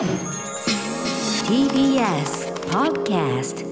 [0.00, 0.08] TBS
[2.70, 3.68] Podcast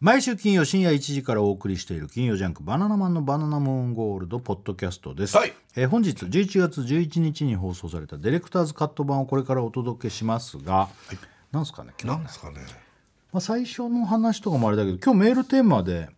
[0.00, 5.54] 毎週金曜深夜1時からお送りしている金曜ジャンク「バナナマンのバナナムーンゴールド」ポッドキャストです、はい。
[5.76, 10.90] えー本日11月11日に放送されたディレクターズカット版をこれからお届けしますが、
[11.52, 12.83] なんですかね今日なんですかね
[13.34, 16.08] まあ、最初の話とかもあれだけど今日メールテーマで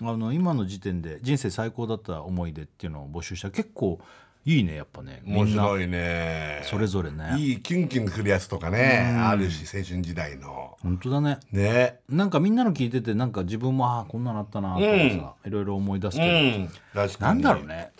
[0.00, 3.46] あの今の時点で人生最高だった思い出っていうのを募集した。
[3.46, 4.00] ら結構
[4.44, 5.22] いいねやっぱね。
[5.24, 6.62] 面白いね。
[6.64, 7.36] それぞれね。
[7.38, 10.76] いいキュンキュンくるやつとかねあるし青春時代の。
[10.82, 11.38] 本当だね。
[11.52, 12.00] ね。
[12.08, 16.68] なんかみんなの聞いててなんか自分もああこんなのあったなとかさ、いろいろ思い出すけど、うん。
[16.92, 17.92] 確かなんにだろうね。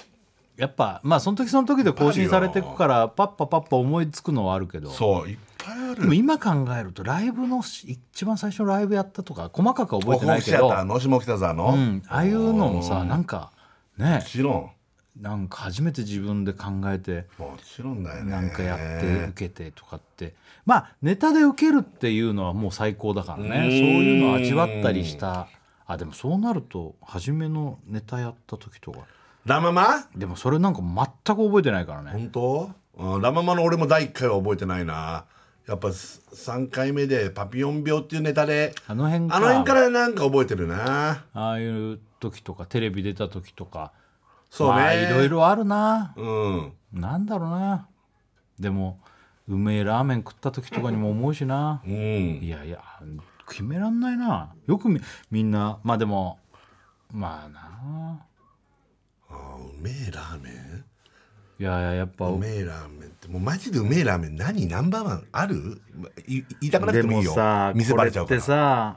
[0.56, 4.90] やっぱまあその時その時で更新されていくからパッパパッパ思いつくのはあるけど。
[4.90, 13.52] そうぱいある今考えるとライブの一番最初のライブやったとか細かくは覚えてないけど、下北沢の、もうん、ああいうのもさなんか
[13.96, 14.24] ね。
[14.26, 14.70] ちろん。
[15.20, 18.30] なんか初めて自分で考えてもちろんだよね。
[18.30, 20.34] なんかやって受けてとかって。
[20.64, 23.48] まあネタで受けるっていうのはもう最高だからね。
[23.48, 25.48] そういうのを味わったりした。
[25.86, 29.00] あでもそうなると初めのネタやった時とか。
[29.44, 30.06] ラママ？
[30.16, 32.12] でもそれなんか全く覚えてないからね。
[32.12, 35.26] 本当、うん、ラママの俺も第1回は覚えてないな
[35.66, 39.36] やっぱ3回目でパピヨン病っていうネタであの辺か。
[39.36, 41.24] あの辺からなんか覚えてるな。
[41.32, 43.92] ああいう時とかテレビ出た時とか。
[44.50, 46.14] そうね、まあいろいろあるな。
[46.16, 46.72] うん。
[46.92, 47.88] なんだろうな。
[48.58, 49.00] でも
[49.48, 51.80] うめえラーメン食った時とかにも思うしな。
[51.86, 51.92] うん。
[52.42, 52.82] いやいや
[53.48, 54.52] 決めらんないな。
[54.66, 56.38] よくみみんなまあでも
[57.12, 58.26] まあな。
[59.30, 60.84] あうめえラーメン？
[61.62, 64.66] いやいややっぱうめえラーメンってもうマジでうめえラーメン何？
[64.66, 65.80] ナンバーワンある？
[66.26, 67.34] い言いたくなくてもいいよ。
[67.34, 68.40] さ店これちゃうから。
[68.40, 68.96] さ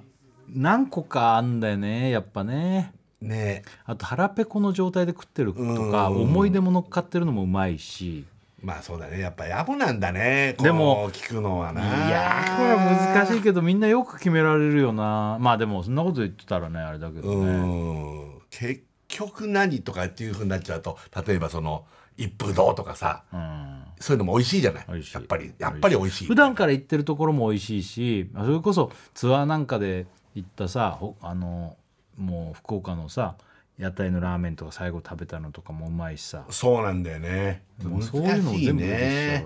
[0.49, 2.91] 何個かあんだよねやっぱね。
[3.21, 3.61] ね。
[3.85, 5.59] あと腹ペコの状態で食ってると
[5.91, 6.21] かうん。
[6.23, 8.25] 思い出も乗っかってるのもうまいし。
[8.63, 9.19] まあそうだね。
[9.19, 11.81] やっぱ野暮なんだねでも聞くのはいな。
[11.81, 15.37] いやーこれは難しいけどみんなよく決められるよな。
[15.39, 18.41] まあでもそんなこと言ってたらねあれだけどうねん。
[18.49, 20.97] 結局何とかっていうふうになっちゃうと
[21.27, 21.85] 例えばその
[22.17, 23.83] 一風堂とかさうん。
[23.99, 24.85] そういうのも美味しいじゃない？
[25.13, 26.27] やっぱりやっぱり美味しい。
[26.27, 31.77] 普段から行ってるところも美味しいしそれこそツアーなんかで行ったさほあの
[32.17, 33.35] もう福岡のさ
[33.77, 36.45] 屋台のラーメンとか最後食べたのとかもうまいしさ。
[36.49, 37.63] そうなんだよね。
[37.83, 39.45] もうそういうのを全部ね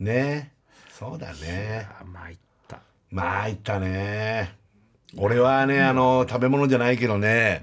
[0.00, 0.52] うね。
[0.90, 1.88] そうだね。
[2.00, 2.36] あまあいっ
[2.68, 2.80] た。
[3.10, 4.56] まあいったね。
[5.16, 7.62] 俺はねあの食べ物じゃないけどね、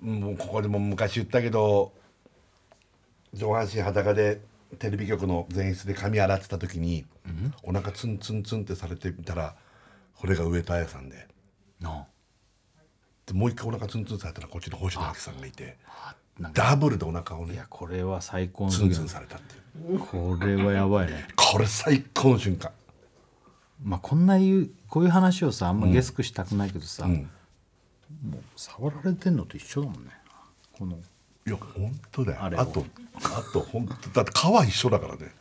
[0.00, 1.92] もうここでも昔言ったけど
[3.34, 4.40] 上半身裸で
[4.78, 7.04] テレビ局の前室で髪洗ってた時に、
[7.62, 9.54] お腹ツンツンツンってされてみたら
[10.14, 11.26] これが上戸彩さんで。
[11.80, 12.06] な
[13.26, 15.76] でもう一回お腹ツンツンされたらこっちの星野亜紀さんがいて
[16.54, 19.54] ダブルでお腹をねいやこれは最高のツン時ツンされたって
[19.92, 19.98] いう。
[19.98, 21.28] これはやばいね。
[21.36, 22.70] これ最高の瞬間。
[23.82, 27.30] まあこんな言うこういう話をさあんまゲスクしたくないけどさ、ん。
[28.26, 30.10] もう触られてんのと一緒だもんね。
[30.72, 30.98] この
[31.48, 32.38] いや本当だよ。
[32.40, 32.84] ああと
[33.16, 35.32] あと本当だって皮一緒だからね。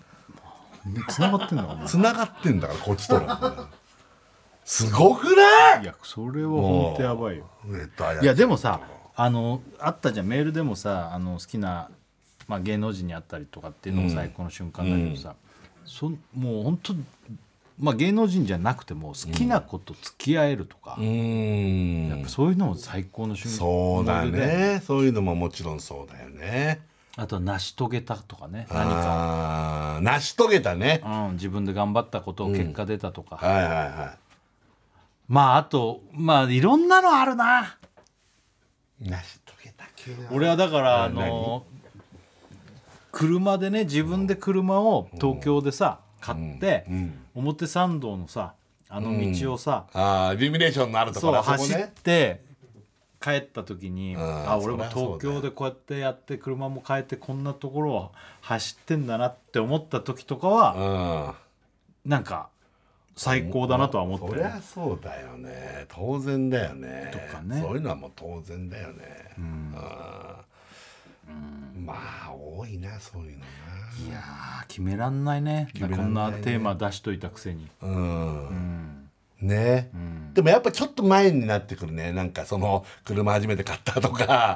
[1.10, 3.70] つながってんだからね繋がってんだからこっちとら。
[4.64, 5.84] すごくない？
[5.84, 7.50] いやそれは本当やばいよ。
[8.22, 8.82] いやでもさ
[9.16, 10.28] あのあったじゃん。
[10.28, 11.90] メールでもさあの好きな、
[12.48, 15.36] まあ、芸能人に会ったりとかっていうのも最高の瞬間だけどさ、
[15.86, 16.94] そんもう本当
[17.80, 22.10] まあ芸能人じゃなくても好きな子と付き合えるとか、うーん。
[22.10, 24.82] やっぱそういうのも最高の瞬間そうだね。
[24.86, 26.82] そういうのももちろんそうだよね。
[27.16, 31.02] あとは成し遂げたとかね何か、成し遂げたね。
[31.04, 34.18] うん、自分で頑張ったことを結果出たとか、はいはいは
[35.28, 37.78] まああとまあいろんなのあるな。
[39.02, 41.66] い成し遂げた系だ俺はだからあの
[43.12, 46.86] 車でね自分で車を東京でさ買って、
[47.36, 48.54] 表参道のさ
[48.90, 52.42] あの道をさ、ああイルミネーションのあるとこそうろ走っねて
[53.20, 54.18] 帰った時に、ん。
[54.20, 58.12] あ俺も東京でこうやってやって車も変えてこんなところを
[58.42, 61.36] 走ってんだなって思った時とかは、
[62.06, 62.10] うん。
[62.10, 62.50] なんか
[63.16, 65.86] 最高だなとは思ってそりゃそうだよね。
[65.90, 67.12] 当然だよね。
[67.12, 67.60] とかね。
[67.62, 69.04] そういうのはもう当然だよね。
[69.38, 69.76] うん
[71.86, 71.96] ま
[72.28, 73.46] あ多いなそういうの
[74.10, 75.70] いやー決めらんないね。
[75.74, 76.04] めらんないね。
[76.04, 78.48] こんなテーマ出しといたくせに、なうん。
[78.48, 79.10] うん。
[79.42, 80.34] ね、ん。
[80.34, 82.12] でもやっぱちょっと前になってくるね。
[82.12, 84.56] なんかその車初めて買ったとか。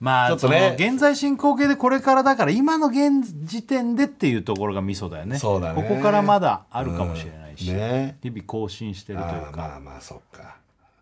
[0.00, 0.76] まあちょっとね。
[0.78, 5.38] その現在進行形でこれからだから今の現時点でっていうところがミソだよね。
[5.38, 5.82] そうだね。
[5.82, 8.18] ここからまだあるかもしれないし、ね。
[8.22, 10.57] 日々更新してるというああか、まあまあそっか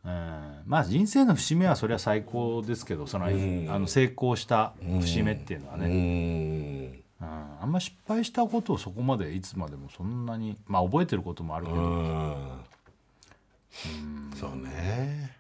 [0.07, 5.91] うん、まあ人生の節目はそれは最高ですけどその,、あの成功した節目っていうのはうね、ん。
[7.21, 7.29] うん。
[7.61, 12.61] あんま失敗したことをそこまでいつまでもそんなにまあ覚えてることもあるけど、うん。
[14.37, 15.37] そうね。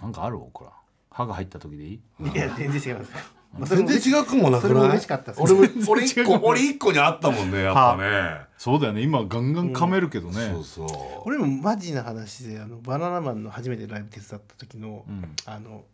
[0.00, 0.38] なんかある？
[0.38, 0.70] 僕ら。
[1.10, 2.00] 歯が入った時でいい？
[2.34, 3.12] いや全然違います
[3.58, 8.54] まあ全も然違くもなくそれもない嬉しかったです俺も 俺一個俺一個にあったもんねやっぱね。
[8.58, 9.02] そうだよね。
[9.02, 10.88] 今ガンガン噛めるけどね、そうそう。
[11.26, 15.34] 俺もマジな話であのバナナマンの初めてライブ手伝った時の、ん。
[15.44, 15.84] あの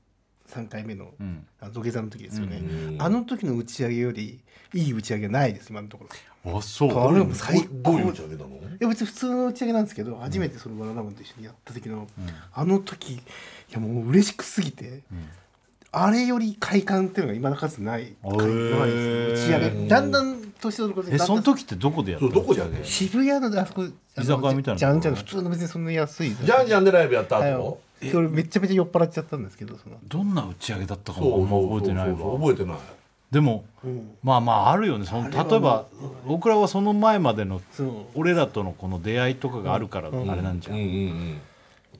[0.48, 1.46] 3回目の,、ん。
[1.60, 3.02] あの土下座の時ですよね、うん。
[3.02, 4.40] あの時の打ち上げより
[4.74, 6.06] いい打ち上げはないです今のとこ
[6.44, 6.58] ろ。
[6.58, 6.90] あそう。
[6.90, 12.06] あれも最高どういう打ち上げなのいや別に普通の打ち上げなんですけど初めてそのバナナマンと一緒にやった時の、
[12.52, 13.20] あの時い
[13.70, 15.02] やもう嬉しくすぎて、
[15.92, 19.88] あれより快感っていうのが今の数ない快感ないです打ち上げ。
[19.88, 23.92] だんだん年取ることでえだんだんその時ってどこでやったどこでやったの渋谷のあそこ居
[24.24, 26.34] 酒屋みたいなじゃんじゃん普通の別にそんな安い。
[26.34, 27.52] じゃんじゃんでライブやったはい。
[27.54, 32.76] 後それめちゃめちゃ酔っ払っちゃったんですけどそのどんな打ち上げだったかも覚えてない覚えてない。
[33.30, 33.64] でも、
[34.24, 35.06] まあまああるよね。
[35.06, 35.86] その例えば
[36.26, 37.60] 僕らはその前までの
[38.14, 41.40] 俺らとのこの出会いとかがあるからあれなんじゃん、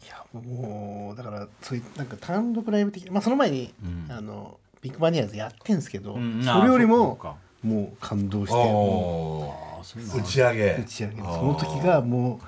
[0.09, 3.73] やもうだからそういうなんか単独ライブ的まあその前に、
[4.09, 6.43] あのビッグバニアーズやってんすけど、うん。
[6.43, 10.73] それよりもっかもう感動して打ち上げ。
[10.73, 11.23] う打ち上げ。
[11.23, 12.47] のその時がもう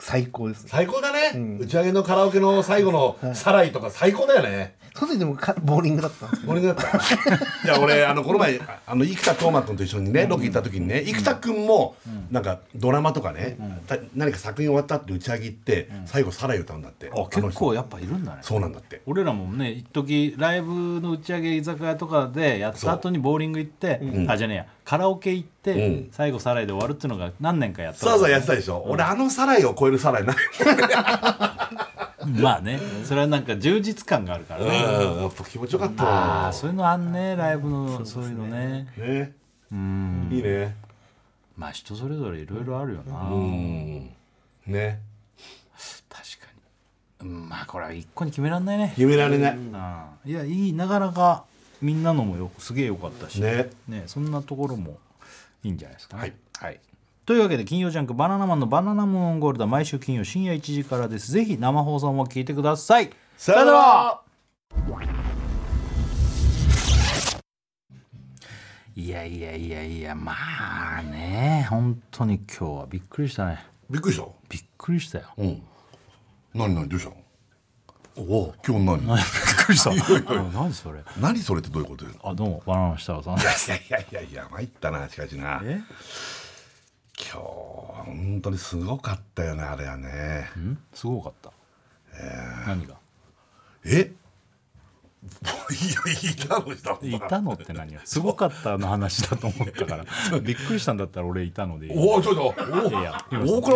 [0.00, 0.64] 最高です。
[0.64, 1.58] ね最高だね、ん。
[1.58, 6.52] 打ち上げのカラオケの最後のサライとか最高だよね、その時でもかボーリングだったんですけど。
[6.52, 6.88] 俺だった。
[6.88, 6.90] い
[7.66, 11.94] や俺あのこの前あの生田斗真君と一緒にねロケ行った時にね生田君も
[12.30, 13.56] なんかドラマとかね、
[13.86, 18.38] た何か作品終わったって打ち上げ行って、最後サライ歌うんだってあ結構やっぱいるんだね。
[18.42, 19.02] そうなんだって。
[19.06, 26.08] 俺らもね一時ライブの打ち上げ居酒屋とかでやった後にボーリング行って、あじゃねえやカラオケ行って、うん。
[26.12, 30.36] 最後サライで終わるっていうのが何年かやったそうそうやってたでしょ、俺あのサライを超えるサライない
[32.40, 35.22] まあねそれはなんか充実感があるからね、うん。
[35.22, 36.48] やっぱ気持ちよかった。
[36.48, 38.88] あそういうのあんねライブのそういうのね。
[38.96, 39.34] ね。
[39.72, 40.28] うん。
[40.30, 40.76] いいね。
[41.56, 44.10] まあ人それぞれいろいろあるよな、うん。
[44.66, 45.00] ね。
[46.08, 46.46] 確か
[47.22, 48.92] に、うん、まあこれは一個に決めらんないね。
[48.94, 49.74] 決められない、うん。
[50.24, 51.44] いやいいなかなか
[51.80, 53.40] みんなのもよすげえよかったし。
[53.40, 53.70] ね。
[53.88, 54.98] ねそんなところも
[55.62, 56.16] いいんじゃないですか。
[56.16, 56.20] ね。
[56.22, 56.34] はい。
[56.58, 56.80] はい
[57.28, 61.30] というわけで金曜ジャンク「バナナマンのバナナムーンゴールド」は毎週金曜深夜1時からです。
[61.30, 63.10] ぜひ生放送も聞いてください。
[63.36, 64.20] さよなら。
[68.96, 70.32] いやいやいやいやま
[71.00, 73.62] あね本当に今日はびっくりしたね。
[73.90, 74.26] びっくりした？
[74.48, 75.26] びっくりしたよ。
[75.36, 75.62] うん。
[76.54, 76.88] 何何？
[76.88, 77.10] どうした？
[77.10, 77.16] の
[78.16, 79.00] おお今日何？
[79.04, 79.16] びっ
[79.66, 79.90] くりした。
[79.90, 81.04] うん何それ？
[81.20, 85.60] 何それってどういうことよあどうもバナナの設楽さんいやいやいやいや参ったなしかしな。
[85.62, 85.82] え？
[87.20, 90.50] 今日は本当にすごかったよねあれはね。
[90.56, 90.78] ん？
[90.94, 91.52] すごかった、
[92.66, 92.94] 何が？
[93.84, 94.12] え？
[95.78, 96.72] いたの
[97.02, 103.24] いたのって何よすごかったの話だと思ったからびっくりしたんだったら俺いたのでおおちょっとやや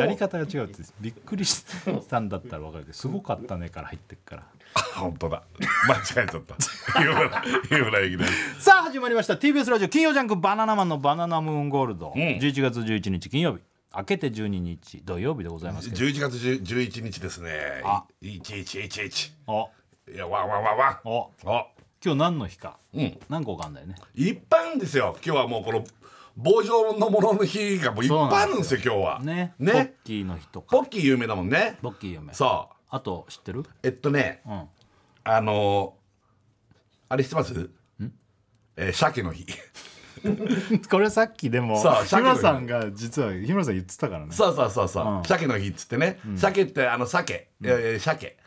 [0.00, 1.64] やり方が違うってびっくりし
[2.08, 4.42] たんだったら分かるけどすごかったねから入ってっから
[4.94, 5.42] 本当だ
[5.88, 6.56] 間違えちゃった
[8.58, 13.60] さあ始まりました TBS ラジオ金曜ジャンク「バナナマンのバナナムーンゴールド」ん11月11日金曜日
[13.94, 19.68] 明けて12日土曜日でございますけど11月11日ですねあ1111お
[20.10, 21.30] いやわわわわんお
[22.04, 22.78] 今日何の日か？
[22.94, 23.18] うん。
[23.28, 23.94] 何個かあんだよね。
[24.14, 25.16] いっぱいあるんですよ。
[25.24, 25.84] 今日はもうこの
[26.36, 29.20] 棒状のものの日がもういっぱいあるんですよ今日は。
[29.20, 29.54] ね。
[29.58, 30.76] ポッねキーの日とか。
[30.76, 31.78] ポッキー有名だもんね。
[31.82, 32.74] ポッキー嫁そう。
[32.90, 33.64] あと知ってる？
[33.82, 34.62] えっとねうん。
[35.24, 36.02] あのー
[37.10, 37.70] あれ知ってます？
[38.76, 39.46] えー鮭の日。
[40.90, 42.16] これさっきでも日。
[42.16, 44.32] 村さんが実は日村さん言ってたからね。
[44.32, 45.22] そうそうそうそう、うん。
[45.24, 48.38] 鮭の日っつってね、鮭ってあの鮭、いやいや鮭。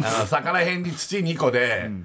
[0.00, 2.04] あの魚辺に土2個で、えー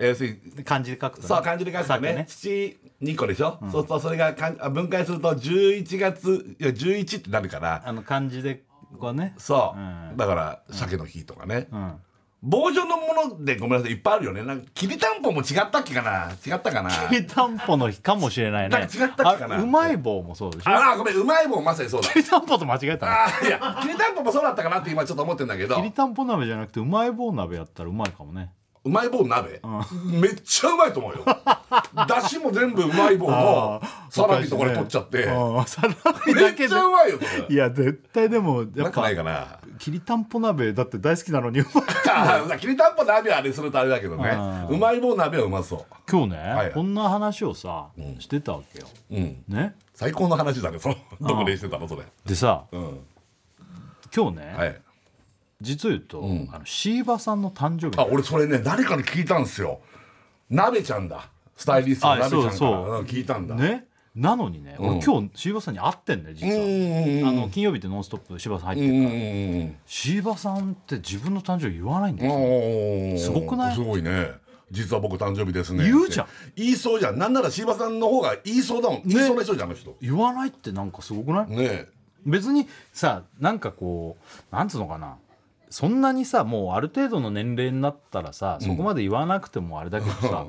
[0.00, 1.28] 要するに漢字で書くとね。
[1.28, 2.24] そう漢字で書くとね。
[2.28, 7.82] 土2個でしょ、そうするとそれがかんあ分解すると11月いや11ってなるから。
[7.84, 8.62] あの漢字で
[8.98, 9.34] こうね。
[9.38, 9.82] そう、う
[10.14, 10.16] ん。
[10.16, 11.94] だから鮭の日とかね、うん。
[12.42, 13.92] 棒状のものでごめんなさい。
[13.92, 14.42] いっぱいあるよね。
[14.42, 16.32] なんかきりたんぽも違ったっけかな？
[16.44, 16.90] 違ったかな？
[16.90, 18.68] きりたんぽの日かもしれないね。
[18.70, 19.56] なんか違ったっけかな？
[19.56, 20.70] あうまい棒もそうでしょ？
[20.70, 22.08] ああごめんうまい棒まさにそうだ。
[22.08, 25.76] きりたんぽと間違えたねあーいやきりたんぽもそうだったかなって今ちょっと思ってんだけど。
[25.76, 28.50] きりたんぽ鍋じゃなくてうまい棒鍋やったらうまいかもね
[28.84, 29.60] うまい棒鍋、
[30.04, 31.24] めっちゃうまいと思うよ。
[31.94, 35.64] だしも全部うまい棒のサラミとこれ取っちゃって、うん。
[35.64, 35.88] サラ
[36.26, 37.46] ミめっちゃうまいよそれ。
[37.48, 39.60] いや絶対でもやっぱなんかないかな。
[39.78, 41.62] きりたんぽ鍋だって大好きなのに。
[42.58, 44.36] きりたんぽ鍋はあれするとあれだけどね。
[44.68, 46.72] うまい棒鍋はうまそ今日ね、はい。
[46.72, 47.86] こんな話をさ、
[48.18, 48.86] してたわけよ。
[49.12, 49.44] ううん。
[49.46, 49.76] ね。
[49.94, 52.02] 最高の話だねそのどこでしてたのそれ。
[52.26, 53.00] でさうん。
[54.14, 54.80] 今日ね、はい
[55.62, 59.80] 実を言うと、あのシーバさんの誕生日あ俺それね誰かに聞いたんですよ。
[60.50, 61.30] 鍋ちゃんだ。
[61.56, 62.52] スタイリストのあ鍋ちゃんから。
[62.52, 63.54] そう聞いたんだ。
[63.54, 63.86] ね。
[64.14, 66.46] なのにね、俺今日シーバさんに会ってんだよ実
[67.24, 73.74] は、あの金曜日って「ノンストップ」柴さん入ってるから、うんシーバさんって自分の誕生日言わないんだよ、うんすごくない？
[73.74, 74.32] すごいね。
[74.70, 75.84] 実は僕誕生日ですね。
[75.84, 76.26] 言うじゃん。
[76.56, 77.18] 言いそうじゃん。
[77.18, 79.96] なんなら柴さんの方が言いそうだもん、言いそうな人じゃんあの人。
[80.02, 81.86] 言わないってなんかすごくない、ね。
[82.26, 85.16] 別にさなんかこうなんつうのかな
[85.72, 90.46] そんなにさもうある程度の年齢になったらさそこまで言わなくてもあれだけどさ、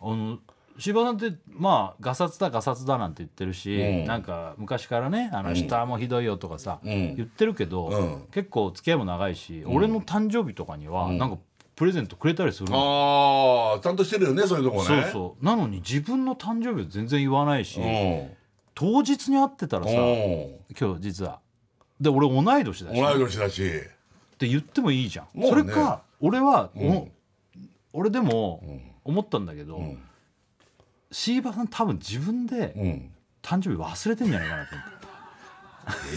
[0.00, 0.38] あの
[0.78, 4.04] 柴さんってまあガサツだガサツだなんて言ってるし、うん。
[4.06, 6.86] なんか昔からねあの下もひどいよとかさ、ん。
[6.86, 8.24] 言ってるけど、うん。
[8.30, 11.38] 結構付き合いも長いし、俺の誕生日とかにはなんか
[11.76, 14.84] プレゼントくれたりするの、ああちゃんとしてるよねそういうとこね。
[14.84, 15.44] そうそう。
[15.44, 18.30] なのに自分の誕生日は全然言わないし、うん。
[18.74, 20.50] 当日に会ってたらさ、うん。
[20.78, 21.40] 今日実は。
[22.00, 23.00] で俺同い年だし。
[23.00, 23.62] 同い年だし
[24.40, 25.48] って言ってもいいじゃん、ね。
[25.48, 27.08] それか俺は、お
[27.92, 28.62] 俺でも
[29.04, 29.82] 思ったんだけど、
[31.12, 33.10] シーバさん多分自分でうん。
[33.42, 34.88] 誕生日忘れてんじゃないかなと思っ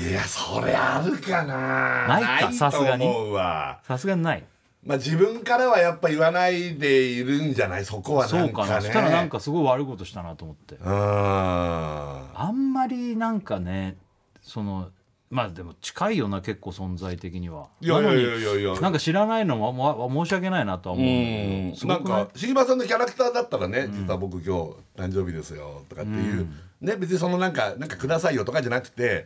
[0.03, 0.09] て。
[0.09, 2.05] いやそれあるかな。
[2.19, 3.79] ないかさすがにと思うわ。
[3.83, 4.23] さすがに。
[4.23, 4.43] ない。
[4.85, 7.85] まあ自分からはやっぱ言わないでいるんじゃない？
[7.85, 8.65] そこはそなんかね。
[8.65, 8.81] うかな。
[8.81, 10.75] そしたらなんかすごい悪いことしたなと思って。
[10.75, 10.85] うん。
[10.85, 13.95] あんまりなんかね
[14.41, 14.89] その
[15.33, 17.67] まあでも近いよな結構存在的には。
[17.81, 18.53] いやいやいやいや。
[18.53, 21.71] いやなんか知らないのもま申し訳ないなとは思うん。
[21.71, 26.47] だけどすなんか椎葉さんのキャラクターだったらね、実は僕今日誕生日ですよとかっていう、
[26.81, 29.25] ね別にそのなんかなんかくださいよとかじゃなくて、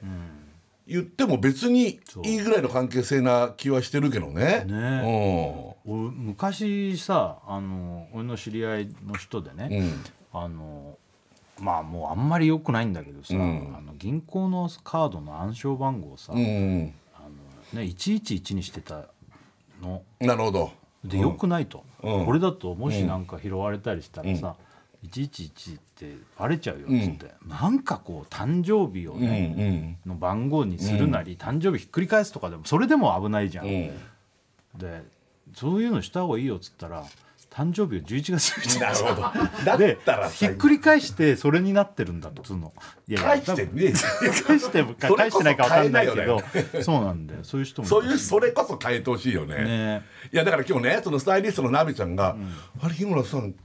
[0.87, 4.63] 言っても別にいいぐらいの関係性な気はしてるけどね。
[4.65, 9.91] ね俺昔さあの俺の知り合いの人でね、
[10.31, 10.97] あの
[11.59, 13.75] まあもうあんまり良くないんだけどさ、ん。
[13.77, 16.93] あの銀行のカードの暗証番号をさ、うんうん。
[17.15, 17.21] あ
[17.73, 19.05] のね、111にしてた
[19.81, 20.03] の。
[20.19, 20.71] なるほど。
[21.03, 22.25] で良くないと、うん。
[22.25, 24.55] これだともしなんか拾われたりしたらさ、
[25.05, 30.11] 111ってバレちゃうよっつって、なんかこう誕生日をうんね、うん。
[30.11, 33.65] の番号にするなり、誕生日ひっくり返すとかでもそれでも危ないじゃん。
[33.65, 33.91] うん。
[34.77, 35.03] で
[35.55, 37.05] そういうのした方がいいよっつったら
[37.57, 39.65] 誕生日が11月みたいなるほど。
[39.65, 42.71] だでったらひっくり返してそれになってるんだっつうの
[43.07, 43.93] いや返してね。
[44.45, 46.39] 返してもそれこそ返してないか分かんないけど
[46.83, 47.39] そうなんだよ。
[47.43, 49.55] そういう人もそういうそれこそ変えてほしいよね。
[49.63, 50.01] ね。
[50.31, 52.35] いやだから今日ねそのスタイリストのナビちゃんが
[52.79, 53.55] 「あれ日村さん、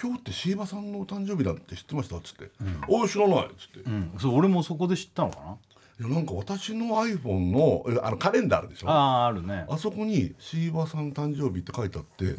[0.00, 2.52] 今日って椎葉さんのお誕生日だって知ってました?」っつって
[2.86, 3.90] 「おい知らない」っつって。
[3.90, 4.12] うん。
[4.20, 5.56] そう俺もそこで知ったのかな。
[6.00, 8.88] いやなんか私の iPhone のえあのカレンダーあるでしょ。
[8.88, 9.66] ああああるね。
[9.78, 12.36] そこに「椎葉さん誕生日」って書いてあって、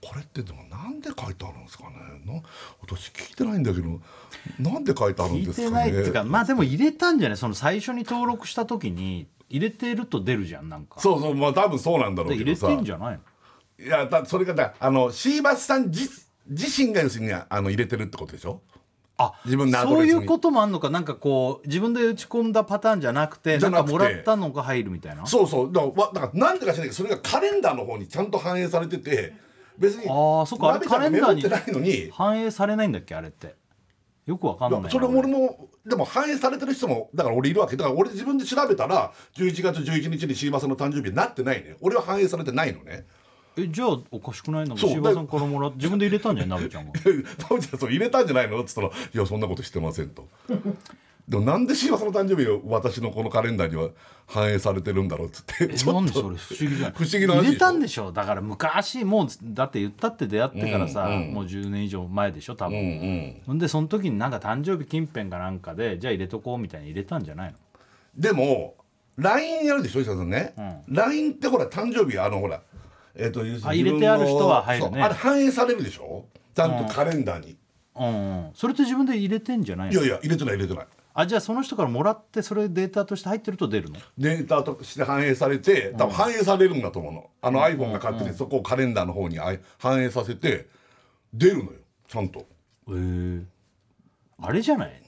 [0.00, 1.90] これってでもなんで書いてあるんですかね？
[2.24, 2.40] な
[2.80, 4.00] 私聞いてないんだけど
[4.58, 5.68] なんで書いてあるん聞いですかね？
[5.68, 11.00] てないっていうかまあでも入れたんじゃないその最初に登録した時に入れてると出るじゃんなんか。
[11.00, 12.68] そうそうまあ多分そうなんだろうけどさ。
[12.68, 13.20] てんじゃない
[13.80, 13.84] の？
[13.84, 16.08] いやだそれがだあの椎葉さん自
[16.48, 18.60] 自身が要するにあの入れてるってことでしょ？
[19.20, 20.20] あ自分のアドそうレスに。
[20.20, 20.90] いうこともあんのか？
[20.90, 23.58] なんかこう自分で打ち込んだパターンじゃなくて。
[23.58, 25.26] なんかもらったのが入るみたいな？
[25.26, 25.72] そうそう。
[25.72, 29.34] だからわだからなんでか知らないけどそれがカレンダーの方にちゃんと反映されてて
[29.78, 32.10] 別にあーそっかあれナビちゃんがメモってないのに。
[32.12, 33.54] 反映されないんだっけあれって。
[34.26, 34.82] よくわかんない。
[34.82, 37.76] なそれ俺もでも反映されてる人もだから俺いるわけ。
[37.76, 41.76] だから俺自分で調べたら11月11日に椎葉さんの誕生日になってないね。
[41.80, 43.06] 俺は反映されてないのね。
[43.56, 44.76] えじゃあおかしくないの？
[44.76, 44.90] そう。
[44.90, 46.92] 柴さんからもらって自分で入れたんじゃない鍋ちゃんが
[47.48, 48.60] タムちゃんそう入れたんじゃないの？
[48.60, 50.28] っつったら「いやそんなことしてません」と。
[51.28, 53.90] でもなんで椎葉さんの誕生日を私のこのカレンダーには
[54.26, 56.92] 反映されてるんだろうっつってえちょそれ不思議じゃない。
[56.96, 61.34] 不思議な話入れたんでしょだから昔もうだって言ったって出会ってからさ、うんうん。
[61.34, 63.58] もう10年以上前でしょ多分、うんうん。
[63.58, 67.58] でその時になんか誕生日近辺かなんかでじゃあ入れとこうみたいに入れたんじゃないの？
[68.16, 68.76] でも
[69.18, 70.54] LINE やるでしょ石田さんね、
[70.88, 72.62] LINE ってほら誕生日あのほら
[73.14, 75.02] えっ、と要するにあ入れてある人は入るね。
[75.02, 76.24] あれ反映されるでしょ？
[76.54, 77.58] ちゃんとカレンダーに、
[77.96, 78.50] うんうん。
[78.54, 79.92] それって自分で入れてんじゃないの？
[79.92, 80.86] いやいや入れてない入れてない
[81.20, 83.98] あじゃあその人からもらってそれデータとして入ってると出るの？
[84.18, 89.36] データとして反映されて多分反映されるんだと思うの、あの iPhone が勝手にそこをカレンダーの方に
[89.78, 90.68] 反映させて
[91.34, 91.70] 出るのよ
[92.06, 92.38] ちゃんと。
[92.38, 92.44] へ
[92.90, 93.42] え
[94.40, 95.02] あれじゃない？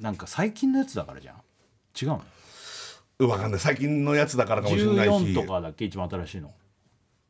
[0.00, 1.36] なんか最近のやつだからじゃん。
[2.00, 2.22] 違うの？
[3.18, 3.60] 分かんない。
[3.60, 5.10] 最近のやつだからかもしれないし。
[5.10, 5.84] 14とかだっけ？
[5.84, 6.54] 一番新しいの。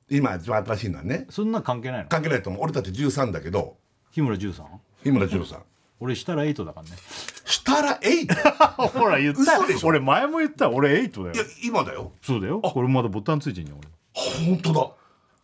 [0.08, 1.26] 今一番新しいのはね。
[1.28, 2.08] そんな関係ないの？
[2.08, 2.62] 関係ないと思う。
[2.62, 3.76] 俺たち13だけど。
[4.12, 4.62] 日村 13?
[5.02, 5.58] 日村13
[6.00, 6.96] 俺したらエイトだからね。
[7.44, 8.34] したらエイト？
[8.88, 9.40] ほら言った。
[9.40, 9.88] 嘘でしょ？
[9.88, 12.12] 俺前も言った俺エイトだいやよ今だよ。
[12.22, 12.60] そうだよ。
[12.60, 13.74] これまだボタンついてんじゃ
[14.14, 14.90] 本当だ。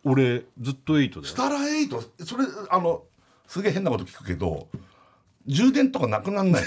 [0.05, 1.33] 俺ずっとエイトだよ。
[1.33, 2.03] スタラエイト？
[2.25, 3.03] それあの
[3.47, 4.67] すげえ変なこと聞くけど
[5.47, 6.63] 充電とかなくなんない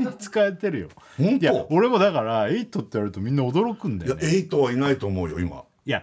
[0.00, 0.12] の？
[0.18, 0.88] 使えてるよ。
[1.16, 1.44] 本当？
[1.44, 5.62] いや俺もだからエイトって言われるとみんな驚くんだのよいやエイトはいないと思うよ今。
[5.86, 6.02] いや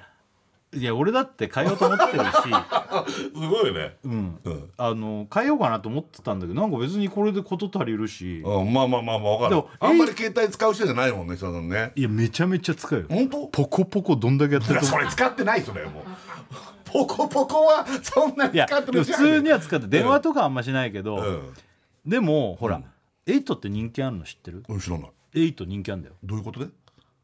[0.73, 2.31] いや俺だって変えようと思ってるし。
[3.35, 3.97] すごいね。
[4.03, 4.39] うん。
[4.43, 4.69] うん。
[4.77, 8.41] あの変えようかなと思ってたんだけどなんか別にこれで事足りるし。
[8.45, 9.49] うん、まあまあまあまあ分かる。
[9.49, 11.91] でもあんまり携帯使う人じゃないもんねそのね。
[11.95, 13.05] いやめちゃめちゃ使うよ。
[13.09, 13.47] 本当？
[13.47, 14.91] ポコポコどんだけやっていやると。
[14.93, 16.03] それ使ってないそれもう。
[16.85, 21.53] ポコポコはそんなにいや使ってでも普通には使って電話とかあんましないけど、うん。
[22.05, 22.81] でもほら、
[23.25, 24.63] 8って人気あるの知ってる？
[24.67, 25.09] うん知らない。
[25.33, 26.15] 8人気あるんだよ。
[26.23, 26.71] どういうことで？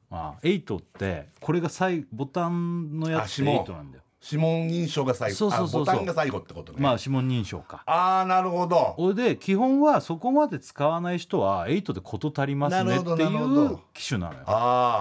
[0.09, 3.65] ああ8ってこれが最ボタンのやつってあ指紋。
[3.65, 4.03] 8なんだよ。
[4.19, 5.35] 指紋認証が最後。
[5.37, 6.79] そうそうそうボタンが最後ってことね。
[6.81, 7.83] まあ指紋認証か。
[7.85, 8.95] ああなるほど。
[8.97, 14.41] それで基本はそこまで使わない人は8で事足りますねっていう機種なのよ。
[14.45, 14.53] あ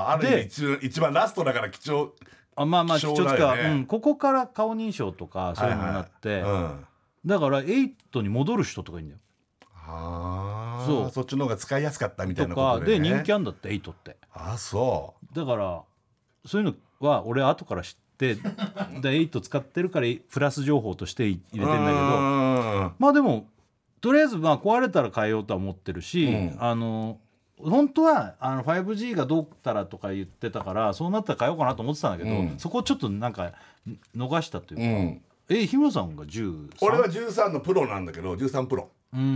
[0.09, 2.13] あある意味で一一番ラストだから貴重
[2.55, 6.87] あまあまあ貴貴重つか、ねうん、ここから顔認証とかそういうのになって、はいはいうん。
[7.27, 9.21] だから8に戻る人とかいるんだよ
[10.87, 11.11] そう。
[11.11, 14.17] そっちの方が使いやすかったみたいとなことで、かでね、人気あんだって8って。
[14.33, 15.83] あそだから
[16.45, 23.49] そういうのは俺後から知って で8使ってるからプラス情報として入れてんだけどどまあでも
[24.01, 26.57] とりあえずまあ壊れたら変えようとは思ってるし、うん。
[26.61, 27.19] あの
[27.59, 32.55] 本当はあの 5G がどうたらとか言ってたからそうなったら変えようかなと思ってたんだけど、うん。
[32.59, 33.53] そこをちょっとなんか
[34.15, 35.23] 逃したというか、うん。
[35.49, 38.89] え日村さんが10俺は13のプロなんだけど13プロ、うん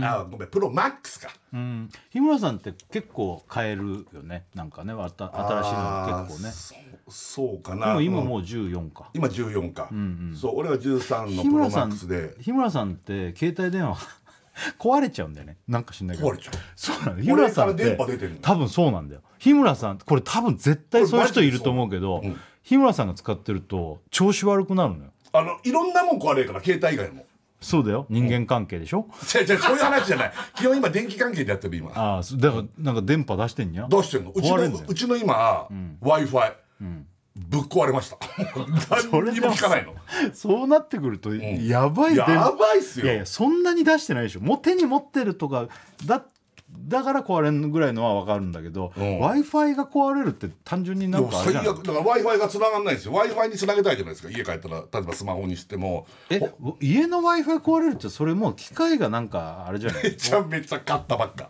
[0.03, 1.29] あごめんプロマックスか。
[1.53, 4.45] うん、日村さんって結構変えるよね。
[4.53, 6.49] なんかね新しいの結構ね。
[6.49, 9.95] ねそうかでな今もう14か、今14か、ん
[10.31, 10.35] うん。
[10.35, 12.35] そう俺は13の日プロマックスで。
[12.39, 13.97] 日村さんって携帯電話
[14.77, 15.57] 壊れちゃうんだよね。
[15.67, 16.29] なんか知んないけど。
[16.29, 16.53] 壊れちゃう。
[16.75, 17.97] そうなんだ日村さんって
[18.41, 19.21] 多分そうなんだよ。
[19.39, 22.51] 日村さんこれ多分絶対そういう人いると思うけどこれマジで。
[22.63, 25.11] 日村さんが使ってると調子悪くなるのよ。
[25.33, 27.25] あのいろんなもん壊れるから携帯以外も
[27.61, 28.07] そうだよ。
[28.09, 30.33] 人間関係でしょ、違う違うそういう話じゃない。
[30.57, 31.91] 基本今電気関係でやってる今。
[31.93, 34.31] ああそだからなんか電波出してんにゃどうしてんの。
[34.31, 35.67] うちのうちの今、
[36.01, 36.53] w i f i
[37.35, 38.17] ぶっ壊れました。
[39.11, 39.93] 何にも聞かないの。
[40.33, 43.05] そうなってくるとやばいやばいっすよ。
[43.05, 44.41] いやいやそんなに出してないでしょ。
[44.41, 45.67] もう手に持ってるとか
[46.05, 46.25] だ
[46.73, 49.19] だから壊れるぐらいのは分かるんだけど、うん。
[49.19, 53.13] w i f i が壊れるって単純になんか最悪だから w i f i が繋がんないんですよ。
[53.13, 54.29] W i f i に繋げたいじゃないですか。
[54.29, 56.05] 家帰ったら例えばスマホにしても。
[56.29, 56.41] え
[56.79, 60.03] 家の w i f i 壊れるってそれもう機械がなんかあれじゃない？
[60.03, 61.49] めちゃめちゃ買ったばっか。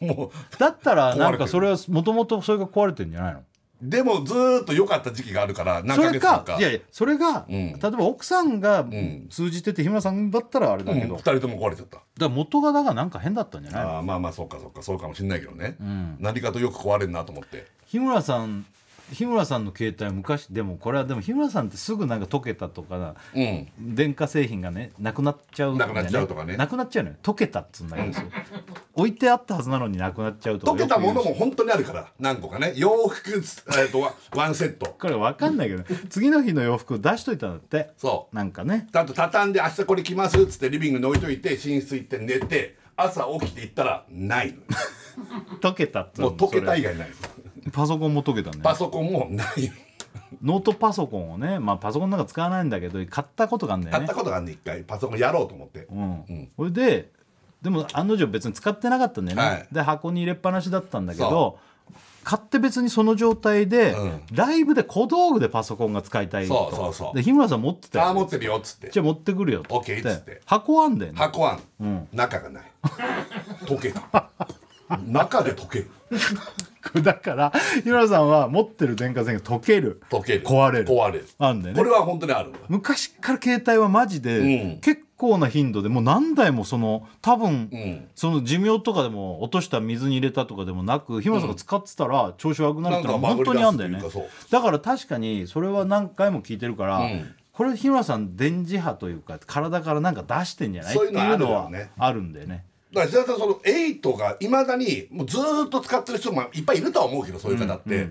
[0.00, 3.40] も だったらなんかそれはもともとそれが壊れてんじゃないの？
[3.40, 3.44] う
[3.82, 6.44] でもずーっと良かった時期があるから何ヶ月間か。
[6.54, 7.48] かいやいやそれが、ん。
[7.48, 8.84] 例えば奥さんが
[9.30, 12.02] 通じてて日村さんだったらあれだけど、うん、2だか人とも壊れちゃった。
[12.18, 13.90] ら元がだからなんか変だったんじゃないの？
[13.98, 16.16] あーまあまあそうかそうかそうかもしんないけどね、ん。
[16.20, 17.66] 何かとよく壊れるなと思って。
[17.86, 18.66] 日村さん
[19.12, 23.68] 日村さんの携帯は昔でもこれはでも日村さんってすぐなんか溶けたとかうん。
[23.78, 25.78] 電化製品がねなくなっちゃうね。
[25.78, 26.56] なくなっちゃうとかね。
[26.56, 27.16] なくなっちゃうのよ。
[27.22, 28.18] 溶けたっつうんだけど、
[28.94, 32.72] 置いてあったはずなのになくなっちゃうとか溶けたものも本当にあるから何個かね。
[32.76, 34.96] 洋服、えー、とワワンセット。
[34.98, 37.90] これ分かんないけど次の日の洋服出しといたんだって。
[37.96, 38.36] そう。
[38.36, 38.88] なんかね。
[38.92, 44.60] ちゃんと畳んで明日これ着ますっつってリビングに置いといて寝室行って寝て朝起きて行ったらないのよ。
[45.60, 47.10] 溶けたっつうのもう溶けた以そ外ない
[47.72, 48.60] パソコンも溶けたね。
[48.62, 49.46] パソコンもない。
[50.42, 54.06] のノートパソコンをねまあパソコンなんか使わないんだけど買ったことがあるんだよね。
[54.06, 54.82] 買ったことがあるんで一回。
[54.82, 55.86] パソコンやろうと思って。
[55.90, 57.10] うん、それで
[57.62, 59.68] でも案の定別に使ってなかったんだよね、はい。
[59.70, 61.58] で箱に入れっぱなしだったんだけそど
[62.24, 64.20] 買って別にその状態で、うん。
[64.32, 66.70] ライブで小道具でパソコンが使いたいと。
[66.70, 67.16] そうそうそう。
[67.16, 68.04] で日村さん持ってたよ。
[68.06, 68.90] ああ持ってるよっつって。
[68.90, 70.40] じゃあ持ってくるよってオッケーっつって。
[70.44, 71.18] 箱あんだよね。
[71.18, 72.08] 箱あん、うん。
[72.12, 72.64] 中がない。
[73.64, 74.30] 溶けた。
[75.06, 75.90] 中で溶ける
[77.02, 77.52] だから
[77.84, 80.02] 日村さんは持ってる電化製品が溶ける。
[80.10, 80.44] 溶ける。
[80.44, 80.86] 壊れる。
[80.86, 81.28] 壊れる。
[81.38, 81.78] あんだよね。
[81.78, 84.80] これは本当にある昔から携帯はマジで、うん。
[84.80, 88.08] 結構な頻度でもう何台もその多分、うん。
[88.14, 94.02] その寿命とかでも落とした水に入れたとかでもなく日村さんが使ってたら調子悪くなるってのは本当にあるんだよね。
[94.50, 97.34] だから確かにそれは何回も聞いてるから、うん。
[97.52, 100.96] これ日村さん電磁波というか体からなんか出してんじゃない？
[100.96, 102.64] っていうのはあるんだよね。
[102.92, 108.08] だから石田さんその8がいまだにもうずーっと使ってる人もいっぱいいるとは思うけどそういう方って、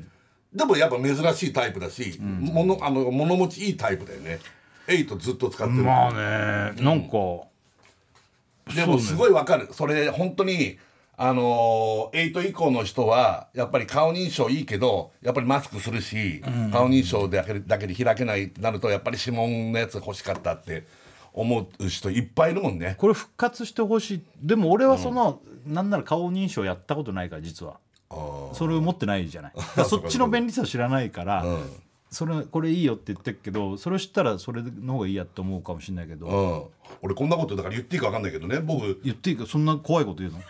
[0.53, 4.39] でもやっぱ珍しいタイプだし、ものあの物持ちいいタイプだよね。
[4.87, 6.81] 8ずっと使ってる、まあね。
[6.81, 7.17] なんか、
[8.73, 9.67] でもすごいわかる。
[9.71, 10.77] それ本当に
[11.21, 20.85] あのー、8以降の人はやっぱり顔認証いいけどやっぱりマスクするし、顔認証だけでだけで開けないってなるとやっぱり指紋のやつ欲しかったって
[21.33, 22.95] 思う人いっぱいいるもんね。
[22.97, 24.23] これ復活してほしい。
[24.41, 27.77] でも俺はその、なんなら顔認証やったことないから実は。
[28.53, 29.53] それを持ってないじゃない。
[29.87, 31.59] そっちの便利さを知らないから、 うん。
[32.11, 36.97] それこれいいよって言ってるけどそれを知ったらそれの方がいいやって思うかもしれないけど、うん。
[37.03, 38.83] 俺こんなことだから言っていいか分かんないけどね僕。
[38.87, 40.39] い言っていいかそんな怖いこと言うの？
[40.39, 40.43] や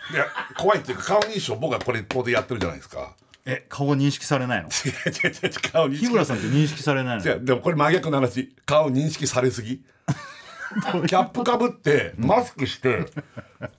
[0.56, 3.14] 怖いっていうか顔認証僕はこれここでやってるじゃないですか。
[3.44, 4.68] え顔認識されないの？
[4.72, 6.06] 違う違う違う顔認識。
[6.06, 7.24] 日村さんって認識されないの？
[7.26, 8.54] 違うでもこれ真逆の話。
[8.64, 9.82] 顔認識されすぎ
[11.08, 13.06] キャップかぶってマスクして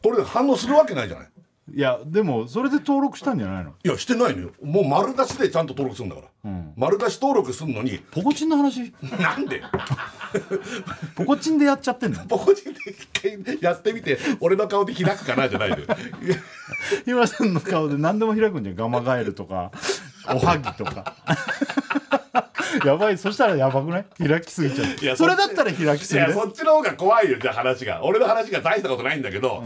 [0.03, 1.27] これで反応するわけないじゃない。
[1.73, 3.73] いやでもそれで登録したんじゃないの？
[3.81, 4.51] いやしてないのよ。
[4.61, 7.99] もう丸出しでちゃんと登録するんだから、丸出し登録するのに。
[8.11, 8.93] ポコチンの話？
[9.19, 9.63] なんで？
[11.15, 12.25] ポコチンでやっちゃってんの？
[12.27, 13.07] ポコチンで一
[13.47, 15.85] 回やってみて俺の顔で開くかなじゃないのよ。
[17.05, 18.75] 日村さんの顔で何でも開くんじゃん。
[18.75, 19.71] ガマガエルとか
[20.27, 21.15] おはぎとか
[22.85, 23.17] やばい。
[23.17, 24.05] そしたらやばくない？
[24.27, 27.37] 開きすぎちゃいやうそれだったら開きすぎでいやそっちの方が怖いよ。
[27.39, 28.03] じゃあ話が。
[28.03, 29.63] 俺の話が大したことないんだけど、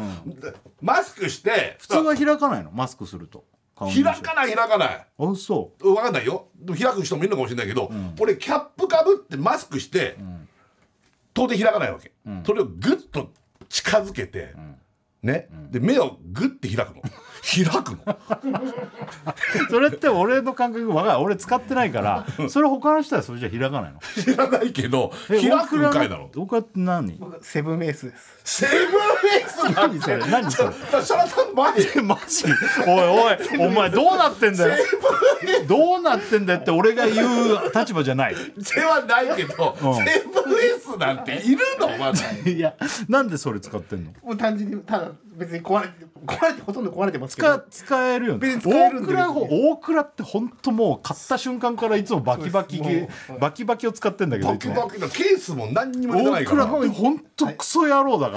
[0.82, 2.72] マスクして普通は開かないの？
[2.72, 3.46] マスクすると。
[3.78, 5.06] 開かない開かない。
[5.20, 6.48] あそ分かんないよ。
[6.56, 10.16] でも開く人もいるのかもしれないけど、俺キャップかぶってマスクして、
[11.34, 12.14] 当然開かないわけ、
[12.46, 13.32] それをグッと
[13.68, 14.56] 近づけて、
[15.22, 17.02] ね、で目をグッて開くの
[17.46, 18.14] 開くの？
[18.14, 21.20] う それって俺の感覚わかる。
[21.20, 24.00] 俺使ってないからそれ他の人はそれじゃ開かないの？
[24.24, 26.32] 知らないけどえ開くんかいだろ。
[26.36, 27.18] 大倉って何？
[27.20, 28.78] 僕セブンエースですセブン
[29.42, 30.72] エース何それ何それ。
[31.02, 32.46] 設楽さん前マジ。
[32.88, 34.86] おいおいお前どうなってんだよ。
[35.68, 38.36] どうなってんだよって俺が言う立場じゃない。
[38.36, 39.96] ではないけど、うん。
[39.96, 41.98] セブンエースなんているの？
[41.98, 42.20] まだ。
[42.50, 42.76] いや
[43.10, 44.12] なんでそれ使ってんの？
[44.24, 47.58] もう単純にただ別に壊れて壊れてほとんど壊れてますけど。
[47.72, 48.62] 使使えるよね。
[48.64, 56.68] 大倉大倉って本当もう買った瞬間からいつもバキバキそうですもうバキバキを使ってんだけどバキバキのケースも何にも出てな大いから。
[56.68, 58.35] 倉って本当クソ野郎だから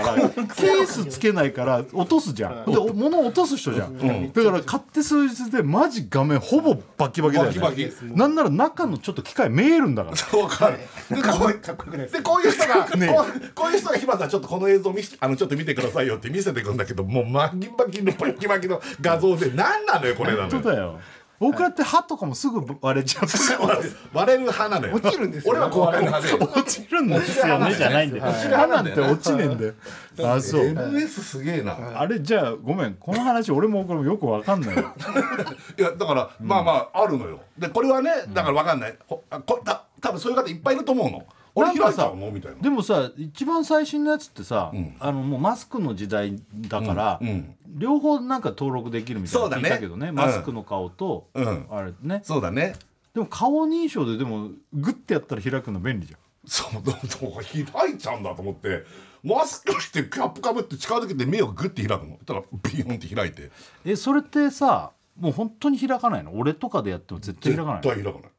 [0.56, 2.70] ケースつけないから落とすじゃん。
[2.70, 4.32] でお物落とす人じゃん。
[4.32, 7.58] だから買って数日でマジ画面ほぼバキバキだよね。
[7.60, 10.16] バキバキなんなら中のちょっと機械見えるんだから。
[10.38, 10.78] わかる。
[11.10, 21.00] でこうかっこいいかっこよくないでこういう人が、ねこうこういう人が日村さんちょっとこの映像見せあのちょっと見てくださいよって見せてくんだけどもうバキバキのバキバキの画像で何なのよこれなのよ
[21.40, 23.26] 本当だよ大倉って歯とかもすぐ割れちゃう。
[24.12, 24.96] 割れる派なのよ。
[24.96, 25.52] 落ちるんですよ。
[25.52, 27.58] 俺は壊れる派で落ちるんですよ。
[27.58, 28.24] ねじゃないんだよ。
[28.24, 29.74] 歯なんて落ちねえんだよ
[30.34, 30.62] あそう。
[30.62, 32.94] MS すげえな、あれじゃあごめん。
[32.94, 34.76] この話俺もこれもよくわかんない。
[34.76, 34.82] よ
[35.78, 37.40] いやだから、まあまああるのよ。
[37.56, 41.24] でこれはねだから分かんない、ほあこた多分そういう方いっぱいいると思うの
[41.58, 42.30] 俺開いちゃうの？
[42.30, 42.58] みたいな。
[42.60, 47.54] でもさ一番最新のやつってさ、あのもうマスクの時代だから、うんうん。
[47.66, 50.08] 両方なんか登録できるみたいな聞いたけどね。
[50.08, 50.14] うん。
[50.14, 51.66] マスクの顔と、うん。
[51.70, 52.20] あれね。
[52.24, 52.74] そうだね。
[53.14, 56.20] でも顔認証ででもグッてやったら開くの便利じゃん。
[56.46, 56.94] そうどう
[57.72, 58.84] 開いちゃうんだと思って
[59.22, 62.16] マスクしてキャップかぶって近づけて目をグッて開くの。
[62.24, 62.42] たら
[62.72, 63.50] ビヨンって開いて。
[63.84, 66.32] えそれってさもう本当に開かないの？
[66.34, 67.94] 俺とかでやっても絶対絶開かないの？
[67.94, 68.30] 対開かない、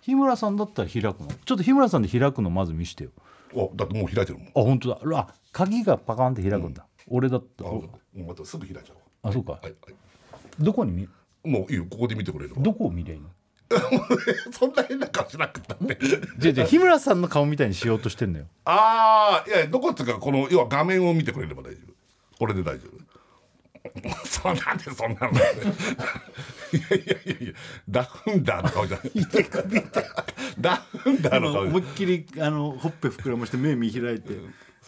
[0.00, 1.28] 日村さんだったら開くの？
[1.44, 3.10] ちょっと日村さんで開くのまず見してよ。
[3.54, 4.48] あだってもう開いてるもん。
[4.48, 5.18] あ本当だ。
[5.18, 7.82] あ鍵がパカンって開くんだ、俺だったあも
[8.14, 8.96] うまたすぐ開いちゃう。
[9.22, 9.52] あそうか。
[9.52, 9.74] はいはい。
[10.58, 11.08] どこに見？
[11.44, 11.86] もういいよ。
[11.90, 13.28] ここで見てくれるわどこを見りゃいいの？
[14.52, 15.98] そんな変な顔しなくたって。
[16.38, 18.46] じゃあじゃあ日村さんの顔みたいにしようとしてんのよ。
[18.64, 21.92] ああいやいやどこっつうかこの要は画面を見てくれれば大丈夫。
[22.38, 23.15] これで大丈夫
[24.24, 25.52] そうなんでそんなのいやい
[27.06, 27.52] やいやいや
[27.88, 29.10] ダウンダーの顔じゃない。
[30.60, 34.34] ダウンダーの顔思いっきりあのほっぺ膨らまして目見開いて。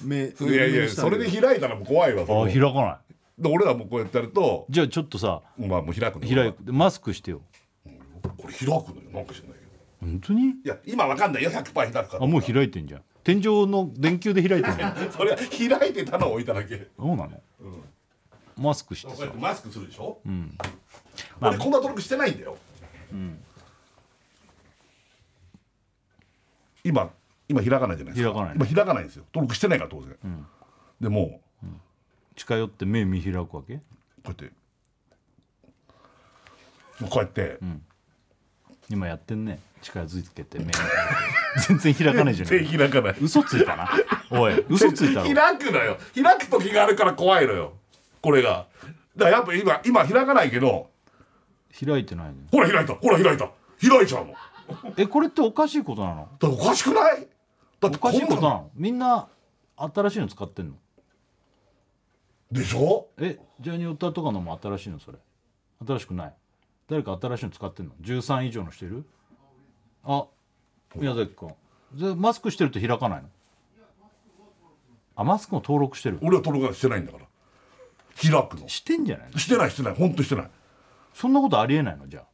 [0.02, 3.00] 目いやいやそれで開いたらもう怖いわあ開かな
[3.38, 3.42] い。
[3.42, 4.66] で俺らもこうやってやると。
[4.68, 7.42] じゃあちょっとさまあもう開くの開くでマスクしてよ。
[8.36, 8.82] これ開くのよ
[9.12, 10.42] なんか知らないけど本当に？
[10.48, 13.02] いや今わかんないよ100%開くからあもう開いてんじゃん。
[13.24, 14.96] 天井の電球で開いてんじゃん。
[15.12, 16.76] それは開いてたのを置いただけ。
[16.76, 17.42] どうなの、
[18.58, 19.32] マスクしてさ。
[19.38, 20.20] マスクするでしょ、
[21.40, 21.50] まあ。
[21.50, 22.56] 俺こんな登録してないんだよ、
[26.84, 27.10] 今
[27.48, 28.32] 今開かないじゃないですか。
[28.34, 28.56] 開かない。
[28.56, 29.24] 今開かないんですよ。
[29.32, 30.16] 登録してないから当然、
[31.00, 31.40] でも
[32.36, 33.76] 近寄って目見開くわけ？
[33.78, 33.82] こ
[34.26, 34.50] うやって。
[37.08, 37.58] こうやって、
[38.90, 39.60] 今やってんね。
[39.80, 40.72] 近づけて目
[41.68, 43.16] 全然開かないじゃん手開かない。
[43.20, 43.88] 嘘ついたな。
[44.30, 45.30] おい嘘ついたろ。
[45.34, 45.98] 開くのよ。
[46.14, 47.77] 開く時があるから怖いのよ
[48.22, 48.66] これが。
[49.16, 50.90] だからやっぱ今今開かないけど。
[51.84, 52.94] 開いてないのほら開いた。
[52.94, 53.50] ほら開いた。
[53.80, 54.34] 開いちゃうの
[54.96, 56.28] えこれっておかしいことなの？
[56.38, 57.26] だからおかしくない？
[57.80, 58.70] だっておかしいことなの？
[58.74, 59.28] みんな
[59.76, 60.74] 新しいの使ってんの？
[62.50, 63.08] でしょ？
[63.18, 64.98] えジャニオタとかのも新しいの？
[64.98, 65.18] それ。
[65.86, 66.34] 新しくない？
[66.88, 69.04] 誰か新しいの使ってんの？13以上の人いる？
[70.04, 70.26] あ
[70.96, 71.54] 宮崎君。
[71.92, 73.28] でマスクしてると開かないの？
[75.16, 76.18] あマスクも登録してる。
[76.22, 77.24] 俺は登録してないんだから
[78.20, 78.68] 開くの。
[78.68, 79.38] してんじゃないの？
[79.38, 79.94] してないしてない。
[79.94, 80.50] 本当してない。
[81.14, 82.08] そんなことありえないの？
[82.08, 82.24] じゃあ。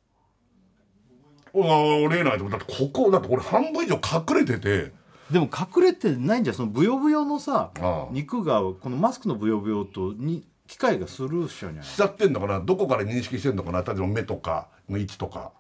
[1.53, 4.93] おあ折れないとだってここだって俺半分以上隠れてて。
[5.31, 6.57] でも隠れてないんじゃん。
[6.57, 8.09] そのブヨブヨのさああ。
[8.11, 11.91] 肉がこのマスクのブヨブヨとに機械がスルーしちゃうんじゃない。
[11.91, 12.61] しちゃってんのかな？
[12.61, 13.83] どこから認識してんのかな？
[13.83, 15.53] 例えば目とかの位置とか。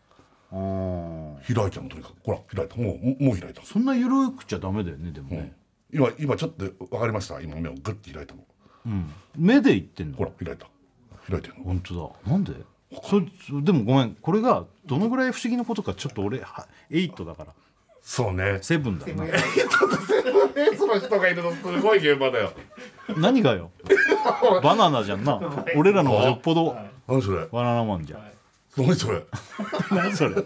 [0.52, 2.14] あー開いちゃうのとにかく。
[2.24, 2.76] ほら開いた。
[2.76, 5.52] もうもう開いた、そんな緩くちゃダメだよねでもね、
[5.92, 7.40] 今今ちょっと分かりました？
[7.40, 8.40] 今目をグッて開いたの。
[8.40, 8.46] うん、
[9.36, 10.16] 目で言ってんの？
[10.16, 10.66] ほら開いた。
[11.28, 11.64] 開いてるの。
[11.64, 12.30] 本当だ。
[12.32, 12.52] なんで？
[13.02, 14.14] そそでもごめん。
[14.14, 17.52] これがどのぐらい不思議なことかちょっと俺は8だから。
[18.02, 18.58] そうね。
[18.62, 19.08] セブンだ。
[19.08, 22.52] よなエースの人がいるのすごい現場だよ。
[23.16, 23.70] 何がよ？
[24.62, 25.40] バナナじゃんな。
[25.76, 26.76] 俺らの方がよっぽど。
[27.08, 27.46] 何それ？
[27.46, 28.22] バナナマンじゃん。
[28.76, 29.22] 何それ？
[29.90, 30.36] 何それ？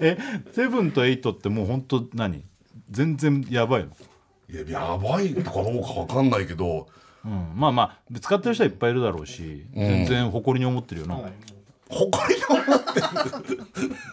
[0.00, 0.18] え
[0.52, 2.44] セブンとエイトってもう本当何？
[2.90, 3.90] 全然やばいの？
[4.48, 6.88] いややばいとかどうか分かんないけど
[7.24, 11.20] うん、まあまあ使ってる人はいっぱいいるだろうし、全然誇りに思ってるよな、
[11.88, 13.06] 誇りに思ってる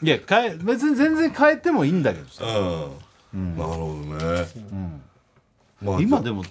[0.04, 2.44] いや変え別に全然変えてもいいんだけどさ、
[3.34, 5.02] うん、なるほどね、
[5.82, 6.44] まあ今でも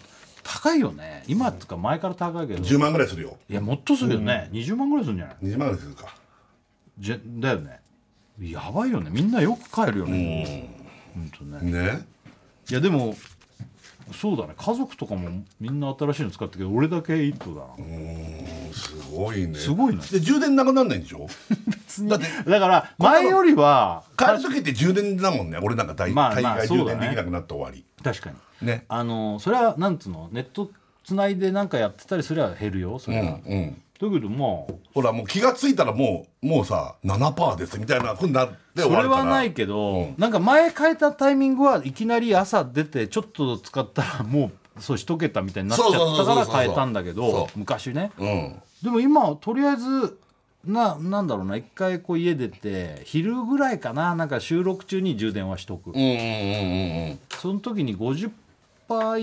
[0.42, 1.24] 高いよね。
[1.26, 2.62] 今っていうか前から高いけど。
[2.62, 3.36] 10万ぐらいするよ。
[3.50, 6.14] いやもっとするよね、20万ぐらいするんじゃない？20万ぐらいするか。
[6.98, 7.80] じゃだよね。
[8.40, 9.10] やばいよね。
[9.10, 10.70] みんなよく買えるよね。
[11.14, 11.72] 本当ね。
[11.72, 12.06] ね。
[12.70, 13.16] いやでも
[14.12, 14.54] そうだね。
[14.56, 15.28] 家族とかも
[15.60, 17.66] みんな新しいの使ってるけど俺だけイットだな。
[17.78, 19.54] うんすごいね。
[19.54, 21.26] すごいので充電なくなんないんでしょ？
[22.08, 27.84] だってだから前よりは帰る時って充電だもんね俺なんか大,、まあまあ充電できなくなって終わり。
[28.02, 28.66] 確かに。
[28.66, 28.84] ね。
[28.88, 30.28] あのそれはなんつうの？
[30.32, 30.70] ネット
[31.04, 48.12] つないでなんかやってたりすれば減るよそれは、うんうんだけどまあほらもう気がついたらもうもうさ7%ですみたいなふうになってそれはないけど、なんか前変えたタイミングはいきなり朝出てちょっと使ったらもうそう一桁みたいになっちゃったから変えたんだけど昔ね。
[48.18, 48.62] うん。
[48.82, 50.18] でも今とりあえず
[50.64, 58.30] ななんだろうな一回こう家出て昼ぐらいかななんか収録中に充電はしとく、うんうんうんその時に50%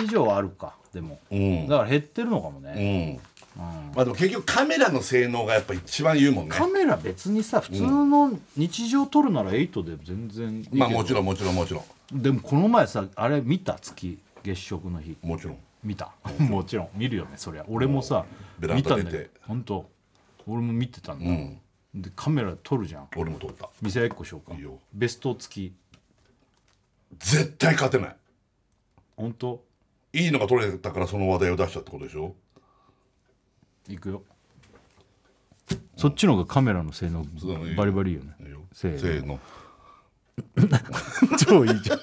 [0.04, 1.20] 以上あるかでも。
[1.32, 1.40] うん。
[1.40, 3.20] うんだから減ってるのかもうね、ん
[3.56, 6.52] まあでも結局カメラの性能がやっぱ一番言うもんね。
[6.56, 12.22] カメラ別にさ普通の日常撮るなら8で全然いいけどまあもちろんもちろんもちろん。
[12.22, 15.16] でもこの前さあれ見た月月食の日。
[15.22, 15.58] もちろん。
[15.84, 16.12] 見た？
[16.40, 16.90] もちろん。
[16.96, 17.66] 見るよねそりゃ。
[17.68, 18.26] 俺もさ
[18.58, 19.90] ベラン見たんだよ本当。
[20.48, 21.60] 俺も見てたんだ、うん。
[21.94, 23.08] でカメラ撮るじゃん。
[23.16, 23.70] 俺も撮った。
[23.82, 24.80] 店屋一個しようかいいよ。
[24.94, 25.74] ベスト付き。
[27.20, 28.16] 絶対勝てない。
[29.16, 29.64] 本当？
[30.14, 32.34] いいのが撮れたからその話題を出したってことでしょ？
[33.88, 34.24] いくよ。
[35.98, 37.26] そっちの方がカメラの性能
[37.78, 38.36] バリバリいいよね。
[38.42, 38.62] いいよ。
[38.74, 39.40] せーの。
[41.48, 42.00] 超いいじゃん。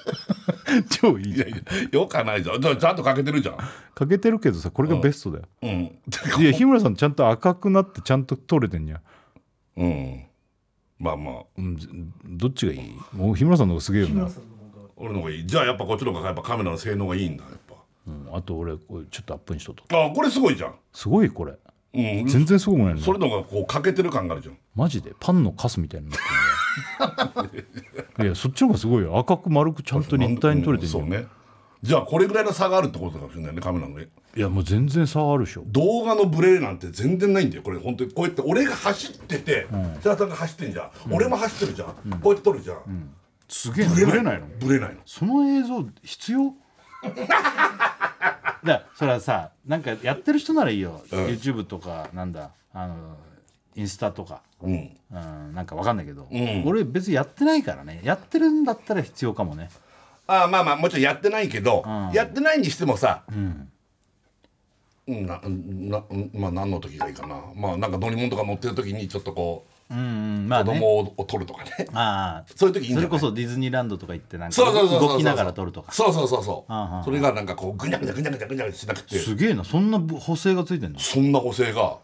[0.89, 1.49] 超いいじゃん。
[1.49, 2.61] いやいやよかないじゃん。
[2.61, 3.57] じゃあちゃんとかけてるじゃん。
[3.93, 5.69] かけてるけどさこれがベストだよ、うん。
[6.39, 9.01] いや日村さんちゃんと赤くなってちゃんと撮れてんじゃん。
[9.77, 10.23] うん。
[10.97, 11.43] まあまあ。
[11.57, 11.89] うんず
[12.25, 12.97] どっちがいい？
[13.13, 14.29] もう日村さんの方がすげえよな、
[14.95, 15.45] 俺の方がいい。
[15.45, 17.53] じゃあやっぱこっちの方がやっぱカメラの性能がいいんだやっ
[18.07, 19.83] うん、あと俺これちょっとアップにしとっと。
[19.87, 20.75] ぱあこれすごいじゃん。
[20.93, 21.53] すごいこれ。
[21.93, 22.27] うん。
[22.27, 24.57] 全然すごくないのそれの方がこう欠けてる感があるじゃん。
[24.75, 25.13] マジで。
[25.19, 27.67] パンのカスみたいになってる。
[28.17, 29.17] ねいやそっちの方がすごいよ。
[29.17, 31.27] 赤く丸くちゃんと立体に撮れてるじゃん、うんそうね。
[31.83, 34.07] じゃあこれぐらいの差があるってことかもしれないねカメラのね。
[34.35, 35.63] いやもう全然差あるでしょ。
[35.65, 37.63] 動画のブレなんて全然ないんだよ。
[37.63, 40.91] これ本当にこうやって俺が走ってて設楽さんが走ってんじゃん。
[41.11, 42.19] 俺も走ってるじゃん。
[42.19, 43.13] こうやって撮るじゃん。
[43.49, 43.95] すげえな。
[43.95, 44.45] ブレないの。
[44.59, 45.01] ブレないの。
[45.05, 46.53] その映像必要？
[48.63, 51.25] だそれはさなんかやってる人ならいいよ、うん。
[51.27, 52.51] YouTube とかなんだ。
[52.73, 53.17] あの
[53.75, 54.97] インスタとか、うん。
[55.11, 56.63] うん、なんかわかんないけど、ん。
[56.65, 58.01] 俺別にやってないからね。
[58.03, 59.69] やってるんだったら必要かもね。
[60.27, 62.11] ああまあまあもちろんやってないけど、ん。
[62.13, 63.33] やってないにしてもさ、ん。
[63.33, 63.67] うん
[65.07, 67.41] ななまあ何の時がいいかな。
[67.55, 70.03] まあなんか乗り物とか乗ってる時にちょっとこう、うんう
[70.39, 70.47] ん。
[70.47, 70.73] まあね。
[70.73, 71.87] 子供を撮るとかね。
[71.93, 72.53] ああ。
[72.55, 75.91] そういう時いいそれこそディズニーランドとか行ってなんかそうそうそうそう動きながら撮るとか。
[75.91, 81.97] そうそうそうそう、うんうんそれがなんかこうぐにゃぐにゃぐにゃぐにゃぐにゃしなくてすげえなそんな補正がついてんのそんな補正が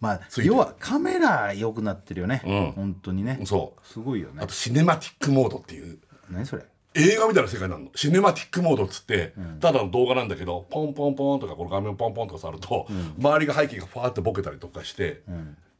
[0.00, 5.98] まあ要はカメラ良くなってるよね、うん本当にねそうすごいよねあとシネマティックモードっていう
[6.30, 6.64] 何それ
[6.94, 15.22] 映画みたいな世界なのシネマティックモードっつって、ただの動画なんだけどポンポンポンとかこの画面をポンポンとか触ると、周りが背景がファーってボケたりとかして、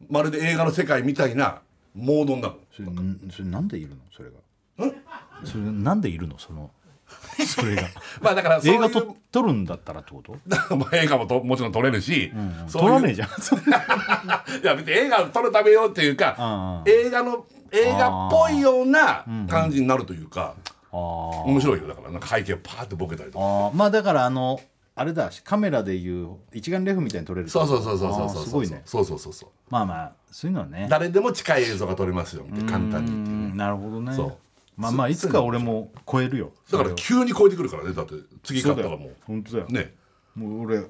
[0.08, 1.60] まるで映画の世界みたいな
[1.94, 3.96] モードになるそれんそれなんでいるの？
[4.16, 4.36] それが。
[5.44, 6.38] それなんでいるの？
[6.38, 6.70] その
[7.46, 7.82] それが。
[8.22, 10.36] まあだから映画と撮るんだったらってこと？
[10.76, 12.32] まあ映画もともちろん撮れるし、
[12.68, 13.28] そういう撮らねえじゃん。
[13.28, 20.54] いや別に映画を撮るためよっていうか、うん映画の映画っぽいような感じになるというか、
[20.92, 20.98] あー。
[21.44, 21.88] 面白いよ。
[21.88, 23.44] だからなんか背景をパーってボケたりとか。
[23.44, 23.76] あー。
[23.76, 24.60] まあだからあの
[25.00, 28.82] あれだカメラでいう一眼レフみたいに撮れるそうそうそうそうそうあそうーすごいね。
[28.84, 29.48] そうそうそうそう。
[29.70, 30.88] まあまあそういうのはね。
[30.90, 32.70] 誰でも近い映像が撮れますよみたいな。
[32.70, 33.10] 簡単に。
[33.10, 34.12] っていううんなるほどね。
[34.12, 34.36] そう。
[34.76, 38.12] まあまあいつか俺も超えるよだから急に超えてくるからねだって。
[38.42, 39.16] 次買ったらもう。
[39.26, 39.68] 本当だよ。
[39.68, 39.94] ね。
[40.34, 40.82] もう俺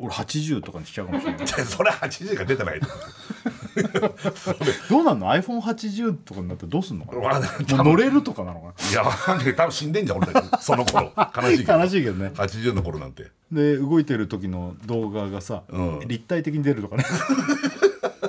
[0.00, 1.46] 俺80とかにしちゃうかもしれない。
[1.46, 2.80] それ80が出てない
[4.88, 7.84] どうなんの？iPhone80 とかになってどうすんのかな？
[7.84, 9.54] 乗れるとかなのかいやわかんない。
[9.54, 10.48] 多分死んでんじゃん俺たち。
[10.62, 11.12] その頃。
[11.36, 11.78] 悲しいけど。
[11.78, 12.32] 悲しいけどね。
[12.34, 13.30] 80の頃なんて。
[13.52, 16.00] なで動いてる時の動画がさ、うん。
[16.06, 17.04] 立体的に出るとかね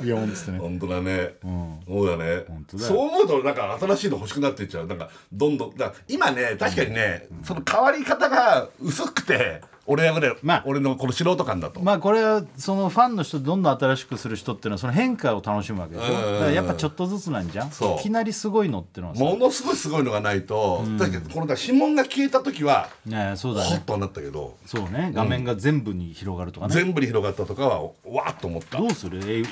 [0.01, 0.59] ビヨーンっつってね。
[0.59, 1.13] 本当だね、
[1.45, 1.79] ん。
[1.87, 2.43] そうだね。
[2.47, 2.89] 本当だよ。
[2.89, 4.87] そう思うとなんか新しいの欲しくなっていっちゃう。
[4.87, 10.63] なんかどんどんだ今ね確かにね、その変わり方が薄くて俺やぐらい、まあ。
[10.65, 16.13] 俺のこの素人感だと、まあこれはそのファンの人どんどん新しくする人っていうのはその変化を楽しむわけでしょ。
[16.13, 16.33] うん。
[16.33, 17.71] だからやっぱちょっとずつなんじゃん。
[17.71, 17.99] そう。
[17.99, 19.23] いきなりすごいのってのはさ。
[19.23, 23.69] ものすごいすごいのがないと、だけどこの指紋が消えた時はねそうだね。
[23.69, 25.11] ホッとはなったけど、そうね。
[25.13, 28.77] 画面が全部に広がるとかね、全部に広がったとかはわーっと思った。
[28.77, 29.19] どうする？
[29.25, 29.43] え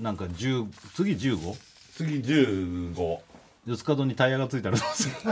[0.00, 1.56] なんか10次 15?
[1.94, 3.18] 次15
[3.66, 5.14] 四つ角にタイヤがついたらどうする？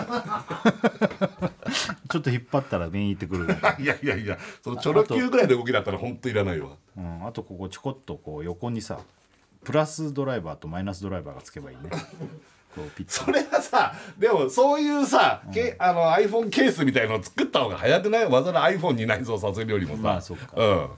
[2.10, 3.46] ちょっと引っ張ったら面いってくる、
[3.78, 6.70] いやいやいやそのチョロ Q ぐらいの動きだったら本当いらないわ。
[6.96, 8.98] うん、あとここちょこっとこう横にさ
[9.64, 11.90] プラスドライバーとマイナスドライバーがつけばいいね。
[12.76, 18.24] こうピッそれはさでもそういうさ、けあの iPhone ケースみたいのを作った方が早くない？
[18.28, 20.02] わざわざ iPhone に内蔵させるよりもさ。
[20.02, 20.50] まあそっか。
[20.56, 20.88] うん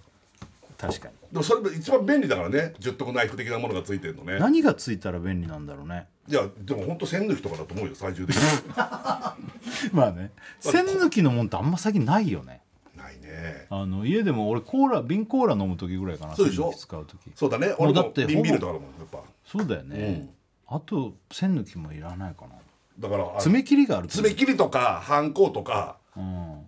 [0.79, 1.15] 確かに。
[1.33, 2.73] でもそれ一番便利だからね。
[2.79, 4.39] 十徳ナイフ的なものがついてるのね。
[4.39, 6.07] 何がついたら便利なんだろうね。
[6.29, 8.43] いやでも本当線抜きとかだと思うよ最終的に。
[9.93, 10.31] まあね。
[10.61, 12.61] 栓抜きのもんってあんま最近ないよね。
[12.97, 13.67] ないね。
[13.71, 16.73] あの家でも俺コーラ瓶コーラ飲む時ぐらいかなそうでしょ？
[16.77, 17.33] 使う時。
[17.35, 17.69] そうだね。
[17.71, 19.19] も俺だって瓶ビールとかだもんやっぱ。
[19.45, 20.29] そうだよね、
[20.69, 22.51] あと栓抜きもいらないかな。
[22.99, 25.97] だから爪切りがあると爪切りとかハンコとか。
[26.17, 26.63] うん。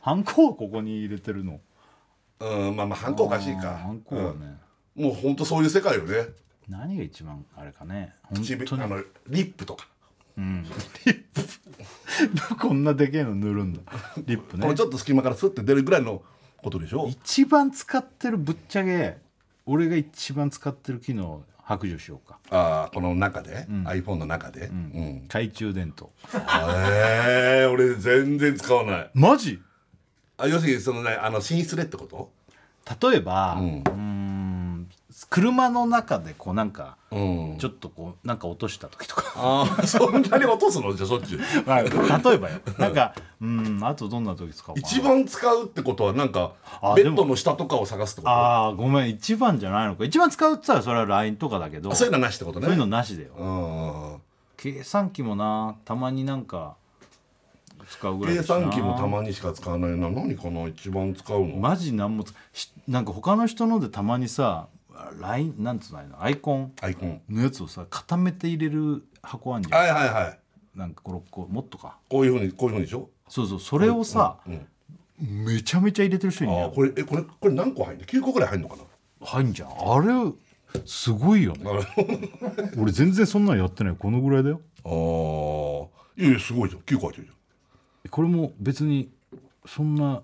[0.00, 1.60] ハンコはここに入れてるの
[2.40, 3.70] うんまあまあハンコおかしいか。
[3.70, 4.58] あーハンコはね、
[4.96, 5.04] うん。
[5.06, 6.28] もう本当そういう世界よね。
[6.68, 8.14] 何が一番あれかね。
[8.22, 8.82] 本唇当に。
[8.82, 9.86] あのリップとか。
[12.60, 13.80] こんなでけえの塗るんだ。
[14.24, 14.62] リップね。
[14.62, 16.22] このちょっと隙間からスッて出るぐらいの
[16.62, 17.08] ことでしょ。
[17.08, 19.18] 一番使ってるぶっちゃけ
[19.66, 25.22] 俺が一番使ってる機能白状しようか、ああこの中で、iPhone の中で、うん。
[25.28, 26.10] 懐中電灯。
[26.34, 29.10] ええ俺全然使わない。
[29.12, 29.60] マジ？
[30.38, 32.30] あ要するにそのねあの寝室でってこと？
[33.10, 33.82] 例えば、ううん。
[33.84, 34.88] ーん
[35.30, 37.56] 車の中でこうなんかうん。
[37.58, 39.32] ちょっとこうなんか落とした時とか。
[39.34, 40.94] ああそんなに落とすの？
[40.94, 41.36] じゃあそっち。
[41.66, 42.60] まあ例えばよ。
[42.78, 46.52] なんかうんあとどんな時使おう一番使うってことはなんか
[46.94, 48.30] ベッドの下とかを探すってこと？
[48.30, 50.04] あああごめん一番じゃないのか。
[50.04, 51.92] 一番使うって言ったらそれは LINE とかだけど。
[51.94, 52.66] そういうのはなしってことね。
[52.66, 53.32] そういうのなしだよ。
[53.36, 54.22] うん。
[54.56, 55.74] 計算機もな。
[55.84, 56.76] たまになんか
[57.90, 60.10] 使うぐらい計算機もたまにしか使わないな。
[60.10, 62.24] 何かな一番使うの、マジなんも
[62.86, 64.68] なんか他の人のでたまにさ
[65.20, 66.72] LINE なんつうのアイコン？
[66.80, 67.20] アイコン。
[67.28, 69.80] のやつをさ固めて入れる箱あんじゃん。
[69.80, 70.38] はいはいはい。
[70.74, 71.46] なんか56個。
[71.46, 71.98] もっとか。
[72.08, 73.08] こういうふうにこういうふうにでしょ？
[73.28, 73.60] そうそう。
[73.60, 74.38] それをさ、
[75.18, 78.82] めちゃめちゃ入れてる人いるこれえこれこれ何個入んの9個ぐらい入んのかな？
[79.26, 79.70] 入んじゃん。
[79.70, 80.32] あれ
[80.84, 81.64] すごいよね。
[82.76, 83.96] 俺全然そんなんやってない。
[83.96, 84.60] このぐらいだよ。
[84.84, 84.92] ああ
[86.20, 86.82] いやいやすごいじゃん。
[86.82, 87.30] 9個入ってるじ
[88.10, 89.10] これも別に
[89.66, 90.22] そんな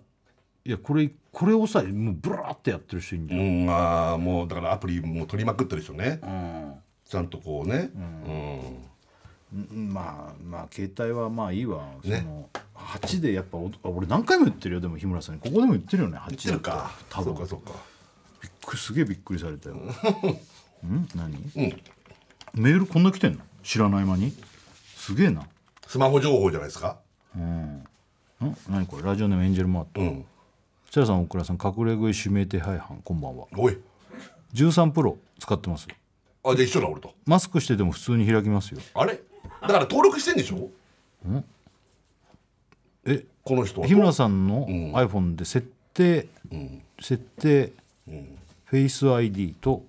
[0.64, 6.20] いやこれこれをさもうブラーってやってる人いるんじゃん、うんああもうだからアプリもう取りまくってる人ね。
[6.22, 6.74] うん。
[7.08, 7.90] ちゃんとこうね。
[7.94, 7.98] う
[9.58, 9.92] ん、うん。
[9.92, 12.20] まあまあ携帯はまあいいわ、ね。
[12.20, 15.40] その8でやっぱ俺何回も言ってるよでも日村さんに。
[15.40, 16.90] ここでも言ってるよね8言ってるか。
[17.10, 17.34] 多分。
[17.36, 17.72] そうかそうか。
[18.42, 19.76] びっくりすげえびっくりされたよ。
[20.86, 21.08] ん？
[21.14, 21.34] 何？
[21.56, 22.62] うん。
[22.62, 23.40] メールこんな来てんの？
[23.62, 24.32] 知らない間に？
[24.96, 25.46] すげえな。
[25.86, 26.98] スマホ情報じゃないですか？
[27.38, 27.84] ん。
[28.68, 29.02] 何これ？
[29.02, 30.00] ラジオネームエンジェルマート。
[30.00, 30.24] うん。
[30.86, 33.46] 設楽さん大倉さん隠れ食い指名手配犯こんばんは。
[33.56, 33.78] おい。
[34.54, 35.88] 13プロ使ってます。
[36.44, 37.12] あじゃあ一緒だ俺と。
[37.26, 38.80] マスクしてても普通に開きますよ。
[38.94, 39.20] あれ？
[39.62, 40.70] だから登録してんでしょ？
[43.06, 44.92] えこの人は日村さんのん。
[44.94, 46.28] iPhone で設定、
[47.00, 47.72] 設定、
[48.64, 49.84] フェイス ID と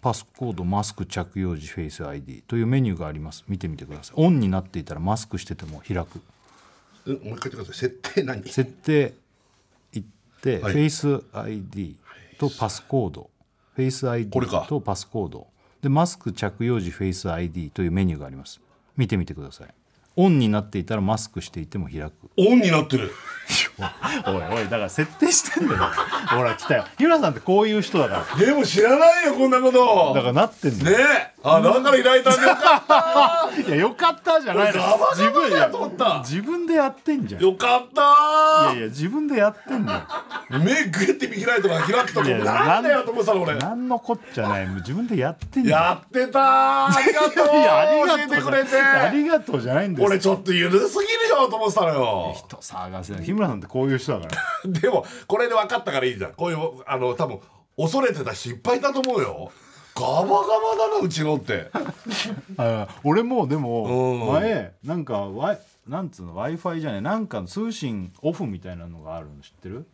[0.00, 3.44] パスコードマスク着用時フェイス ID というメニューがあります。
[3.48, 4.20] 見てみてください。
[4.24, 6.18] オンになっていたらマスクしてても開く。
[6.18, 6.20] え
[7.06, 7.74] もう一回言ってください。
[7.74, 8.42] 設定何？
[8.48, 9.14] 設定
[9.92, 10.72] 行って、はい。
[10.72, 11.96] フェイス ID
[12.38, 13.30] とパスコード。
[13.74, 14.66] フェイス ID これか。
[14.68, 15.46] とパスコード。
[15.82, 18.60] でマスク着用時フェイス ID というメニューがあります。
[18.96, 19.68] 見てみてください。
[20.16, 22.12] オンになっていたらマスクしていても開く。
[22.36, 23.12] オンになってる。
[24.26, 25.80] おいおいだから設定してんだよ。
[26.28, 26.84] ほら来たよ。
[26.98, 28.44] 日村さんってこういう人だから。
[28.44, 30.12] でも知らないよこんなこと。
[30.14, 30.98] だからなってんだよ。
[30.98, 31.04] ね
[31.38, 34.82] えあだから開いたんだよかっ いやよかったじゃないの。
[35.14, 36.18] 自分だと思った。
[36.18, 37.40] 自分でやってんじゃん。
[37.40, 38.74] いよかった。
[38.74, 39.94] やいや自分でやってんだ
[40.50, 43.54] よ目グッて見開いたから開くといやいやなんだよと思ってたの俺。
[43.54, 44.66] 何のこっちゃない。
[44.66, 45.82] 自分でやってんじゃん。
[45.82, 47.56] やってたありがとう。
[47.56, 48.80] いやありがとう教えてくれて。
[48.80, 52.34] ありがとうじゃないんです俺ちょっとゆるすぎるよと思ってたのよ。
[52.36, 53.24] 人せない。
[53.24, 54.34] 日村さんってこういう人だか
[54.64, 54.70] ら。
[54.80, 56.32] でもこれで分かったからいいじゃん。
[56.32, 57.40] こういうあの多分
[57.78, 59.50] 恐れてた失敗だと思うよ
[60.00, 60.36] ガバガバ
[60.78, 61.70] だなうちのって。
[62.56, 64.32] あ俺もでもうん。
[64.32, 69.86] 前なんかワイなんつうの w i f i じゃないなんか通信オフみたいなのがあるの知ってる？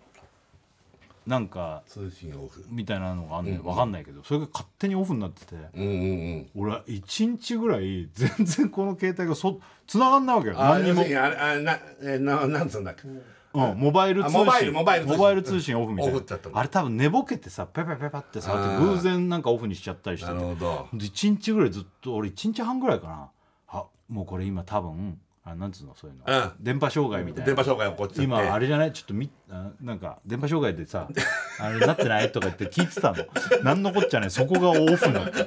[1.27, 2.65] なんか通信オフ。
[2.69, 3.63] みたいなのがあんねん。
[3.63, 5.57] 分かんないけどそれが勝手にオフになってて。
[5.75, 5.91] うんうんう
[6.39, 6.51] ん。
[6.55, 10.55] 俺は1日ぐらい全然この携帯がそ繋がんないわけよ。
[10.61, 11.01] あ何にも。
[11.03, 13.09] あれあなえななんつうんだっけ？
[13.09, 13.23] うん、
[13.53, 14.41] モバイル通信。
[14.41, 15.79] あモバイルモバイル通信。
[15.79, 16.13] オフみたいな。
[16.13, 23.29] オフってやったのあれ多分寝ぼけてさペペペペって触って偶然なんかオフにしちゃったりしてなるてほどで1日ぐらいずっと俺1日半ぐらいかな。
[23.69, 25.19] あもうこれ今多分
[25.49, 26.53] あなんつうのそういうの、うん。
[26.61, 27.47] 電波障害みたいな。
[27.47, 28.23] 電波障害起こっちゃって。
[28.25, 28.93] 今あれじゃない？
[28.93, 31.09] ちょっとみあなんか電波障害でさ
[31.61, 32.33] あれなってない？
[32.33, 33.25] とか言って聞いてたの。
[33.63, 35.47] 何のこっちゃないそこがオフ になって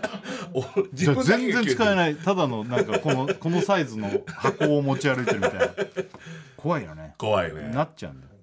[0.54, 2.16] おじゃあ全然使えいない。
[2.16, 5.68] ただのなんかこのこのサイズの箱を持ち歩いてるみたいな
[6.62, 7.14] 怖いよね。
[7.18, 7.62] 怖いね。
[7.74, 8.34] なっちゃうんだよ。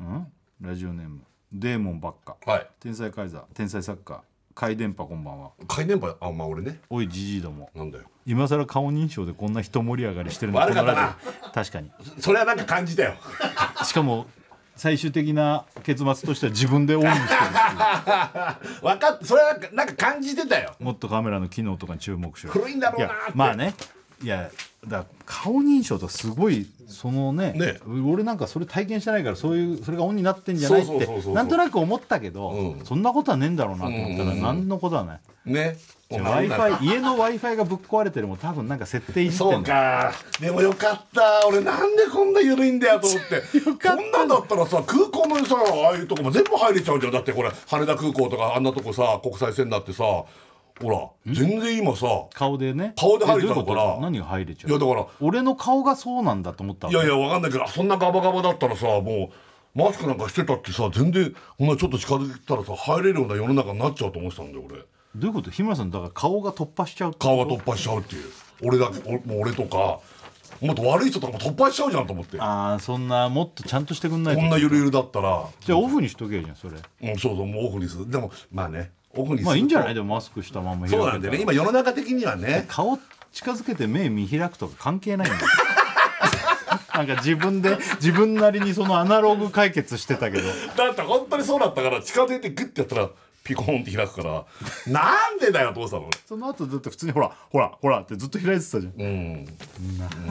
[0.00, 0.26] うん？
[0.60, 1.20] ラジオネーム。
[1.52, 2.36] デーモンばっか。
[2.46, 2.66] はい。
[2.78, 3.42] 天才カイザー。
[3.54, 4.22] 天才作家
[4.54, 5.50] 回電波こんばんは。
[5.66, 6.16] 回電波？
[6.20, 6.80] あまあ俺ね。
[6.90, 7.70] おいじじいども。
[7.74, 8.04] なんだよ。
[8.26, 11.16] 今更顔認証でこんな人盛り上がりしてるの悪かったな。
[11.52, 11.90] 確かに。
[12.20, 13.14] それはなんか感じたよ。
[13.84, 14.26] しかも
[14.76, 18.80] 最終的な結末としては自分でオンにしてるっていう。
[18.86, 20.74] 分かってそれはなんか感じてたよ。
[20.78, 22.52] もっとカメラの機能とかに注目しろ。
[22.52, 23.74] 古いんだろうなまあね
[24.22, 24.50] いや
[24.86, 27.78] だから顔認証とかすごいそのねね。
[27.86, 32.84] 俺なんかそれ体験してないからそういうそれがオンになってんじゃないってなんとなく思ったけど、うん。
[32.84, 35.76] そんなことはねえんだろうなと思ったら何のことはない、ね。
[36.10, 40.12] w i f i 家の w i f i がぶっ壊れてるも多分なんか設定いじってんそうか。
[40.40, 41.46] でもよかった。
[41.46, 43.42] 俺なんでこんな緩いんだよと思って。
[43.62, 47.12] こんなんだったらさ空港のさああいうとこも全部入れちゃうじゃん。
[47.12, 50.04] だってこれ羽田空港とかあんなとこさ国際線だってさ
[50.80, 50.90] ほ
[51.26, 52.94] ら全然今さ顔でね？
[52.96, 53.98] 顔で入れちゃうから。
[54.00, 54.70] 何が入れちゃう？
[54.70, 59.30] いやだから俺の顔がそうなんだと思ったわいやいやわかんないけどそんなガバガバだったらさも
[59.74, 64.78] うマスクなんかしてたってさ全然こんなちょっと近づいたらさ入れるような世の中になっちゃうと思ってたんだよ俺。
[64.78, 64.84] ど
[65.22, 65.50] ういうこと？
[65.50, 68.24] 日村さんだから顔が突破しちゃう顔が突破しちゃうっていう。
[68.62, 70.00] 俺だけおもう俺とか
[70.60, 72.36] もっと悪い人とかも突破しちゃうじゃんと思って。
[72.36, 74.42] こああそんなもっとちゃんとしてくんないと。
[74.42, 75.46] んなゆるゆるだったら。
[75.60, 76.76] じゃあオフにしとけよじゃんそれ。
[77.02, 78.10] うん、そうそうもうオフにする。
[78.10, 79.94] でもまあねオフにするとまあいいんじゃない？
[79.94, 81.40] でもマスクしたまま開けたらそうなんだよね。
[81.42, 82.64] 今世の中的にはね。
[82.68, 82.98] 顔
[83.32, 85.46] 近づけて目見開くとか関係ないんだよ
[86.94, 90.48] なんか自分で自分なりにそのアナログ解決してたけど。
[90.76, 93.08] だって本当にそうだったから近づいてグッてやったら
[93.42, 94.44] ピコーンって開くから。
[94.92, 96.10] なんでだよどうしたの？
[96.28, 98.92] その後だって普通にほらほらほらってずっと開いてたじゃん。
[99.00, 99.46] うん。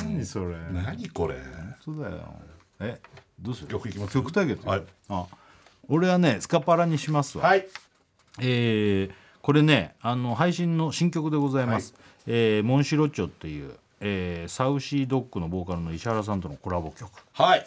[0.03, 0.55] 何それ。
[0.71, 1.37] 何これ？
[1.83, 2.17] そうだよ。
[2.81, 2.99] え
[3.39, 3.67] どうする？
[3.69, 4.13] 曲いきます？
[4.13, 4.67] 曲対決？
[4.67, 4.83] はい。
[5.09, 5.25] あ
[5.87, 7.65] 俺はねスカパラにしますわ、はい
[8.41, 9.11] えー
[9.41, 11.95] これねあの配信の新曲でございます、
[12.27, 17.09] えーモンシロチョっていう、えーサウシードッグのボーカルの石原さんとのコラボ曲。
[17.33, 17.65] はい、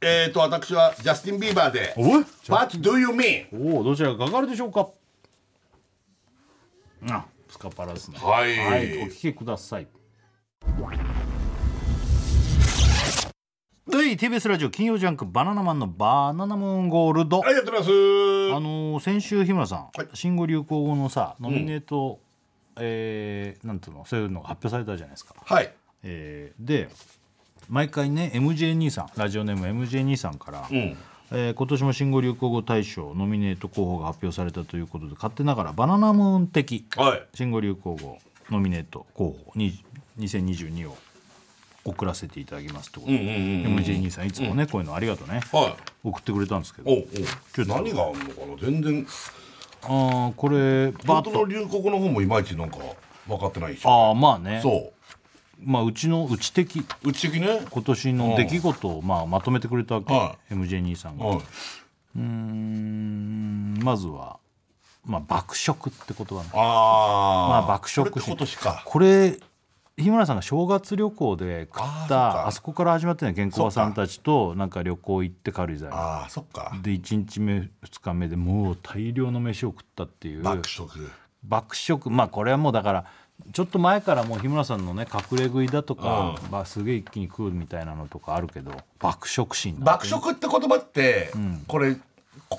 [0.00, 4.88] えーと私はジャスティン・ビーバーでおい「What do you mean?」おおどちらがかかるでしょうか？
[7.10, 8.18] あスカパラですね。
[8.18, 9.02] はい。
[9.02, 9.88] お聴きください
[13.92, 14.16] はい。
[14.16, 17.82] TBS ラジオ金曜ジャンク「バナナマンのバナナムーンゴールド」はいやってます。
[17.84, 17.90] あ
[18.60, 20.08] のー先週日村さん、はい。
[20.14, 22.18] 新語・流行語のさノミネート、
[22.76, 25.72] えーなんていうのそういうのが発表されたじゃないですか、はい。
[26.02, 26.88] えーで
[27.68, 30.96] 毎回ね MJ 兄さんラジオネーム MJ 兄さんから、うん。
[31.32, 37.22] えー今年も新語・流行語大賞ノミネート候補が発表されたということで勝手ながらバナナムーン的はい。
[37.34, 38.18] 新語・流行語
[38.50, 39.82] ノミネート候補に
[40.18, 40.96] 2022を
[41.84, 43.12] 送らせていただきますということ。
[43.12, 43.82] で、うんうんうんうん。
[43.82, 45.40] MJ 兄さんいつもね、こういうのありがとうね。
[45.52, 46.08] はい。
[46.08, 46.90] 送ってくれたんですけど。
[46.90, 48.56] おうお何があんのかな？
[48.60, 49.06] 全然。
[49.82, 51.30] あーこれバッと。
[51.30, 52.78] 本当の流行語の方もいまいちなんか
[53.26, 54.60] 分かってないしああまあね。
[54.62, 54.92] そ
[55.62, 56.80] まあうちのうち的。
[56.80, 57.60] ううち的ね。
[57.70, 61.38] 今年の出来事をまあまとめてくれたわけ、は MJ 兄さんが、はい。
[61.38, 64.38] うーんまずは
[65.04, 68.82] まあ爆食って言葉ねああまあ爆食これって今年か。
[68.84, 69.38] これ
[70.00, 76.72] 日村さんが正月旅行で食ったあそこから始まってね原稿さんたちとなんか旅行行って軽井沢あそっか。
[76.82, 77.70] で1日目2
[78.02, 80.42] 日目でもう大量の飯を食ったっていう。
[80.42, 81.10] 爆食。
[81.44, 82.10] 爆食。
[82.10, 83.04] まあこれはもうだから
[83.52, 91.96] ちょっと前からもう日村さんのね隠れ食いだとか、うん、まあ、すげえ一気に食うみたいなのとかあるけど爆食心爆食って言葉って、うん、これ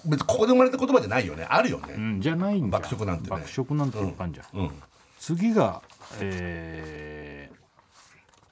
[0.05, 1.45] 別にここで生まれた言葉じゃないよね。
[1.49, 4.71] あるよね、うん、じゃないんだ爆食なんて、ね、爆食なんて分かんじゃん、うん、
[5.19, 5.81] 次が
[6.19, 7.55] えー、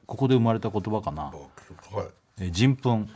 [0.05, 1.23] ここで生まれた言葉かな。
[1.23, 1.31] は
[2.39, 2.51] い。
[2.51, 3.07] 人糞。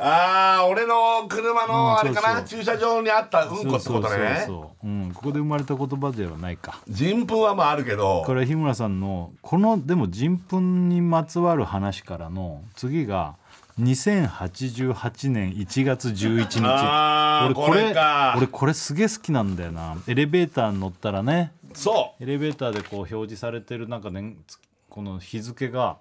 [0.00, 4.44] ああ、俺の車のあれかな、駐車場にあったうんこってことね。
[4.46, 6.80] そううん、ここで生まれた言葉ではないか。
[6.88, 8.22] 人糞はまああるけど。
[8.24, 13.34] これ日村さんのこのでも人糞にまつわる話からの次が。
[13.78, 17.94] 2088年1月11日俺これ
[18.36, 19.96] 俺これすげえ好きなんだよな。
[20.06, 21.52] エレベーターに乗ったらね。
[21.74, 22.24] そう。
[22.24, 24.36] エレベーターでこう表示されてるなんか、ね、
[24.88, 25.98] この日付が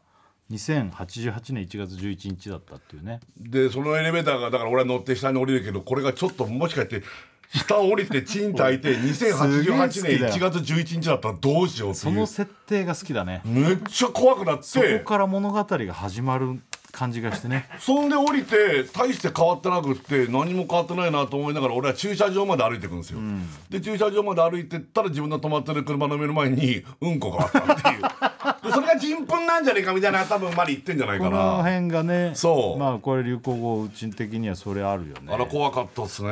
[0.51, 3.19] 2088年1月11日だったっていうね。
[3.39, 7.03] でそのエレベーターがだから俺は乗って下に降りるけどこれがちょっともしかして
[7.49, 12.03] 下降りてチン炊 いて2088年1月11日だったらどうしようっていう。
[12.05, 13.41] その設定が好きだね。
[13.45, 14.63] めっちゃ怖くなって。
[14.63, 16.59] そこから物語が始まる
[16.91, 17.69] 感じがしてね。
[17.79, 28.01] そんで降りて大して変わってなくって何も変わってないなと思いながら俺は駐車場まで歩いていくんですよ、うん、で駐車場まで歩いてったら自分の止まってる車の目の前にうんこがあったっていう。
[28.63, 31.29] でそれが人糞なんじゃねえかみたいな多分まで言ってんじゃないかな。
[31.29, 32.79] この辺がねそう。
[32.79, 35.33] まあこれ流行語うち的にはそれあるよね。
[35.33, 36.29] あら怖かったっすね。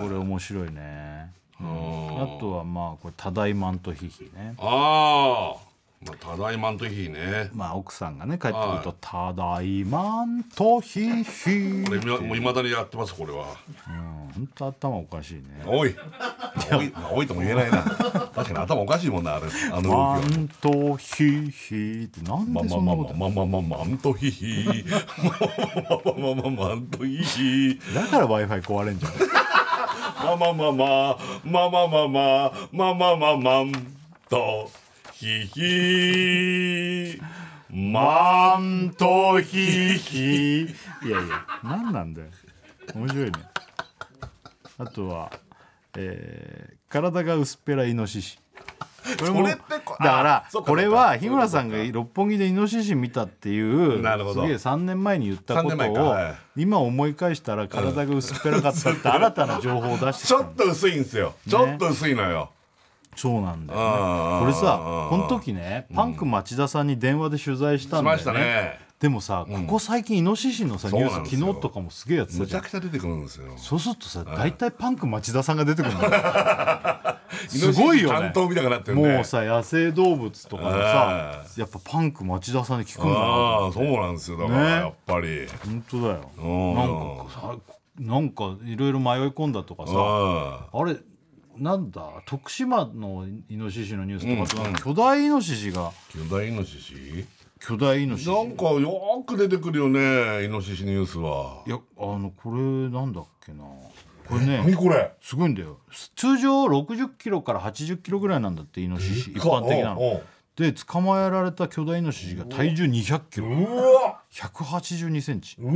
[0.00, 1.30] これ面白いね。
[1.60, 1.64] あ
[2.40, 4.54] とはまあこれ「ただいまんとひひ」ね。
[4.58, 5.71] ああ
[6.06, 7.50] まあ、ただいまんとひね。
[7.54, 11.84] まあ、奥さんがね、帰ってくると、ただいまんとひひ。
[11.84, 13.46] これ、もう、いまだにやってます、これは。
[13.88, 15.62] うん、本当頭おかしいね。
[15.64, 15.94] おい。
[16.72, 17.82] おい、おいとも言えないな。
[17.82, 19.46] 確かに頭おかしいもんな、あれ。
[19.72, 19.96] あの動。
[19.96, 22.04] まんとひひ。
[22.04, 22.80] って、なんまあまあ。
[22.80, 24.84] まあ、まあ、まあ、まあ、まあ、まんとひひ。
[25.22, 27.80] まあ、まあ、まあ、まあ、まんとひひ。
[27.94, 29.12] だから、ワイファイ壊れんじゃん。
[30.24, 34.81] まあ、まあ、まあ、まあ、まあ、まあ、まあ、まあ、まあ、まあ、まあ、まあ、まあ、まあ、と。
[35.22, 37.20] ひひ
[37.70, 40.62] マントヒヒ。
[40.62, 40.66] い
[41.04, 42.28] やいや何なんだよ。
[42.92, 43.32] 面白いね。
[44.78, 45.30] あとは、
[45.96, 48.40] えー、体が薄っぺらイノシシ。
[49.16, 54.06] これもだからこれは日村さんが六本木でイノシシ見たっていうすげえ
[54.54, 56.16] 3年前に言ったことを
[56.56, 61.34] 今思い返したら体が薄っぺらかったって新たな情報を出してちょっと薄いんですよ。
[61.48, 62.61] ちょっと薄いのよ、ね
[63.14, 68.92] そうなんだよ、ね、これさこの時ねパンク町田さんに電話で取材したんだよね、うん、ね。
[69.02, 73.52] でもさ、ここ最近イノシシのさ、うん、ニュース昨日とかもすげえやつむちゃくちゃ出てくるんですよ。
[73.56, 84.36] そうするとさ大体、パンク町田さんが出てくるんだよ すごいよ、ね、みたくなってる、ね、もうさ野生動物とかもさ、やっぱパンク町田さんに聞くんだな、そうなんですよ。
[84.36, 85.48] だから、やっぱり。
[85.64, 86.30] 本当だよ。
[86.76, 90.96] なんかさなんかいろいろ迷い込んだとかさあれ
[91.58, 95.92] なんだ徳島のイノシシのニュースとか、うんうん、巨大イノシシが。
[96.10, 96.94] 巨大イノシシ？
[97.60, 98.30] 巨大イノシシ。
[98.30, 101.62] なんかよく出てくるよねイノシシニュースは。
[101.66, 103.64] いやあのこれなんだっけな。
[104.26, 105.12] これねこれ？
[105.20, 105.78] すごいんだよ。
[106.16, 109.30] 通常60キロから80キロぐらいなんだってイノシシ。
[109.32, 110.20] 一般的なの。
[110.54, 113.46] で捕まえられた巨大イノシシが体重200キロ。
[113.46, 113.52] う
[113.94, 115.56] わ182センチ。
[115.58, 115.72] うわ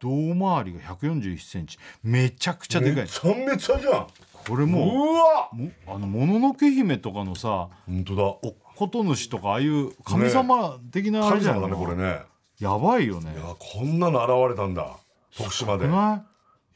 [0.00, 1.78] 胴回りが141センチ。
[2.04, 3.02] めちゃくちゃでかい。
[3.04, 4.06] めちゃめちゃじゃん。
[4.46, 8.22] これもうあのもののけ姫とかのさ本当だ。
[8.22, 12.20] おこと主とかああいう神様的なあれ神じゃ様なだねこれね。
[12.60, 13.32] やばいよね。
[13.34, 14.96] いやこんなの現れたんだ。
[15.36, 15.88] 徳島で。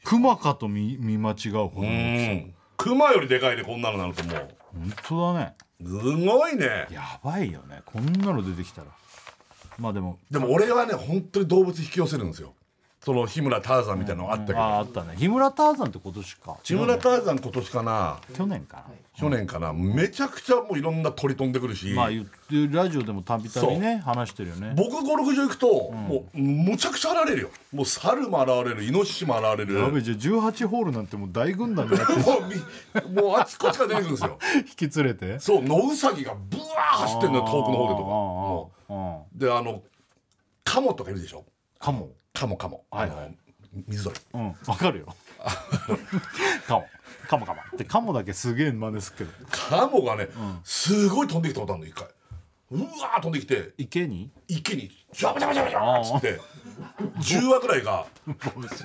[0.03, 2.53] 熊かと見見間違ううん。
[2.77, 4.57] 熊よりでかいねこんなのなるともう。
[4.73, 5.55] 本当だね。
[5.83, 6.87] すごいね。
[6.91, 7.81] やばいよね。
[7.85, 8.87] こんなの出てきたら。
[9.77, 12.53] まあでもでも俺はね本当に動物引き寄せるんですよ。
[13.03, 15.15] その日村ターザンみたいなのあったけど、ああったね。
[15.17, 16.57] 日村ターザンって今年か。
[16.61, 18.19] 日村ターザン今年かな。
[18.35, 18.83] 去年かな。
[19.17, 24.73] 去年かな、めちゃくちゃもういろんな鳥飛んでくるし、まあ言ってラジオでもたびたびね話してるよね。
[24.75, 27.49] 僕ゴルフ場行くと、もうむちゃくちゃ現れるよ。
[27.73, 29.79] もう猿も現れるイノシシも現れる。
[29.79, 32.37] やべじゃ18ホールなんてもう大軍団になって も
[33.03, 34.37] うもうあちこちから出てくるんですよ。
[34.79, 35.39] 引き連れて。
[35.39, 36.67] そう野ウサギがブワー
[37.01, 39.25] 走ってんの遠くの方でとか。
[39.33, 39.81] であの
[40.63, 41.45] カモとかいるでしょ。
[41.79, 42.09] カモ。
[42.33, 42.85] かもかも。
[42.91, 43.37] はいはい。
[43.87, 44.15] 水鳥。
[44.33, 45.15] うん、わかるよ。
[46.67, 46.85] かも。
[47.27, 47.61] カモカモ。
[47.77, 49.31] てカモだけすげえ真似すけど。
[49.49, 52.07] カモがね、うん、すごい飛んできたことあるの一回。
[52.71, 53.71] うわ飛んできて。
[53.77, 54.31] 池に？
[54.47, 54.89] 池に。
[55.13, 56.39] ジャバジャバジャバジャバっつって。
[57.19, 58.05] 10話ぐらいが。
[58.27, 58.75] 帽子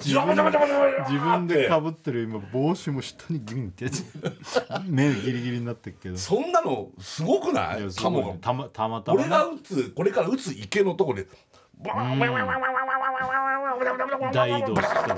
[0.00, 3.86] ジャバジャバジャバジャバ自分でかぶってる今帽子も下にギンって。
[4.86, 6.16] 目ギリギリになってるけど。
[6.16, 7.94] そんなのすごくない？
[7.94, 8.38] カモが。
[8.40, 11.28] たまたま俺が打つこれから打つ池のとこで
[14.32, 15.16] 大移動してる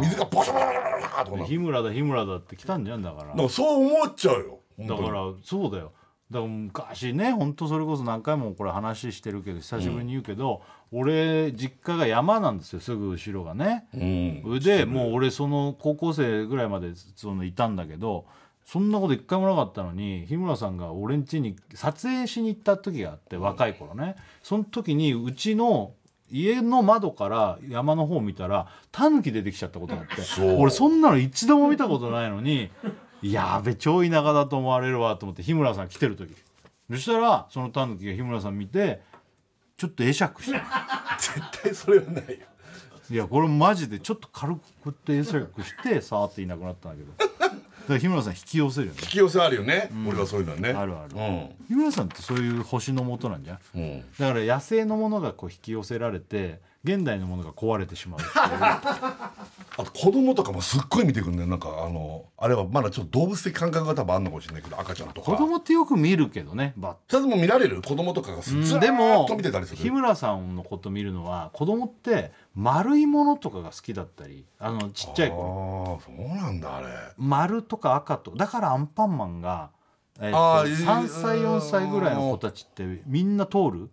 [0.00, 3.34] 水がボシャボシャボシャボシと日村だ日村だって来たんじゃんだから。
[3.34, 5.92] だかそう思っちゃうよだからそうだよ。
[6.30, 18.26] だから昔ね本当それこそ何回もこれ話してるけど久しぶりに言うけど、俺実家が山なんですよすぐ後ろがね、でもう俺その高校生ぐらいまでそのいたんだけど
[18.64, 24.16] そんなこと一回もなかったのに日村さんが俺ん家に撮影しに行った時があって若い頃ね。
[24.42, 25.92] その時にうちの
[26.30, 32.70] 家の窓から山の方見たらタヌキ出てきちゃったことがあって俺そんなの一度も見たことないのに
[33.22, 36.34] やべ超田舎だと思われるわと思って日村さん来てる時。
[36.90, 39.00] そしたらそのタヌキが日村さん見て
[39.76, 40.58] ちょっと会釈した。
[40.58, 40.64] の。
[41.20, 42.46] 絶対それはないよ。
[43.10, 47.48] いやこれマジでちょっと軽くこうやって会釈してさーっていなくなったんだけど。
[47.48, 47.54] だ
[47.86, 48.98] から日村さん引き寄せるよね。
[49.02, 50.70] 引き寄せあるよね、俺はそういうのはね。
[50.70, 51.14] あるある。
[51.68, 58.34] 日村さんってそういう星のもとなんじゃんうん、うん、だから野生のものがこう引き寄せられて現代のものが壊れてしまうっていう。
[59.76, 65.32] あと子供とかもすっごい見てくるねなんかあのあれはまだちょっと動物的感覚が多分あんのかもしれないけど赤ちゃんとか。
[65.32, 67.82] 子供ってよく見るけどねバッそれでも見られる？
[67.82, 69.82] 子供とかがずっと見てたりする？
[69.82, 76.86] 日村さんのこと見るのは子供って丸いものとかが好きだったりあのちっちゃい頃ああそうなんだあれ。
[77.16, 79.70] 丸とか赤とだからアンパンマンが、
[80.20, 83.90] えっとあーいい3歳4歳ぐらいの子たちってみんな通る？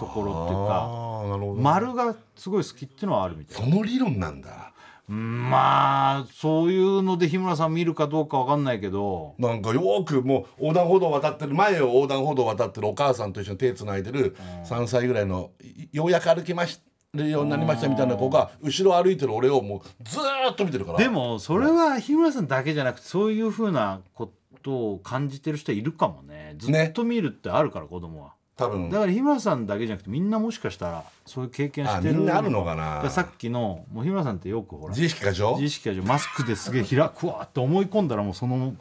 [0.00, 1.60] ところっていうかなるほど。
[1.60, 3.62] 丸がすごい好きっていうのはあるみたい。
[3.62, 4.72] その理論なんだ。
[5.08, 9.34] うんまあそういうので日村さん見るかどうかわかんないけど。
[9.38, 16.80] なんかよーくもう横断歩道を渡ってる前を横断歩道を渡ってるお母さんと一緒に手つないでる3歳ぐらいのいようやく歩きまし
[17.12, 20.98] るようになりましたみたいな子が後ろ歩いてる俺をもうずーっと見てるから。
[20.98, 24.32] でもそれは日村さんだけじゃなくてそういうふうなこ
[24.62, 26.54] とを感じてる人いるかもね。
[26.58, 28.34] ずっと見るってあるから子供は。
[28.60, 28.90] 多分。
[28.90, 38.74] だから日村さんだけじゃなくてみんなもしかしたらそういう経験してるあみんなあるのかだならさっきのもう日村さんってよくほら自意識過剰自意識過剰マスクですげえ開くわって思い込んだらもうその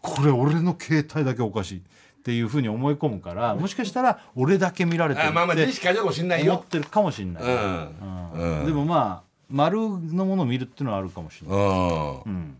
[0.00, 1.82] これ俺の携帯だけおかしいっ
[2.22, 7.50] ていうふうに思い込むからもしかしたら俺だけ見られてるって思ってるかもしれない、うん。
[7.52, 8.60] うん。
[8.60, 8.66] うん。
[8.66, 12.20] でもまあ丸のものを見るっていうのはあるかもしれない、うん。
[12.24, 12.56] うん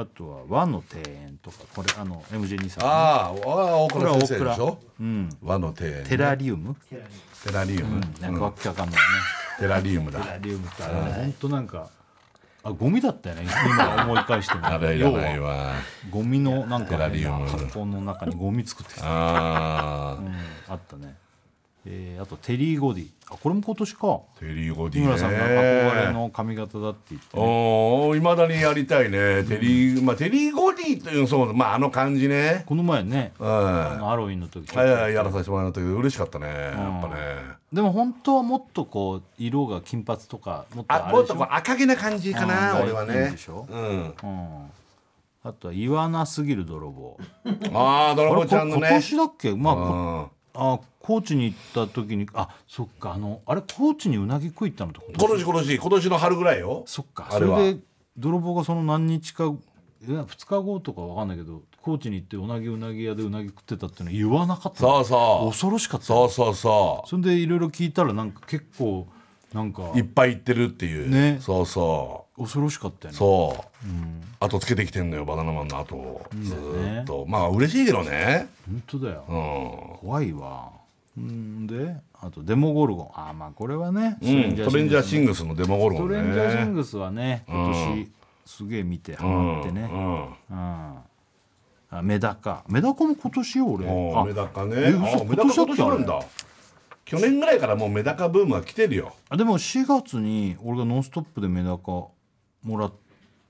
[0.00, 4.78] あとは和の庭園とかこれあの MJ2 さん、あーあー大倉先生でしょ？
[5.00, 6.76] うん、和の庭園テラリウム、
[7.44, 9.00] テラリウム、なんかわけわかんないね、
[9.58, 10.20] テラリウムだ。
[10.20, 11.12] テラリウムってあれね。
[11.24, 11.90] 本当なんか
[12.62, 13.46] あゴミだったよね。
[13.66, 14.66] 今思い返しても。
[14.70, 15.72] あれいらないわ。
[16.10, 17.46] ゴミのなんかテラリウム。
[17.48, 20.32] 箱の中にゴミ作ってた、あうん、
[20.68, 21.16] あったね
[21.90, 23.08] えー、あとテリー・ゴディ。
[23.30, 24.00] あこれも今年か。
[24.06, 25.06] ーテリー・ゴディね。
[25.06, 32.64] 日村さんが憧れの髪型だって言って、ね、おいまだにやりたいね、テリーまあテリー・ゴディというそうまああの感じね。
[32.66, 36.46] この前ねうんあのハロウィンの時ちょっとはいはいやらさせてもらったけど嬉しかったね。
[36.46, 37.58] やっぱね。
[37.72, 42.82] でも本当はもっとこう色が金髪とかもっとあもっとこう赤毛な感じかなうん。
[42.82, 43.30] 俺はね。
[43.30, 43.66] でしょ？
[43.70, 43.80] うん。
[43.80, 44.70] うん。
[45.44, 47.16] あとは言わなすぎる泥棒。
[47.72, 49.54] ああドラゴンちゃんのあれこ今ね年だっけ？
[49.54, 55.24] まあこうんあ高知に行った時にあそっかあのあれ高知にうなぎ食い行ったのってこと？
[55.26, 56.82] 今年今年今年の春ぐらいよ。
[56.86, 57.58] そっかあれは。
[57.58, 57.80] それで
[58.16, 59.48] 泥棒がその何日かい
[60.12, 64.78] や2日後とかわかんないけど高知に行ってうなぎうなぎ屋でうなぎ食ってたっていうの言わなかった？
[64.80, 65.48] そうそう。
[65.50, 66.06] 恐ろしかった。
[66.06, 69.06] そうそうそそれでいろいろ聞いたらなんか結構
[69.52, 69.92] なんか。
[69.94, 71.08] ういっぱい行ってるっていう。
[71.08, 71.38] ね。
[71.40, 73.16] そうそ恐ろしかったよね。
[73.16, 73.18] う。
[73.18, 73.84] そう
[74.40, 76.26] 後つけてきてんのよバナナマンの後を。
[76.40, 77.26] ずーっと。
[77.26, 78.48] まあ嬉しいけどね。
[78.66, 79.98] 本当だよ、うん。
[79.98, 80.70] 怖いわ。
[81.18, 83.04] んであとデモゴルゴ。
[83.04, 84.56] ンあまあこれはね、うん。
[84.56, 88.12] トレンジャーシンググスのデモゴルゴンねレンジャーシングスはね今年
[88.46, 90.24] すげえ見てハマってね、うん。
[90.24, 90.98] うん。
[91.90, 92.64] あメダカ。
[92.68, 93.86] メダカも今年よ俺。
[93.86, 94.74] うんメダカね。
[94.76, 96.20] え嘘今今年だっけ年なんだ。
[97.04, 99.14] 去年ぐらいからもうメダカブームが来てるよ。
[99.30, 102.06] あでも4月に俺が「ノンストップ!」でメダカ
[102.68, 102.92] もらっ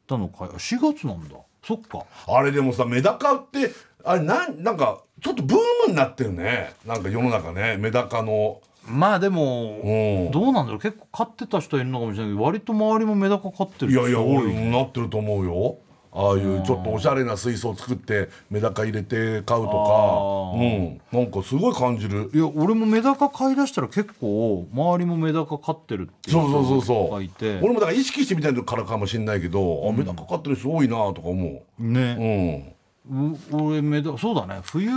[0.06, 1.36] たのか4月なんだ。
[1.64, 2.04] そっか。
[2.26, 3.72] あれでもさメダカって
[4.04, 6.72] あれなんなんかちょっとブームになってるね。
[6.86, 7.76] なんか世の中ね。
[7.78, 8.60] メダカの。
[8.86, 10.30] まあでもうん。
[10.30, 10.80] どうなんだろう。
[10.80, 15.78] 結構飼ってた人いるのかもしれないけど割と周りもメダカ飼ってるいやいや人多俺なってると思うよ
[16.12, 20.52] ああいうちょっとおしゃれな水槽作ってメダカ入れて飼うとか。
[20.54, 21.00] うん。
[21.12, 22.30] なんかすごい感じる。
[22.34, 27.14] いや俺もメダカ飼い出したら結構周りもメダカ飼ってるっていうそうそうそう人そう。
[27.14, 27.58] がいて。
[27.62, 31.82] 俺もだから意識してみたいからかもしれないけど、あメダカ飼ってる人多いなとか思う。
[31.82, 32.74] ね、
[33.10, 33.32] うん。
[33.32, 34.60] う俺メダそうだね。
[34.62, 34.90] 冬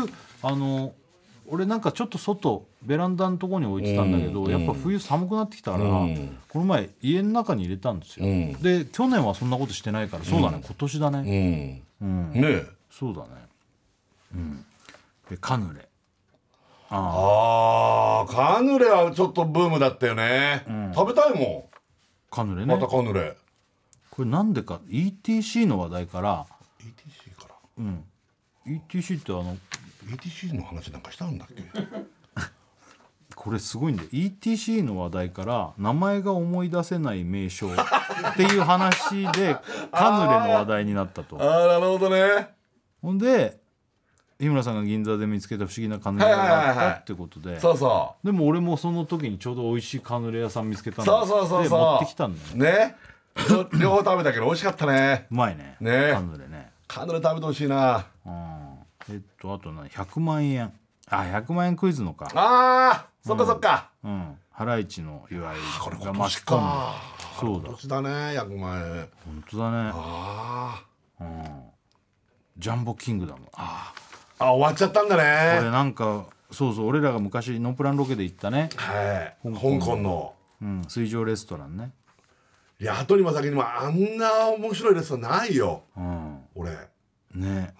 [0.44, 0.94] あの
[1.54, 4.52] 俺なんかちょっと外ベランダのところに置いてたんだけど、うん。
[4.52, 6.38] やっぱ冬寒くなってきたから、うん。
[6.48, 8.54] この前家の中に入れたんですよ、うん。
[8.54, 11.82] で去年はそんなことしてないからそうだね、今年だうね、ん。
[12.02, 12.32] うん。
[12.32, 12.66] ねえ。
[12.90, 13.28] そうだね。
[14.34, 14.66] うん。
[15.30, 15.90] でカヌレ。
[16.90, 18.32] ああ。
[18.32, 21.78] ーカヌレはちょっとブームだったよね、食べたいもん。
[22.30, 22.74] カヌレね。
[22.74, 23.36] またカヌレ。
[24.10, 24.80] これなんでか。
[24.88, 26.46] ETC の話題から。
[26.80, 27.56] ETC から。
[27.78, 28.04] うん。
[28.66, 29.58] ETC ってあの
[30.08, 31.64] ETC の話なんかしたんだっけ？
[33.36, 37.76] これすごいんだよ ETC の話題から名前が思い出せない名称っ
[38.36, 39.56] ていう話で
[39.92, 41.38] カヌレの話題になったと。
[41.42, 42.50] ああなるほどね。
[43.02, 43.60] ほんで
[44.40, 51.64] 日村さんが銀座で見つけた不思議なカヌレ屋があったってことで、そうそでも俺もその時にちょうど美味しいカヌレ屋さん見つけたんだそうそうそうそう。
[51.64, 52.46] で持ってきたんだよ。
[52.56, 52.96] うね。
[53.50, 55.26] 両両方食べたけど美味しかったね。
[55.32, 55.78] うまいね。
[55.80, 56.12] ね。
[56.14, 56.72] カヌレね。
[56.88, 58.06] カヌレ食べてほしいな。
[58.26, 58.61] うん
[59.10, 60.74] えっとあと何100万円
[61.08, 62.30] あ100万円クイズのか。
[62.34, 64.38] あーそっかそっか、うん。
[64.50, 66.96] ハライチの祝いこれが今年か。
[67.40, 67.68] そうだ。
[67.68, 69.92] 今年だね100万円本当だね。
[69.94, 70.84] あ
[71.20, 71.44] うん。
[72.58, 73.42] ジャンボキングダム。
[73.54, 74.46] あー。
[74.46, 79.38] あ終わっちゃったんだこれねなんかそうそう俺らが昔ノープランロケで行ったね、はい。
[79.44, 80.34] 香香港港の。
[80.62, 81.92] うん、水上レストランね。
[82.80, 85.84] いや後にも先にもあんな面白いレストランないよ。
[85.98, 86.40] うん。
[86.56, 86.72] 俺。
[87.34, 87.74] ね、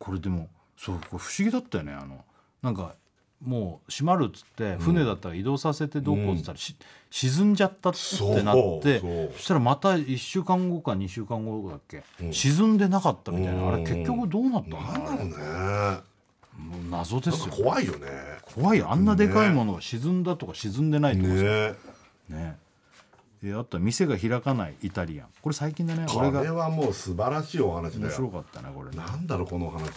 [0.00, 1.92] これでもそうこれ不思議だったよね。
[1.92, 2.24] あの
[2.62, 2.94] なんか
[3.40, 6.76] もう閉まるっつって船だったら移動させてどうこうっつったら、し
[7.10, 9.00] 沈んじゃったってなって
[9.32, 16.10] そしたらまた1週間後か2週間後だっけ、沈んでなかったみたいな、あれ結局どうなったのなんだろうね。
[16.58, 17.54] もう謎ですよ。
[17.54, 18.08] 怖いよね。
[18.54, 18.90] 怖いよ。
[18.90, 21.34] あんなでかいものが沈んだとか沈んでないとかさ。
[22.28, 22.58] ね
[23.42, 25.28] ねであとは店が開かないイタリアン。
[25.42, 28.06] これ最近だねこれはもう素晴らしいお話だよ。
[28.06, 28.96] 面白かったねこれね。
[28.96, 29.90] なんだろうこのお話。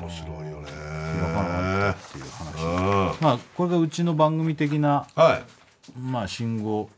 [0.00, 0.70] 面白いよね。
[0.70, 3.14] 開かなかったっていう話。
[3.14, 3.24] うん。
[3.24, 5.42] まあこれがうちの番組的なは
[5.98, 6.88] まあ新語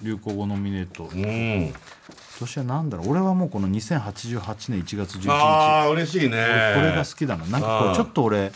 [0.00, 1.04] 流行語ノミネート。
[1.14, 1.66] いうん。
[1.68, 1.74] 今
[2.40, 5.30] 年は何だろう俺はもうこの2088年1月11日。
[5.30, 6.36] ああ嬉しいね。
[6.74, 7.44] これが好きだな。
[7.46, 8.52] なんかこれちょっと俺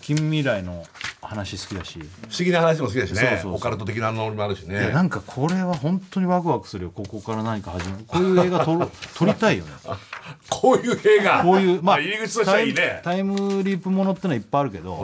[0.00, 0.86] 近未来の
[1.28, 1.98] 話好きだし。
[1.98, 3.20] 不思議な話も好きだしね。
[3.20, 3.54] そうそうそう。
[3.56, 6.90] オカルト的なのもあるしいやねなんかこれは本当にワクワクするよ。
[6.90, 9.72] ここから何か始まるこういう映画撮ろ 撮りたいよね。
[10.50, 11.42] こういう映画？
[11.42, 13.00] こういうまあ入り口としてはいいね。
[13.04, 14.94] タイムリープものってのはいっぱいあるけど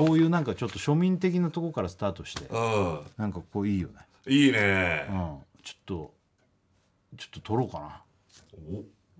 [0.00, 0.06] うん。
[0.06, 3.00] こういうなんかちょっと庶民的なとこからスタートしてうん。
[3.16, 3.94] なんかこういいよね。
[4.26, 5.06] いいね。
[5.10, 5.16] うん。
[5.64, 6.14] ちょっと
[7.18, 8.02] ちょっと撮ろうかな。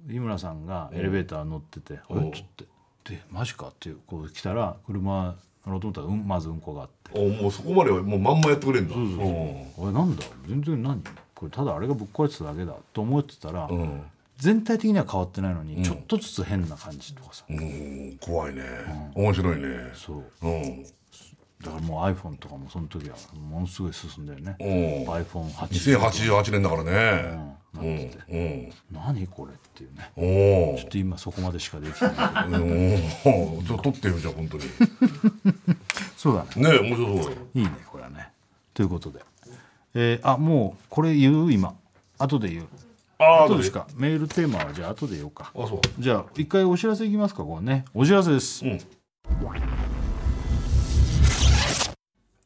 [0.08, 2.18] 井村さんがエレベーター乗ってて「お。
[2.18, 2.64] えっ?」つって
[3.08, 5.36] 「でマジか?」っていうこう来たら車
[5.66, 7.18] 乗ろうと思ったら、うん、まずうんこがあって。
[7.18, 8.94] おもうそこまではもうまんまやってくれるんだ。
[8.94, 9.26] そうそうそう
[9.88, 10.24] 「俺なんだ？
[10.48, 11.02] 全然何？
[11.34, 14.02] これただあれがぶっ壊れてただけだ」と思ってたら、うん。
[14.38, 18.18] 全体的には変わってないのに、ちょっとずつ変な感じとかさ、うん。
[18.20, 18.62] 怖いね。
[19.14, 19.68] 面白いね。
[19.94, 20.24] そう。
[20.42, 20.84] うん
[21.62, 24.64] だからもう iPhone とかもその時はものすごい進んだよね、う。
[24.64, 24.66] ん
[25.14, 26.62] iPhone8 2088年。
[26.62, 27.52] だからね。
[27.74, 27.80] うん。
[27.80, 30.10] うんうん何これっていうね。
[30.16, 32.14] おおちょっと今そこまでしかできてない
[32.50, 33.30] けど。
[33.30, 34.64] おおちょっと撮ってよじゃあ本当に。
[36.16, 36.70] そうだね。
[36.70, 37.34] ね面白そう。
[37.54, 38.28] いいねこれはね。
[38.74, 39.20] ということで、
[39.94, 41.74] えーあもうこれ言う今。
[42.18, 42.66] 後で言う。
[43.18, 43.64] ああ後で。
[43.64, 43.86] しか？
[43.94, 45.52] メールテーマはじゃあ後で言おうか。
[45.54, 45.80] あそう。
[45.98, 47.84] じゃあ一回お知らせいきますかこれね。
[47.94, 48.80] お知らせです、うん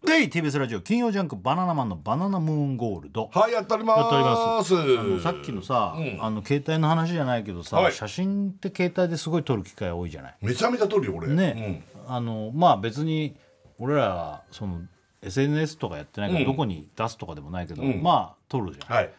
[0.07, 4.01] で TBS ラジオ金曜ジャンク「バナナマンのバナナムーンゴールド」はいやっております。
[4.01, 4.75] やっております。
[4.77, 6.19] ああのさっきのさ、うん。
[6.23, 7.93] あの携帯の話じゃないけどさ、はい。
[7.93, 10.35] 写真って携帯ですごい撮る機会多いじゃない？
[10.41, 11.29] めちゃめちゃ撮るよ俺。
[11.29, 13.35] ね、あのまあ別に
[13.79, 14.81] 俺らはその
[15.23, 16.47] SNS とかやってないからうん。
[16.47, 18.01] どこに出すとかでもないけど、うん。
[18.03, 19.11] まあ撮るじゃん、はい。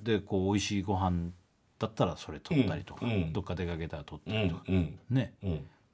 [0.00, 1.30] でこう美味しいご飯
[1.78, 3.12] だったらそれ撮ったりとか、うん。
[3.12, 3.32] うん。
[3.32, 4.74] どっか出かけたら撮ったうりとか、ん。
[4.74, 4.98] うん。
[5.10, 5.34] ね。
[5.42, 5.50] うん。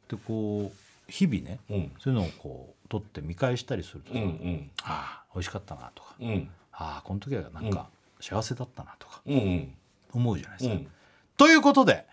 [0.09, 1.93] でこう日々ね、うん。
[1.99, 4.71] そういうのをこう撮って見返したりするとさ、うんうん。
[4.83, 6.51] ああ美味しかったなとか、うん。
[6.73, 7.89] ああこの時はなんか
[8.21, 9.75] 幸せだったなとかうんうん。
[10.13, 10.75] 思うじゃないですか。
[10.75, 10.87] うん。
[11.37, 12.05] ということで、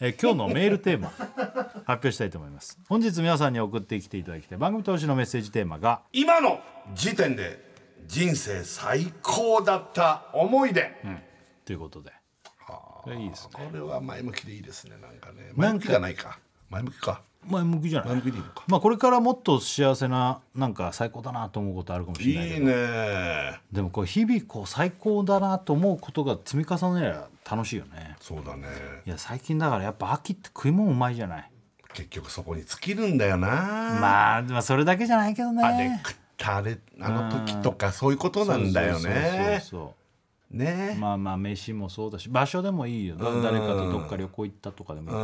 [0.00, 1.08] えー今日のメールテーマ
[1.86, 2.78] 発表したいと思います。
[2.88, 6.60] 本日皆さんに送ってきていただきたい番組投資のメッセージテーマが今の
[6.94, 7.66] 時点で
[8.06, 10.94] 人生最高だった思い出。
[11.64, 12.12] ということで。
[12.66, 13.50] これいいですね。
[13.54, 15.52] これは前向きでいいですねなんかね。
[15.54, 16.38] 前向きじゃないか。
[16.68, 18.08] 前向きか前向きじゃない？
[18.08, 18.64] 前向きでいいのか。
[18.66, 22.62] まあこれからもっと幸せななんか最高だなと思うことあるかもしいれないけど。
[22.62, 23.60] いね。
[23.72, 28.16] でもこう日々こう最高だなと思うことが積み重ねれば楽しいよね。
[28.20, 28.66] そうだね。
[29.06, 31.50] いや最近だからやっぱ秋って食い物うまいじゃない。
[31.94, 33.48] 結局そこに尽きるんだよな。
[33.48, 35.64] まあまあそれだけじゃないけどね。
[35.64, 39.00] あれ食ったあれあの時とかそういうことなんだよね。
[39.00, 39.94] そうそうそうそ
[40.52, 40.96] うね。
[41.00, 43.42] まあまあ飯もそうだし場所でもいいようん。
[43.42, 45.16] 誰かとどっか旅行行ったとかでもいい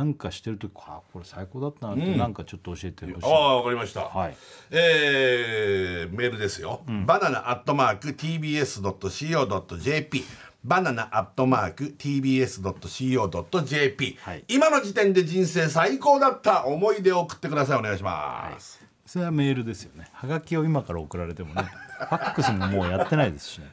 [0.00, 4.36] なんかしてる時あこれ最高だったなってなんかちょっと教えてほしい、ああわかりました、はい。
[4.70, 10.24] えーメールですよ、バナナアットマーク TBS.CO.JP
[10.64, 14.42] バナナアットマーク TBS.CO.JP、はい。
[14.48, 16.64] 今の時点で人生最高だった。
[16.64, 17.78] 思い出を送ってください。
[17.78, 18.80] お願いします、
[19.12, 20.06] それはメールですよね。
[20.12, 21.64] はがきを今から送られてもね
[21.98, 23.66] ファックスももうやってないですしね。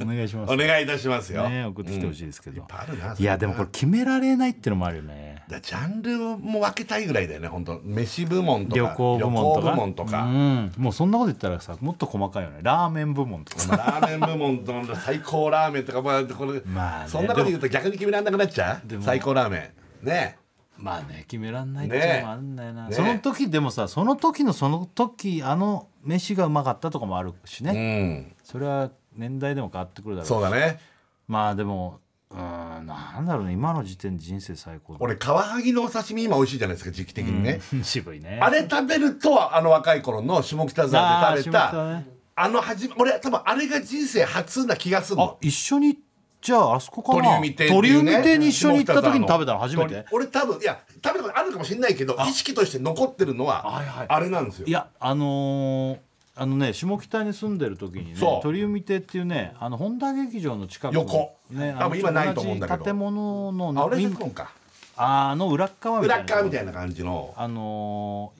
[0.00, 0.52] お願いします。
[0.54, 5.44] お願いいたしますよ、ね送ってきてほしいですけど、いっぱいあるないやでもこれ決められないっていうのもあるよね。
[5.46, 7.82] だジャンルも分けたいぐらいだよね本当。
[7.84, 9.60] 飯部門とか旅行部門とか。
[9.60, 10.22] 旅行部門とか。
[10.22, 12.60] うん、もうそんなこと言ったらさもっと細かいよね。
[12.62, 17.10] ラーメン部門とかラーメン部門と最高ラーメンとかまあこれ、まあね。
[17.10, 19.02] そんなこと言うと逆に決めらんなくなっちゃう？
[19.02, 19.70] 最高ラーメ
[20.02, 20.06] ン。
[20.06, 20.38] ね
[20.76, 22.94] まあね決めらんないっていうのもあるんだよな、ね。
[22.94, 28.36] その時でもさその時のその時あの飯がうまかったとかもあるしうね、ん。
[28.42, 30.28] それは年代でも変わってくるだろうし。
[30.28, 30.80] そうだね。
[31.28, 32.00] まあでも
[32.30, 33.52] うーんなんだろうね。
[33.52, 37.84] 今の時点で人生最高だ俺カワハギのお刺身今美味しいじゃないですか時期的にね、うん。
[37.84, 38.40] 渋いね。
[38.42, 42.14] あれ食べるとあの若い頃の下北沢で食べたあー下北ね。
[42.36, 45.96] あのはじ俺多分あれが人生初な気がするあの一緒に
[46.44, 47.22] じゃああそこかな。
[47.22, 48.12] 鳥海亭っていうね。
[48.12, 49.94] 鳥海亭に一緒に行った時に食べたの初めて？
[49.94, 54.06] 鳥俺多分いや食べたことあるかもしれないけど意識として残ってるのははいはい。
[54.10, 54.66] あれなんですよ。
[54.66, 55.98] いやあのー
[56.36, 58.42] あのね下北に住んでる時にねそう。
[58.42, 61.34] 鳥海亭っていうねあの本田劇場の近くの横。
[61.50, 62.78] ね多分今ないと思うんだけど。
[62.78, 64.52] 同じ建物のあ俺み結婚か。
[64.98, 67.32] あの裏っ側みたいな側みたいな感じの。
[67.38, 68.34] あの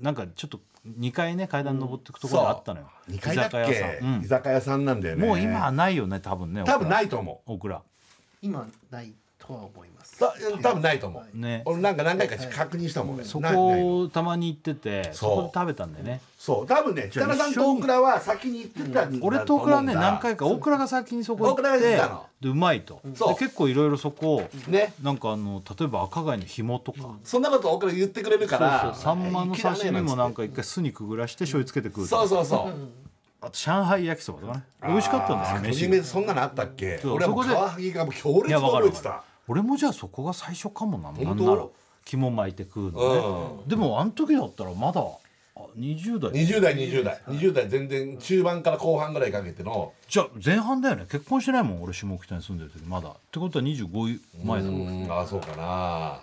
[0.00, 4.16] ーなんかちょっと2階ね階段登っていくところがあったのよ、2階だっ居酒屋さけ、ん。
[4.16, 4.22] うん。
[4.22, 5.26] 居酒屋さんなんだよね。
[5.26, 7.52] もう今はないよね多分ね多分ないいと思う。
[7.52, 7.82] オクラ
[8.42, 9.93] 今ないとは思います。
[9.93, 9.93] た
[10.62, 11.62] 多分ないと思う、ね。
[11.64, 13.24] 俺なんか何回か確認したもんね。
[13.24, 16.20] そこをたまに行っててそこで食べたんだよね。
[16.38, 16.66] そう。
[16.66, 19.26] 多分ねじゃあ北田さんと大倉は先に行ってたうんだ。
[19.26, 22.00] 俺と大倉はね何回か大倉が先にそこ行ってで
[22.48, 23.00] うまいと。
[23.14, 23.28] そう。
[23.30, 24.92] で結構いろいろそこね。
[25.02, 29.02] なんかあの例えば赤貝の紐とか、そんなこと大倉言ってくれるからそうそう。
[29.02, 32.28] サンマの刺身もなんかか一回酢にくぐらして醤油つけて食うとか。
[32.28, 32.74] そうそうそう。
[33.40, 34.64] あと上海焼きそばとかね。
[34.82, 37.00] 美味しかったんですよ飯そんなのあったっけ？
[37.04, 41.44] 俺はもうそこでカワハギがもう強烈にいやわかるわかる覚えてた俺もじゃあそこが最初かもななん本当？
[41.44, 41.66] なら
[42.04, 45.00] 肝巻いて食うのね、でもあの時だったらまだ
[45.56, 46.32] あ20代。
[46.32, 47.20] 20代20代。
[47.28, 47.68] 20代。
[47.68, 49.92] 全然中盤から後半ぐらいかけての。
[50.08, 51.06] じゃあ前半だよね。
[51.10, 52.84] 結婚してないもん俺下北に住んでる時。
[52.84, 53.10] まだ。
[53.10, 55.12] ってことは25前だろうん。
[55.12, 56.20] ああそうかな。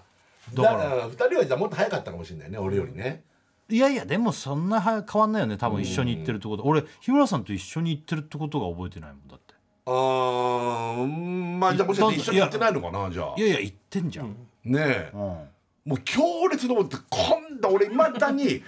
[0.53, 0.89] だから。
[0.89, 2.57] ら2人はじゃあもっと早かったかもしれないね。
[2.57, 3.23] 俺よりね。
[3.69, 5.57] いやいやでもそんなは変わんないよね。
[5.57, 9.53] 多分一緒に行ってるってこと俺日村さんと一緒に行ってるってことが覚えてないもんだって。
[9.85, 13.35] あーうんまあじゃあもしかして一緒に行ってないのかなじゃあ。
[13.37, 14.35] いやいや行ってんじゃん、
[14.65, 15.11] ねえ。
[15.13, 15.19] うん。
[15.19, 18.63] もう強烈に思って今度俺いまだに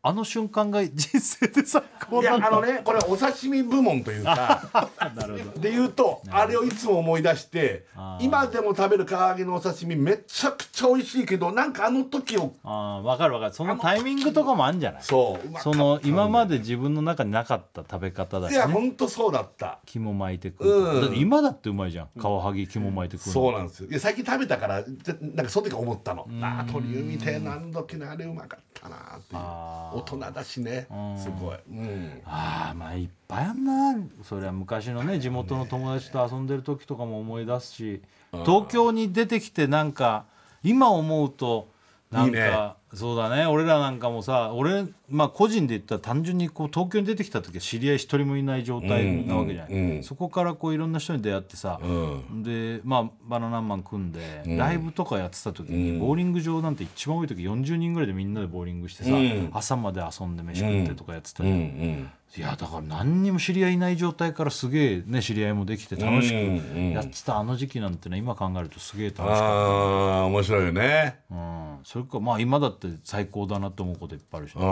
[0.00, 4.62] あの瞬間が人生で最高いやあのねこれお刺身部門というか
[5.60, 7.84] で言うとあれをいつも思い出して
[8.20, 13.52] 今でも食べる唐揚げのお刺身めちゃくちゃ美味しいけどなんかあの時をああ分かる分かる。
[13.54, 15.02] そのタイミングとかもあるんじゃない？
[15.02, 15.58] そう。
[15.60, 19.80] その今まで自分の中になかった食べ方だいやしねほんとそうだった。
[19.84, 21.00] 肝巻いて食うとか、うん。
[21.02, 22.08] だって今だってうまいじゃん。
[22.20, 23.32] カワハギ肝巻いて食うの。
[23.32, 23.88] そうなんですよ。
[23.90, 26.26] いや最近食べたからぜなんかその時思ったの。
[26.40, 29.40] ああ鳥海亭何時のあれうまかったなっていう。
[29.40, 30.86] 大人だしね。
[31.16, 31.56] すごい。
[31.70, 32.22] うん。
[32.24, 33.96] ああまあいっぱいあんな。
[34.22, 40.24] それは昔のね地元の友達と遊んでる時とかも思い出すし東京に出てきてなんか
[40.62, 41.68] 今思うと
[42.10, 43.46] なんかそうだね。
[43.46, 50.02] 俺らなんかもさ俺まあ個人で言ったら単純にこう東京に出てきた時は知り合い一人もいない状態なわけじゃない、うんうん。
[50.02, 52.42] そこからこういろんな人に出会ってさ、うん。
[52.42, 55.98] でまあバナナマン組んで、ライブとかやってた時に、うん。
[56.00, 59.50] ボーリング場なんて一番多い時40人ぐらいでみんなでボーリングしてさ、うん。
[59.52, 71.20] 朝まで遊んで飯食ってとかやってたうんいやだから何にも知り合いいない状態からすげえね知り合いもできて楽しうんくやってたあの時期なんてね今考えるとすげえ楽しかっああ面白いよね。
[71.30, 74.62] た、うん、それかまあ今だって最高だなと思うこといっぱいあるしうん。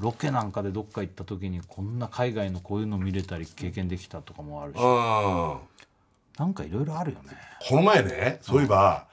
[0.00, 4.76] ロケなんかでどっか行った時にこんな海外のこういうの見れたり経験できたとかもあるし。
[4.76, 5.56] うん。
[6.38, 7.30] なんかいろいろあるよね。
[7.68, 8.38] この前ね。
[8.42, 9.06] そういえば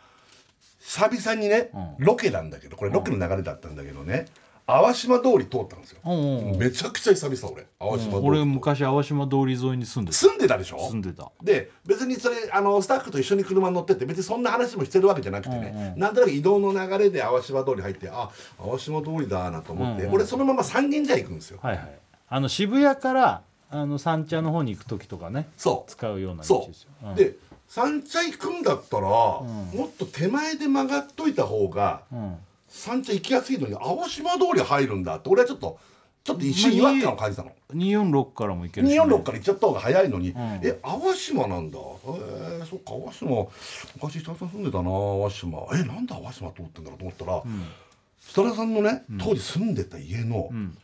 [0.84, 4.26] 久々にねうロケなんだけどこれロケの流れだったんだけどね
[4.66, 6.00] 淡島通り通ったんですよ。
[6.06, 6.56] うんうんう。
[6.56, 7.68] んめちゃくちゃ久々俺。
[7.80, 10.18] 淡島通り俺昔淡島通り沿いに住んでた。
[10.18, 10.80] 住んでたでしょ？
[10.90, 11.32] 住んでた。
[11.44, 20.16] で別にそれあのスタッフと一緒に車に乗ってって別にそんな話もしてるわけじゃなくてね、なんとなく移動の流れで淡島通り入ってあ淡島通りだなと思って、うんうん。
[20.16, 22.00] 俺そのまま三軒茶屋行くんですよ、はいはい。
[22.30, 25.50] あの渋谷からあの三茶の方に行く時とかね。
[25.58, 25.92] そう。
[25.92, 27.08] 使うような道そですよ、う。
[27.08, 27.12] ん。
[27.14, 27.36] うで
[27.68, 29.44] 三茶行くんだったら、も
[29.88, 32.38] っと手前で曲がっといた方がうん
[32.76, 35.78] 三茶行きやすいのに淡島通り入るんだって俺はちょっと
[36.24, 37.52] ちょっと一瞬違和感を感じたの。
[37.74, 40.34] 246からも行けるし、ね、246から行っちゃった方が早いのに、ん。
[40.64, 41.78] え淡島なんだ。
[41.78, 43.48] えー、そっか淡島
[43.96, 45.68] 昔設楽さん住んでたな淡島。
[45.74, 47.44] えなんで淡島通ってんだろうと思ったら、
[48.22, 50.78] 設楽さんのね当時住んでた家のん。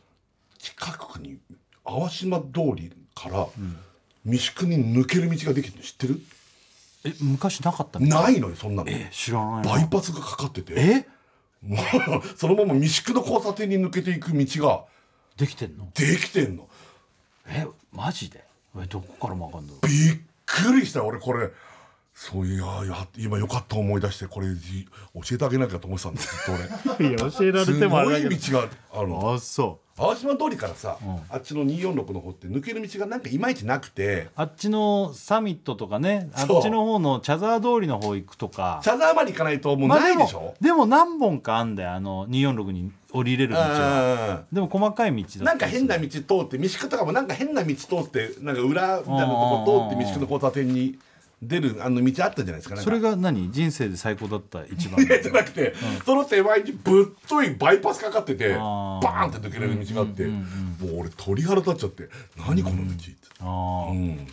[0.58, 1.38] 近くに
[1.84, 3.48] 淡島通りから
[4.24, 6.20] 三宿に抜ける道ができて知ってる？
[7.06, 8.06] え昔なかったの？
[8.06, 8.90] ないのよそんなの。
[8.90, 10.74] え知らないなバイパスがかかってて。
[10.76, 11.06] え？
[11.62, 11.76] も
[12.24, 14.84] うそのまま三宿の交差点に抜けていく道が。
[15.36, 15.88] できてんの？
[15.94, 16.68] できてんの。
[17.46, 18.44] えマジで？
[18.78, 19.76] えどこからもわかんびっ
[20.46, 21.04] くりした。
[21.04, 21.50] 俺これ。
[22.14, 26.30] そういやいや今よかった思い出してこれじ教えてあげなきゃと思ってたんだずっ
[26.88, 27.08] と俺。
[27.08, 28.36] いや教えられすてもあごれだけど。
[28.36, 29.32] い道があるの。
[29.34, 30.96] あそ淡島通りからさ、
[31.28, 34.28] あっちの246の方って抜ける道がなんかいまいちなくて。
[34.34, 38.80] あっちのサミットとかねあっちの方の茶沢通りの方行くとか。
[38.82, 44.44] 茶沢まで行かないともうまあないでしょ、でもでも何本かあんだよあの246に降りれる道は。
[44.50, 50.98] うんでも細かい道だなんか変な道通って三宿とかもなんか変な道通ってなんか裏みたいなとこ通って三宿の交差点に
[51.42, 52.76] 出るあの道あったじゃないですか。
[52.76, 53.50] それが何？
[53.50, 55.04] 人生で最高だった一番。
[55.06, 55.74] じゃなくて、
[56.04, 59.00] その手前にぶっといバイパスかかっててバあー。
[59.00, 60.36] ーンって抜けれる道があって、も
[60.98, 64.26] う俺鳥肌立っちゃって「何この道」って、ああうん。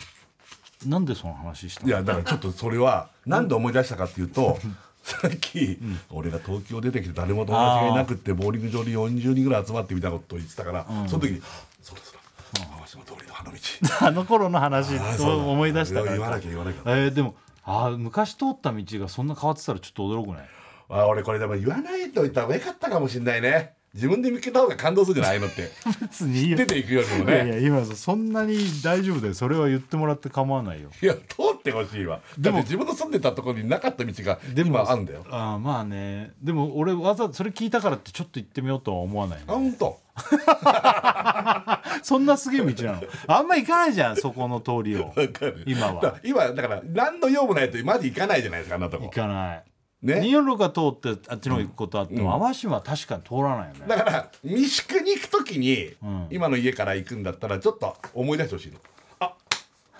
[0.86, 4.58] なんでその話したいやだからちょっとそれはなんで思い出したかっていうと
[5.02, 5.78] さっき、
[6.10, 11.42] 俺が東京出てきて誰も友達がいなくってボーリング場に40人ぐらい集まってみたことを言ってたから、その時に
[11.82, 12.17] 「そろそろ
[12.54, 13.56] 淡島通りの花道」
[14.06, 16.02] あの頃の話を思い出した。
[16.02, 16.80] から言わなきゃ言わなきゃ。
[16.86, 20.48] えーでもあー昔通った道がそんな変わってたらちょっと驚くね。
[20.88, 25.70] あ俺これでも言わないと言った方がよかったかもしれないね自分で見つけた方が感動するじゃないのって。
[26.00, 29.34] 別に出ていくよりもいやいねや今そんなに大丈夫だよ。
[29.34, 30.90] それは言ってもらって構わないよ。
[31.02, 31.20] いや通
[31.58, 32.20] ってほしいわ。
[32.38, 35.24] でも自分の住んでたところになかった道がでも今あんだよ。
[35.30, 36.32] あーまあね。
[36.42, 39.44] でも俺わざそれ聞いたからってちょっと行ってみようとは思わないね。
[39.48, 39.98] あほんと。
[42.02, 43.02] そんなすげえ道なの。
[43.26, 45.12] あんま行かないじゃんそこの通りを。
[45.16, 45.64] わかる。
[45.66, 46.02] 今は。
[46.02, 49.62] だから今だから何の用もないとマジ行かないじゃないですかあんなと行こかない
[50.02, 50.14] ね。
[50.14, 50.80] 246が通
[51.10, 53.84] ってあっちの方行くことあっても、淡島は確かに通らないよね。
[53.88, 56.26] だから三宿に行く時に、ん。
[56.30, 58.78] 今の家から行くんだったらちょっと思い出してほしいの。
[58.78, 58.97] あ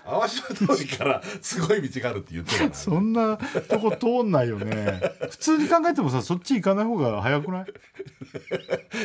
[0.08, 2.74] 淡島通りからすごい道があるって言ってるな。
[2.74, 5.00] そんなとこ通んないよね。
[5.30, 7.66] 普通に考えてもさそっち行かない方が早くない？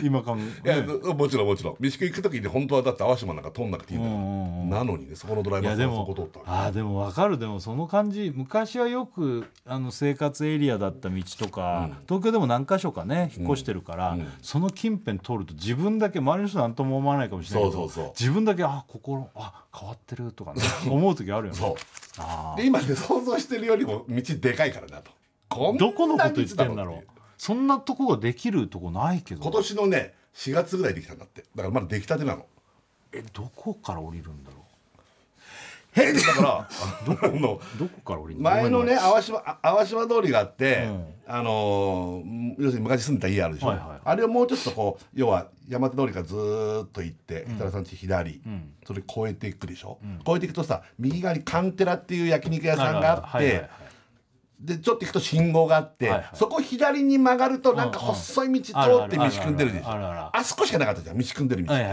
[0.03, 1.75] 今考いや、え、ねもちろんもちろん。
[1.79, 6.39] 三宿行く時に本当はだって淡島なんか通んなくていいんだなのにねそこのドライバーさんはそこ通った。
[6.45, 7.37] あーでも分かる。
[7.37, 8.31] でもその感じ。
[8.35, 18.13] 昔はよくあの生活エリアだった道とか、東京でも何箇所かね引っ越してるから、その近辺通ると自分だけ周りの人なんとも思わないかもしれないけどそうそうそう。
[18.19, 21.59] 自分だけあ心あ変わってるとかね思う時あるよね。
[21.59, 21.75] そう。
[22.17, 25.11] あで今ね想像してるよりも道でかいからなと。
[25.49, 27.09] こんなーどこのこと言ってんだろう。
[27.37, 29.41] そんなとこができるとこないけど。
[29.41, 31.41] 今年のね4月ぐらいできたんだって。
[31.55, 32.45] だからまだ出来たてなの。
[33.11, 34.62] えどこから降りるんだろ
[35.95, 41.05] だから あのうどこから降り前のね淡島あ淡島通りがあって、うん。
[41.25, 43.71] あのー要するに昔住んでた家あるでしょ、
[44.03, 48.73] あれをもうちょっとこう要は山手通りからずーっと行って設楽さん家左、ん。
[48.85, 53.69] それ越えていくでしょ、越えていくとさ右側にカンテラっていう焼肉屋さんがあって、
[54.59, 58.71] でちょっと行くと信号があって、そこ左に曲がるとなんか細い道通
[59.05, 60.29] って道組んでるでしょ？
[60.33, 61.83] あそこしかなかったじゃん道組んでる道って、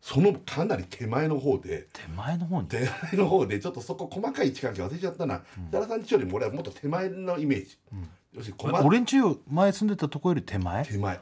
[0.00, 2.68] そのかなり手前の方で手前の方に？
[2.68, 5.42] 手前の方でちょっとそこ細かい位置関係忘れちゃったな。
[5.70, 7.78] 設楽、さん家よりも俺はもっと手前のイメージ、
[8.32, 9.16] 要するに駒俺んち
[9.50, 10.84] 前住んでたとこより手前？
[10.84, 11.20] 手前。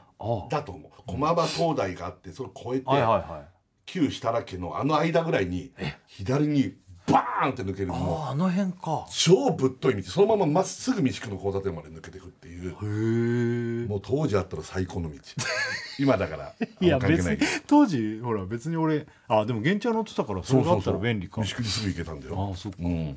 [0.50, 0.90] だと思う。
[1.06, 3.48] 駒場灯台があってそれを越えて、はいはいはい。
[3.86, 5.72] 旧設楽家のあの間ぐらいに
[6.06, 6.74] 左に
[7.06, 9.06] バーンって抜けるもうあの辺か。
[9.10, 10.02] 超ぶっとい道。
[10.02, 12.70] そのまままっすぐ三宿の交差点まで抜けていくっていう。
[12.70, 15.16] へえもう当時あったら最高の道。
[15.98, 21.36] 今だから いや関係別に当時ほら別に俺あでも原チャ乗ってたからそれがあったら便利か。
[21.36, 22.48] 三宿にすぐ行けたんだよ。
[22.50, 22.78] ああそっか。
[22.80, 23.16] うん。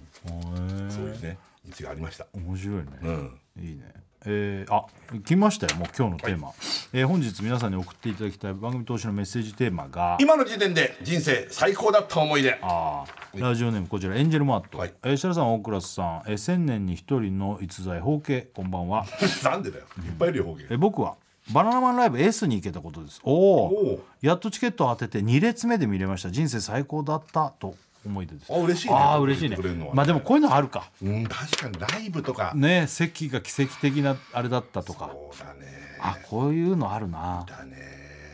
[0.90, 1.38] そういうね
[1.78, 2.28] 道がありました。
[2.34, 3.40] 面白いね、うん。
[3.60, 3.94] いいね
[4.26, 4.86] えー、あ
[5.24, 6.52] 来ましたよもう今日のテーマ、
[6.94, 12.58] えー本日皆さんに送っていただきたい番組投資のメッセージテーマが今の時点で人生最高だった思い出。
[12.62, 14.94] あーラジオネームこちらエンジェルマート、はい。
[15.04, 19.06] えー設楽さん大倉さん、えー千年に一人の逸材包茎こんばんは、
[19.44, 19.86] なんでだよ。
[20.06, 21.16] いっぱいいるよ方言えー僕は
[21.52, 23.22] バナナマンライブ S に行けたことです。
[23.24, 23.66] おおお
[23.96, 26.30] おやっとチケットを当てて2列目で見れました。
[26.30, 28.54] 人生最高だったと思い出です。
[28.54, 28.94] あ嬉しいね。
[28.96, 29.58] ああ嬉しいね。
[29.94, 30.92] まあでもこういうのあるか。
[31.02, 31.80] うん確かに。
[31.80, 32.54] ライブとか。
[32.56, 35.10] ね席が奇跡的なあれだったとか。
[35.12, 35.68] そうだね。
[36.00, 37.46] あこういうのあるな。
[37.48, 37.76] だね。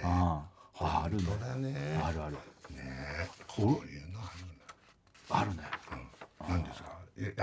[0.04, 0.44] あ
[0.80, 1.24] ああるね。
[1.24, 2.00] そうだね。
[2.04, 2.38] あるある。
[3.48, 4.20] こういうの
[5.30, 5.64] あるあるね。
[6.48, 6.64] なん。
[6.64, 6.96] ですか？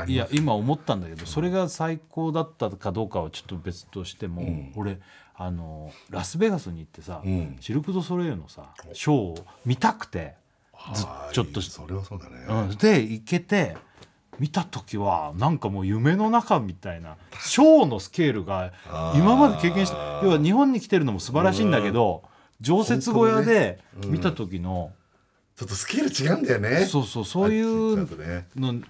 [0.07, 5.01] いや今思ったんだけどそれが最高だったかどうかはちょっと別としても、俺
[5.35, 7.57] あのラスベガスに行ってさ、ん。
[7.59, 10.35] シルク・ドゥ・ソレイユのさショーを見たくて
[11.33, 12.47] ちょっとそれはそうだね。
[12.49, 13.77] うん、で行けて
[14.39, 18.73] 見た時はなんかもう夢の中みたいなショーのスケールが
[19.15, 20.21] 今まで経験した。
[20.23, 22.23] 要は日本に来てるのも素晴らしいんだけど
[22.61, 24.93] 常設小屋で見た時の、
[25.57, 26.87] ちょっとスケール違うんだよね。
[26.87, 28.07] そうそうそういう
[28.57, 28.81] の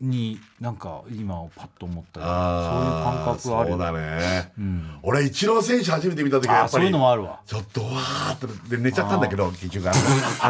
[0.00, 3.76] になんか今パッと思ったりそういうあ感覚はあるよ。
[3.76, 4.98] そうだね、ん。
[5.02, 7.40] 俺イチロー選手初めて見た時はやっぱりあそういうのもあるわ。
[7.46, 9.92] ちょっとわーっとで寝ちゃったんだけど結局あ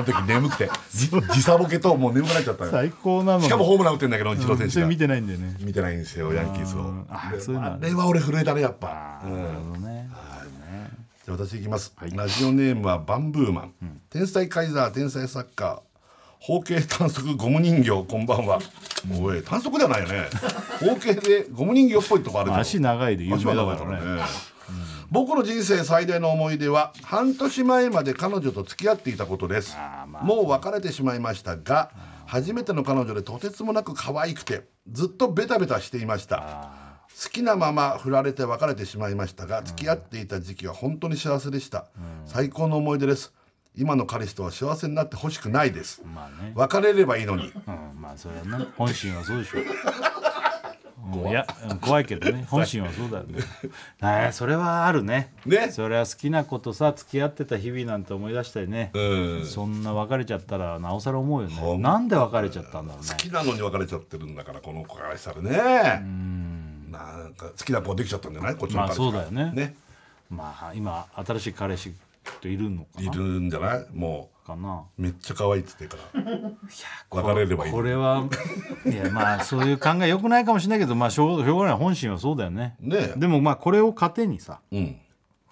[0.01, 2.67] の時眠くてじ時差ボケともう眠くなっちゃった。
[2.67, 5.57] よ最高なのしかもホームラン打ってんだけどイチロー選手が、見てないんだよね。
[5.61, 7.05] 見てないんですよヤンキースを。
[7.09, 9.43] あでそういうのあれは俺震えたねやっぱ、うん。
[9.43, 10.09] なるほどね。
[11.25, 13.73] じゃあ私いきます、ラジオネームはバンブーマン、
[14.09, 15.81] 天才カイザー天才サッカー
[16.41, 18.61] 包茎短足ゴム人形こんばんは。
[19.21, 20.29] おい短足ではないよね。
[20.81, 24.23] 包茎でゴム人形っぽいとこある足長いで有名だから足は長いね。
[25.11, 30.25] 僕の人生最大の思い出は半年前まで彼女と付き合っていたことです、まあ。
[30.25, 31.91] もう別れてしまいましたが
[32.27, 36.71] 初めての彼女でとてつもなく可愛くてずっとベタベタしていました。
[37.21, 41.87] 好きなまま振られて別れてしまいましたが付き合っていた時期は本当に幸せでした、
[42.27, 43.33] 最高の思い出です
[43.79, 46.53] 今の彼氏とは幸せになってほしくないです、まあね。
[46.55, 47.53] 別れればいいのに。
[47.67, 49.63] うんまあそれはね本心はそうでしょう。
[49.63, 52.45] んいやうん怖いけどね。
[52.51, 53.39] 本心はそうだよね。
[54.03, 55.33] ねそれはあるね。
[55.47, 55.71] ね。
[55.71, 59.01] それは好きな子とさ付き合ってた日々なんて思い出したりね、う
[59.43, 59.47] ん。
[59.47, 63.09] そんな別れちゃったらなおさら思うよほんねなんで別れちゃったんだろうね。
[63.09, 66.03] 好きなのに別れちゃってるんだからこの子からしたらね
[66.91, 68.57] なんか好きな子ができちゃったんじゃない？
[68.57, 69.05] こっちのまあ彼氏が。
[69.07, 69.53] そうだよね。
[69.55, 69.75] ね。
[70.29, 71.95] まあ今新しい彼氏
[72.41, 73.03] といるのかな？
[73.03, 73.87] いるんじゃない？
[73.93, 74.85] もかな？
[74.99, 76.23] うめっちゃ可愛いっつってるから。
[77.11, 78.29] 別れればいいこれは
[78.87, 81.77] いやまあそういう考えよくないかもしれないけどまあしょうしょうがない。
[81.77, 82.77] 本心はそうだよね。
[82.81, 84.97] ねでもまあこれを糧にさうん。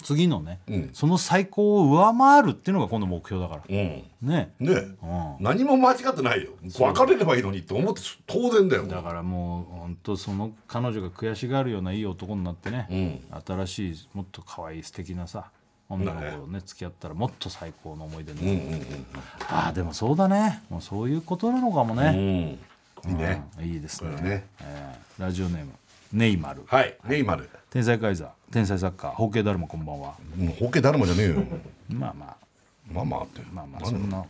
[0.05, 0.91] 次のね、うん。
[0.93, 3.63] その最高を上回るっていうのが今度目標だから。
[3.69, 3.77] うん。
[3.77, 5.37] ねねうん。
[5.41, 6.51] 何も間違ってないよ。
[6.79, 8.87] 別れればいいのにって思って当然だよ。
[8.87, 15.51] だからもう本当その彼女が悔しがるようないい男になってね、新しいもっと可愛い素敵なさ
[15.89, 18.85] 女の子とね付き合ったらもっと最高の思い出になる、
[19.49, 20.63] ああでもそうだね。
[20.69, 22.01] もうそういうことなのかもうん。
[22.01, 22.59] ね、
[23.07, 23.65] いいねうん。
[23.65, 24.11] いいですね。
[24.11, 24.47] これね。
[24.61, 25.73] えーラジオネーム
[26.13, 26.63] ネイマル。
[26.67, 26.97] はい。
[27.09, 27.49] ネイマル。
[27.71, 30.15] 天才カイザー天才サッカー包茎だるまこんばんは。
[30.37, 31.37] もうホッケー誰もじゃねえよ。
[31.89, 32.37] まあまあ。
[32.93, 33.41] まあまあって。
[33.53, 34.25] まあまあそんな。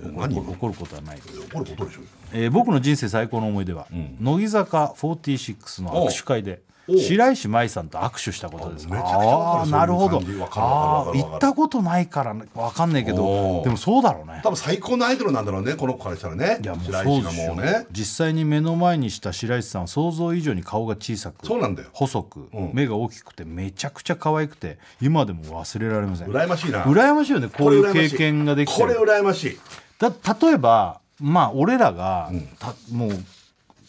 [0.00, 2.00] 何怒怒ることはない怒ることでしょ。
[2.32, 3.86] えー僕の人生最高の思い出は、
[4.20, 10.20] 乃木坂46の握手会で白石麻衣さんと握手したことですああーなるほど。
[10.20, 13.64] 行ったことないからねわかんないけおどう。
[13.64, 14.40] でもそうだろうね。
[14.42, 16.58] 多分最高のアイドルなんだろうねこの子からしたらね。
[16.62, 21.88] いやもうそうでしょもうね実際に目の前にした白石さんは想像以上に顔が小さくそうなんだよ。
[21.92, 22.70] 細く、うん。
[22.74, 26.28] 目が大きくてめちゃくちゃ可愛くて今でも忘れられません。
[26.28, 26.84] 羨ましいな。
[26.84, 29.58] 羨ましいよねこういう経験ができてこれ羨ましい。
[29.98, 33.10] だ例えばまあ俺らが、たもう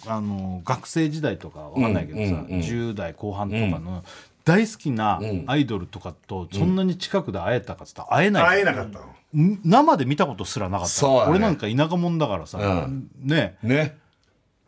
[0.08, 2.60] あの学生時代とかわかんないけどさ、うんうんうん。
[2.60, 4.04] 10代後半とかの
[4.44, 9.06] 大好きなアイドルとかとそんなに近くで会えたかっつったら会えない、会えなかったの。
[9.44, 11.32] ん生で見たことすらなかった、そうだね。
[11.32, 13.10] 俺なんか田舎者だからさ、うん。
[13.22, 13.58] ね。
[13.64, 13.98] ね。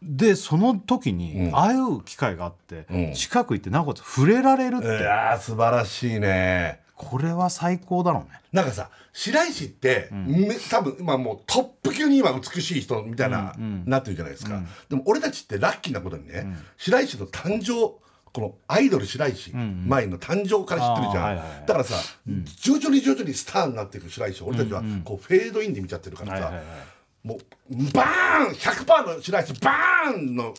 [0.02, 3.14] でその時に会う機会があって、うん。
[3.14, 8.40] 近く行ってなおかつ触れられるっいて、やー素晴らしいねこれは最高だろうね。
[8.52, 17.96] なんかさ白石って、め多分今もうトップ級に今美しい人みたいな、なってるじゃないですか、でも俺たちってラッキーなことにね、白石の誕生
[18.34, 21.60] このアイドル白石前の誕生から知ってるじゃん、あーはいはいはい。
[21.68, 21.96] だからさ、
[22.62, 26.66] 徐々に徐々にスターになっていく白石を俺たちはこうフェードインで見ちゃってるからさ、はいはいはい
[27.24, 27.38] もう
[27.94, 30.54] バーン100%の白石バーンの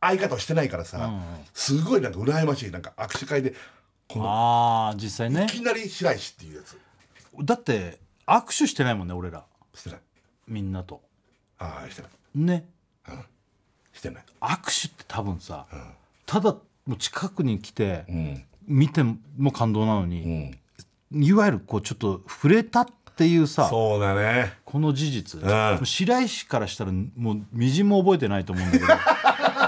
[0.00, 1.10] 相方をしてないからさ、
[1.52, 2.70] すごいなんか羨ましい。
[2.70, 3.52] なんか握手会で
[4.20, 5.44] ああ実際ね。
[5.44, 6.78] いきなり白石っていうやつ。
[7.44, 9.44] だって握手してないもんね俺ら。
[9.74, 9.98] してない。
[10.48, 11.00] みんなと。
[11.58, 12.10] ああしてない。
[12.34, 12.64] ね。
[13.92, 14.24] してない。
[14.40, 15.66] 握手って多分さ、
[16.26, 16.52] ただ
[16.86, 18.44] もう近くに来てうん。
[18.66, 19.02] 見て
[19.36, 20.58] も感動なのうに、ん。
[21.24, 22.86] いわゆるこうちょっと触れたっ
[23.16, 24.52] ていうさそうだね。
[24.64, 25.84] この事実、ん。
[25.84, 28.86] 白石からしたらもうみじんも覚えてないと思うんだけど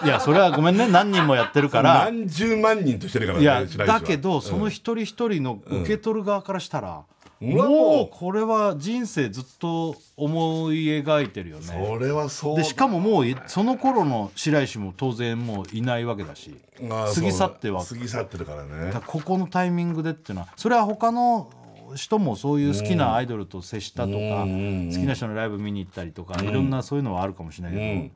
[0.04, 0.86] いやそれはごめんね。
[0.88, 2.04] 何人もやってるから。
[2.04, 7.02] 何十万人としてるからいやね白石はだけどその一人一人の受け取る側からしたら、
[7.40, 7.50] うん。
[7.52, 8.08] もう。
[8.10, 11.64] これは人生ずっと思い描いてるよね。
[11.64, 17.84] それはそうでしかももういその頃の白石も当然もういないわけだし過ぎ去っては。
[17.84, 18.86] 過ぎ去ってるからね。
[18.86, 21.50] だからここのタイミングでっていうのはそれは他の
[21.96, 24.90] 人もそういう好きなアイドルと接したとか、うん。
[24.92, 28.12] 好きな人のライブ見に行ったりとか、いろんなそういうのはあるかもしれないけど、うん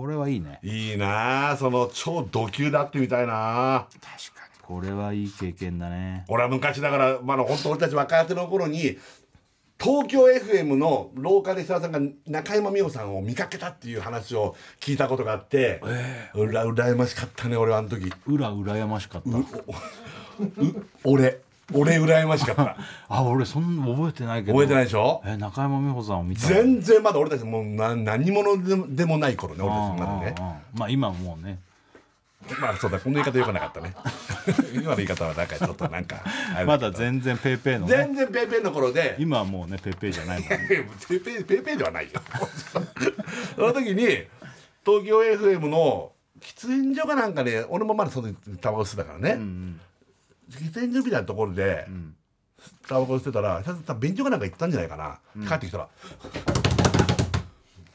[0.00, 0.58] これはいいね。
[0.62, 3.86] いいなあその超ド級だってみたいな。
[4.00, 4.62] 確かに。
[4.62, 6.24] これはいい経験だね。
[6.28, 8.96] 俺は昔だからまだ本当俺たち若手の頃に
[9.78, 15.82] 東京 FM のローカルで設楽さんが中山美穂さんを見かけたっていう話を聞いたことがあって、
[16.32, 18.10] うら羨ましかったね俺はあの時。
[18.26, 19.38] 裏羨ましかった。
[19.38, 19.44] う
[21.04, 21.40] 俺
[21.72, 22.76] 俺羨ましかった。
[23.08, 24.54] あ俺そんな覚えてないけど。
[24.54, 25.22] 覚えてないでしょ？
[25.24, 30.52] え中山美穂さんを見た全然まだ俺たちもうな何者でもでもない頃ね俺たちまだねうんうん。
[30.52, 31.58] うんまあ今はもうね。
[32.60, 33.94] まあそうだこの言い方よくなかったね。
[34.74, 36.16] 今の言い方はなんかちょっとなんか
[36.66, 37.96] まだ全然ペーペーのね。
[37.96, 39.16] 全然ペーペーの頃で。
[39.18, 40.58] 今はもうねペーペーじゃないもんね。
[40.68, 42.20] ペーペーペーペーではないよ。
[43.54, 44.04] その時に
[44.84, 49.80] 東京 FM の喫煙所かなんかで俺もまだその時タバコ吸ってたからね、喫煙
[50.50, 50.70] 所み
[51.10, 51.86] たいなところで、
[52.88, 55.18] タバコ吸ってたら多分便所かなんか行ったんじゃないかな、
[55.48, 55.88] 帰ってきたら「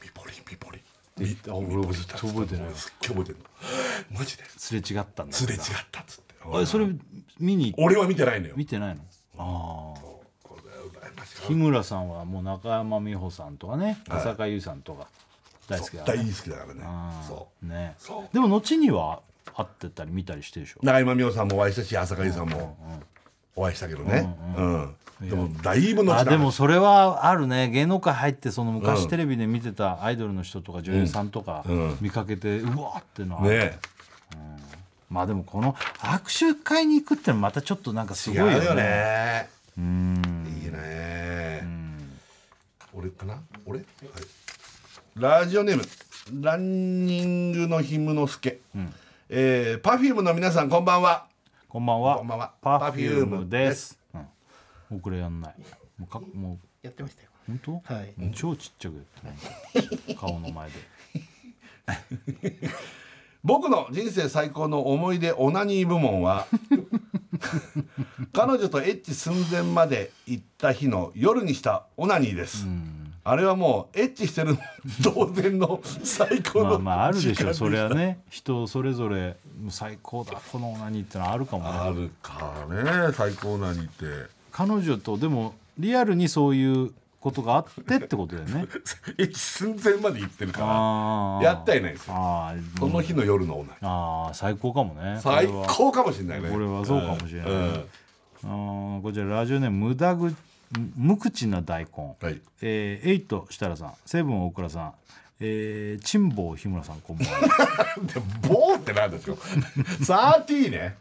[0.02, 0.78] ミポリンミポリ。
[0.78, 0.80] ン」
[1.18, 2.74] 言ってあ俺ずっと覚えてないわ。
[2.74, 3.44] すっげえ覚えてるの。
[4.18, 4.44] マジで。
[4.56, 5.32] すれ違ったんだ。
[5.32, 5.60] すれ違っ
[5.90, 6.34] たっつって。
[6.44, 6.88] あそれ
[7.40, 7.74] 見に？
[7.78, 8.54] 俺は見てないのよ。
[8.56, 9.02] 見てないの？
[9.38, 10.02] ああ。
[11.48, 15.06] 日村さんはもう中山美穂さんとかね浅香唯さんとか
[15.68, 16.06] 大好きだね。
[16.06, 16.82] 大好きだからね。
[17.26, 17.66] そう。
[17.66, 17.94] ね。
[17.98, 18.34] そう。
[18.34, 19.22] でも後には
[19.54, 20.80] 会ってたり見たりしてるでしょ。
[20.82, 22.76] 長山美穂さんもお会いしたし浅香唯さんも。
[23.54, 24.36] お会いしたけどね。
[24.56, 26.18] うんでもだいぶ後だ。
[26.18, 27.70] あでもそれはあるね。
[27.70, 31.98] 芸能界入ってその昔うんテレビで見てたアイドルの人とか女優さんとかうん。
[32.02, 33.78] 見かけてうわーってのはね
[35.08, 39.48] まあでもこの握手会に行くってのはまたちょっとなんかす違ごいよね。
[39.78, 40.60] うん。
[40.62, 41.62] いいね。
[42.92, 43.40] 俺かな？
[43.64, 43.78] 俺？
[43.78, 43.86] はい。
[45.14, 48.58] ラジオネームランニングのひむのすけ
[49.28, 51.26] えーパフュームの皆さんこんばんは。
[51.68, 52.18] こんばんは。
[52.18, 52.52] こんばんは。
[52.62, 53.98] パフュームです。
[54.14, 54.98] うん。
[55.00, 55.54] 遅れやんない。
[55.98, 56.58] もうかもう。
[56.80, 57.30] やってましたよ。
[57.44, 57.72] 本当？
[57.92, 58.14] はい。
[58.16, 60.14] もう超ちっちゃくやってる。
[60.14, 60.74] 顔の前で。
[63.42, 66.46] 僕の人生最高の思い出オナニー部門は
[68.32, 72.66] 彼女とエッチ寸前まで行った日の夜にしたオナニーです、
[73.28, 74.56] あれはもうエッチしてる
[75.02, 79.36] 同然の最高のまあまああるでしょそれはね人それぞれ
[79.68, 80.40] 最高だ。
[80.52, 81.70] この何ってのはあるかもね。
[81.70, 84.30] あるからね最高オナニーって。
[84.52, 88.66] 彼女とでもリアルにそういうことがあってってことだよね。
[89.18, 92.14] エッチ寸前まで行ってるかああらやったりないですよ。
[92.16, 95.18] あーその日の夜のオナニーあー最高かもね。
[95.20, 96.48] 最高かもしれないね。
[96.48, 96.84] これは。
[96.84, 97.84] そうかもしれないうん。
[98.44, 100.32] あーこちらラジオネーム無駄ぐ
[100.96, 102.40] 無口な大根、はい。
[102.62, 104.92] えー、エイト設楽さんセブン大倉さん
[105.38, 107.40] えー、チンボウ日村さんこんばんは。
[108.14, 109.36] でボーってなんですよ。
[110.02, 110.96] サーティーね。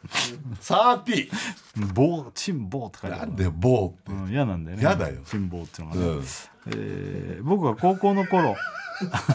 [0.59, 3.27] サーティボウチンボウって書いてある。
[3.27, 4.11] ーなんでボーって。
[4.11, 4.83] うん、嫌なんだよね。
[4.83, 5.21] 嫌だよ。
[5.25, 6.23] チンボウってのがね、うん。
[6.67, 8.57] えー僕は高校の頃、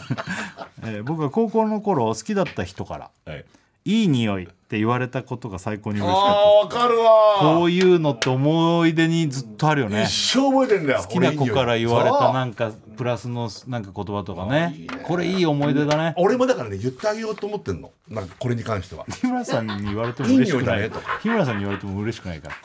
[0.83, 3.45] えー僕は高校の頃好きだった人からはい。
[3.85, 7.39] いい匂いって言われたことが最高に嬉しかっあーわかるわ。
[7.39, 10.03] たこういうのって思い出にずっとあるよね。
[10.03, 16.13] 一生覚えてんだよ好きな子から言われたなんんかプラスのなんか言葉とかあねこれいい思い出だね。
[16.15, 17.91] 俺もだからね言ってあげようと思ってんの。
[18.07, 19.03] なんかこれに関しては。
[19.09, 20.83] 日村さんに言われても嬉しくない。
[20.83, 22.55] いい匂い日村さんに言われても嬉しくないから。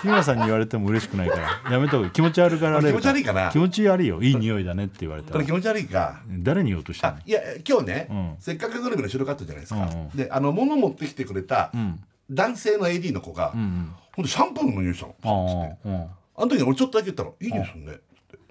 [0.00, 1.72] 日村さんに言われても嬉しくないから。
[1.72, 2.12] やめた方がいい。
[2.12, 3.50] 気持ち悪がられる気持ち悪いかな。
[3.50, 4.22] 気持ち悪いよ。
[4.22, 5.44] いい匂いだねって言われたら。
[5.44, 6.20] 気持ち悪いか。
[6.28, 7.16] 誰に言おうとしたの？
[7.16, 8.36] あいや今日ね、うん。
[8.38, 10.08] せっかくグルメの収録あったじゃないですか、うんうん。
[10.10, 12.00] であの物持ってきてくれたん。
[12.30, 13.92] 男性の AD の子が、うんうん。
[14.14, 15.76] ほんとシャンプーの匂いしたの。
[15.84, 16.08] ああうん。
[16.36, 17.98] あの時に俺ちょっとだけ言ったら「いい匂いするね」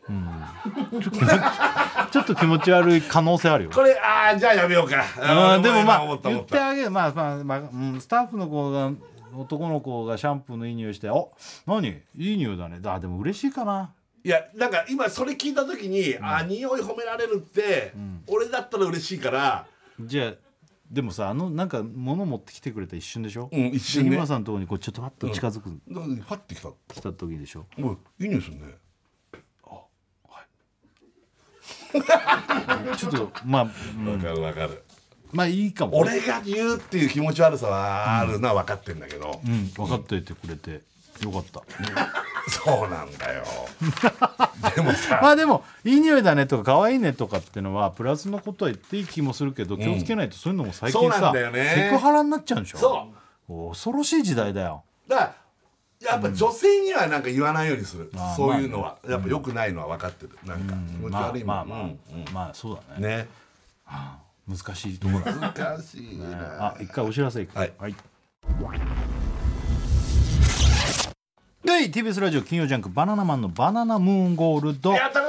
[2.11, 3.71] ちょっと気持ち悪い可能性あるよ。
[3.71, 5.03] これああじゃあやめようか。
[5.55, 7.63] うんでもまあ言ってあげるまあまあまあ、う
[7.97, 8.91] ん、スタッフの子が
[9.35, 11.33] 男の子がシャンプーのいい匂いして「お
[11.65, 11.89] 何？
[11.89, 13.91] いい匂いだね」あでも嬉しいかな。
[14.23, 17.93] いやなんか今それ聞いた時に、あ匂い褒められるって、
[18.27, 19.65] 俺だったら嬉しいから
[20.01, 20.33] じゃあ
[20.89, 24.09] でもさあのなんか物持ってきてくれた一瞬でしょ、うん一瞬ね。
[24.11, 28.63] で日村さんのところにこうちょっとパッと近づく、だからパッてきた来た時でしょ「おいいい匂いするね。
[32.97, 34.13] ちょっとまあ、うん。
[34.13, 34.83] わかるわかる。
[35.31, 35.97] まあいいかも。
[35.97, 40.81] 俺が言うっていう気持ち悪さはあるのは分かってんだけど、うん分かっててくれて
[41.21, 41.63] よかった
[42.47, 43.43] そうなんだよ。
[44.75, 45.19] でもさ。
[45.21, 51.73] まあでもいい匂いだねとか可愛いねとかってのはプラスのことは言っていい気もするけど気をつけないとそういうのも最近そうんだよね。
[51.75, 52.77] セクハラになっちゃうんでしょ。
[52.77, 53.07] そ
[53.49, 53.69] う。
[53.69, 54.83] 恐ろしい時代だよ。
[55.07, 55.33] だから
[56.11, 60.37] やっぱ女性にはなんか言わないようにする、あーそういうのは、やっぱ良くないのは分かってる。
[60.45, 62.33] なんか気持ちまあ悪いまあまあ、もんうん。
[62.33, 63.17] まあそうだね。
[63.17, 63.27] ね。
[64.47, 64.97] 難しい。
[64.99, 66.67] ところだ難しいな。
[66.67, 67.57] あ一回お知らせいく。
[67.57, 67.73] はい。
[67.79, 67.95] はい
[71.67, 75.25] で TBS ラジオ金曜ジャンク「バナナマンのバナナムーンゴールド」やったさ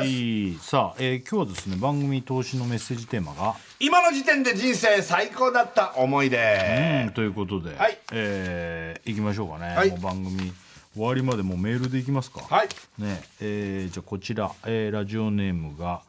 [0.00, 7.98] あ、えー今日はですね番組投資のメッセージテーマが今の時点で人生最高だった思いうん出、ということで、はい。
[8.10, 9.90] えーいきましょうかね、はい。
[9.90, 10.50] もう番組
[10.94, 12.68] 終わりまでもうメールでいきますか、はい。
[12.98, 16.00] ねえーじゃあこちら、えーラジオネームが、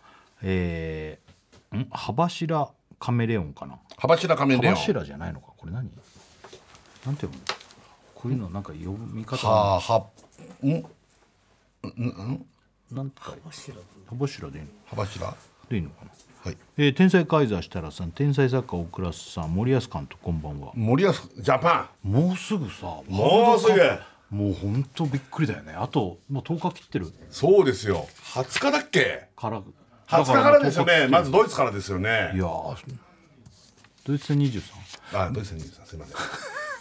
[0.44, 1.88] えー、ん？
[1.92, 2.70] 葉柱
[3.00, 3.76] カメレオンかな。
[3.98, 4.76] 葉柱仮面レオン。
[4.78, 5.48] じゃないのか。
[5.58, 5.84] これ何？
[7.06, 7.63] なんて読むの？
[8.24, 10.06] ここういうのなんか読み方はは
[10.66, 10.86] ん
[12.90, 14.70] なんとか葉柱でいいの？
[14.86, 15.36] 葉柱
[15.70, 16.12] でいいのかな？
[16.46, 16.58] はい。
[16.78, 20.72] えー天才カイザー設楽さん天才作家大倉さん森保監督こんばんは。
[20.74, 23.74] 森保ジャパもうすぐさもうすぐ。
[24.30, 25.74] もう本当びっくりだよね。
[25.74, 27.08] あともう10日切ってる？
[27.08, 28.08] ンそうですよ。
[28.36, 29.28] 20日だっけ？
[29.36, 29.62] から
[30.08, 31.10] 20日からですよね。
[31.10, 32.32] まずドイツからですよね。
[32.34, 32.78] いやー
[34.06, 34.62] ドイツ戦23
[35.14, 36.18] あドイツにすいません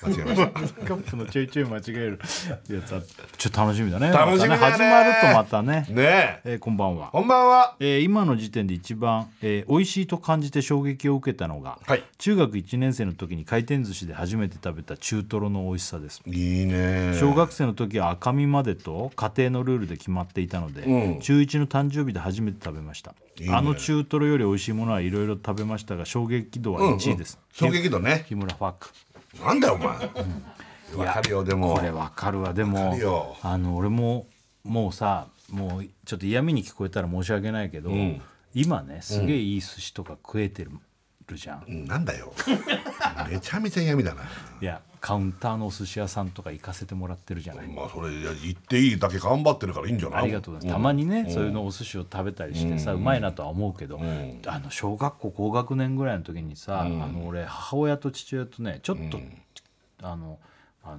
[0.04, 0.86] 間違えました。
[0.86, 2.20] カップのちょいちょい間違える
[2.68, 3.00] やつあ
[3.38, 4.10] ちょっと楽しみだね。
[4.10, 4.56] 楽しみだね。
[4.56, 5.86] また始まるとまたね。
[5.88, 6.40] ねえ。
[6.44, 7.10] えーこんばんは。
[7.12, 7.76] こんばんは。
[7.80, 12.04] えー今の時点で一番、えー美味しいと感じて衝撃を受けたのが、はい。
[12.18, 16.20] 中学1年生の時に回転寿司で初めて食べた中トロの美味しさです。
[16.26, 17.16] いいね。
[17.18, 21.20] 小学生の時は赤身までと家庭のルールで決まっていたので、うん。
[21.20, 23.14] 中1の誕生日で初めて食べました。
[23.40, 23.54] いいね。
[23.54, 28.24] あの中トロより美味しいものはいろいろ食べましたが衝撃度は1位です、衝撃度ね。
[28.28, 28.90] 木村ファック
[29.40, 31.06] なんだよお前。
[31.06, 31.74] わかるよでも。
[31.74, 32.52] これわかるわ。
[32.52, 34.26] でわもあの俺も
[34.64, 38.20] もうさもうちょっと嫌味に聞こえたら申し訳ないけど、ん。
[38.54, 40.70] 今ねすげえいい寿司とか食えてる
[41.36, 42.32] じゃん、うんなんだよ。
[43.30, 44.22] めちゃめちゃ嫌味だな。
[44.60, 50.22] いやカウンターのお寿司屋さんとか行かせてもらってるじゃない、まあそれいや言っていいだけ頑張ってるからいいんじゃない？
[50.22, 54.40] ありがとうございます、たまにね、そういうのお寿司を食べたりしてさ、うまいなとは思うけど、ん。
[54.46, 59.18] あの小学校高学年ぐらいの時にさ、あの俺母親と父親とねちょっと、
[60.02, 60.38] あの
[60.84, 60.98] あの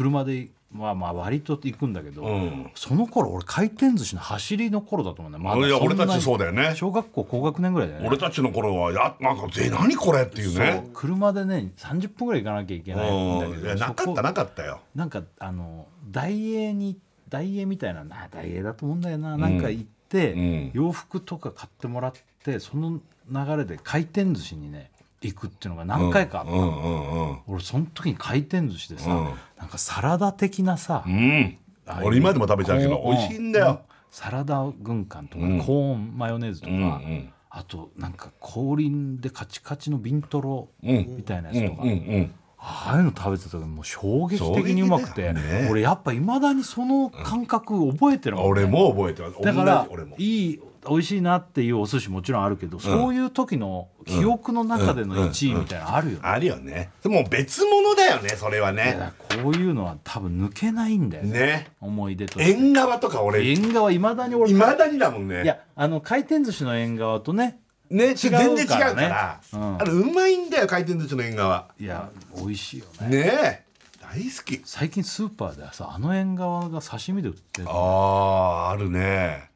[0.00, 2.70] 車でまあまあ割と行くんだけど、ん。
[2.74, 6.74] その頃俺回転寿司の走りの頃だと思うんだよ、まだいや俺たちそうだよね。
[6.76, 8.08] 小学校高学年ぐらいだよね。
[8.08, 10.88] 俺たちの頃はやなんかえ何これっていうね。
[10.94, 13.78] 車でね30分ぐらい行かなきゃいけないんだけどうん。
[13.78, 14.80] なかったなかったよ。
[14.94, 16.96] なんかあの大英に
[17.28, 20.70] 大英みたいなな大英だと思うんだよな、なんか行って、うん。
[20.72, 22.12] 洋服とか買ってもらっ
[22.44, 24.90] てその流れで回転寿司にね
[25.28, 29.24] 行くっていうのが何回かあった、うんうん俺その時に回転寿司でさ、うん。
[29.58, 31.12] なんかサラダ的なさ、うん。
[31.12, 33.82] うんあ俺今でも食べちゃうけど美味しいんだよ。
[34.10, 35.58] サラダ軍艦とか、うん。
[35.60, 41.16] コーンマヨネーズとか、うんうんあとなんか氷でカチカチのビントロうん。
[41.16, 45.68] みたいなうんやつとか、うんうんああいうの食べてた時もう衝撃的にうまくて、ね。
[45.70, 48.50] 俺やっぱいまだにその感覚覚えてるもんね。
[48.50, 49.40] 俺も覚えてます。
[49.40, 50.14] だから俺も。
[50.18, 56.90] いい美味しいなっていうお寿司もちろんあるけど、そういう時の記憶の中での1位みたいなのあるよね、あるよね。
[57.02, 59.12] でも別物だよねそれはいねや
[59.42, 61.30] こういうのは多分抜けないんだよね。
[61.30, 61.70] ね。
[61.80, 62.50] 思い出として。
[62.50, 63.42] 縁側とか俺。
[63.42, 65.42] い縁側いまだに俺まだにだもんね。
[65.42, 67.58] いやあの回転寿司の縁側とね
[67.90, 69.40] ね全然違うから。
[69.52, 69.76] うん。
[69.78, 71.68] あれうまいんだよ回転寿司の縁側。
[71.78, 73.08] いや美味しいよね。
[73.08, 73.64] ね。
[73.66, 73.70] え
[74.02, 74.60] 大好き。
[74.64, 79.49] 最近スーパーではさあの縁側が刺身で売ってるあああるね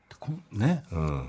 [0.53, 0.85] ね。
[0.93, 1.29] うん。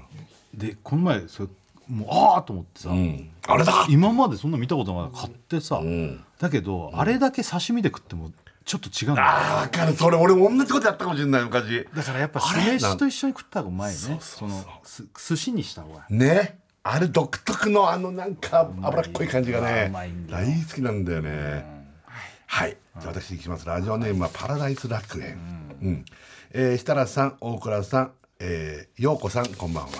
[0.54, 1.50] でこの前それ
[1.88, 3.30] もうああと思ってさ、うん。
[3.48, 6.24] あれだ今までそんな見たことなかった買ってさ、ん。
[6.40, 8.32] だけど、あれだけ刺身で食っても
[8.66, 9.94] ちょっと違うんだよあかる。
[9.94, 11.88] それ俺も同じことやったかもしれない昔。
[11.96, 13.98] だからやっぱ酢飯と一緒に食った方がうまいね。
[13.98, 16.06] そうそうそうのす寿司にした方が。
[16.10, 16.60] ね。
[16.82, 19.92] あれ独特のあのなんか脂っこい感じがうね
[20.30, 21.66] 大好きなんだよね。
[22.48, 22.78] はい。
[23.00, 23.66] じゃあ私いきます。
[23.66, 25.38] ラジオネームはパラダイス楽園。
[25.82, 26.06] うん。
[26.52, 29.92] えー設楽さん大倉さんえー、陽子さんこんばんは。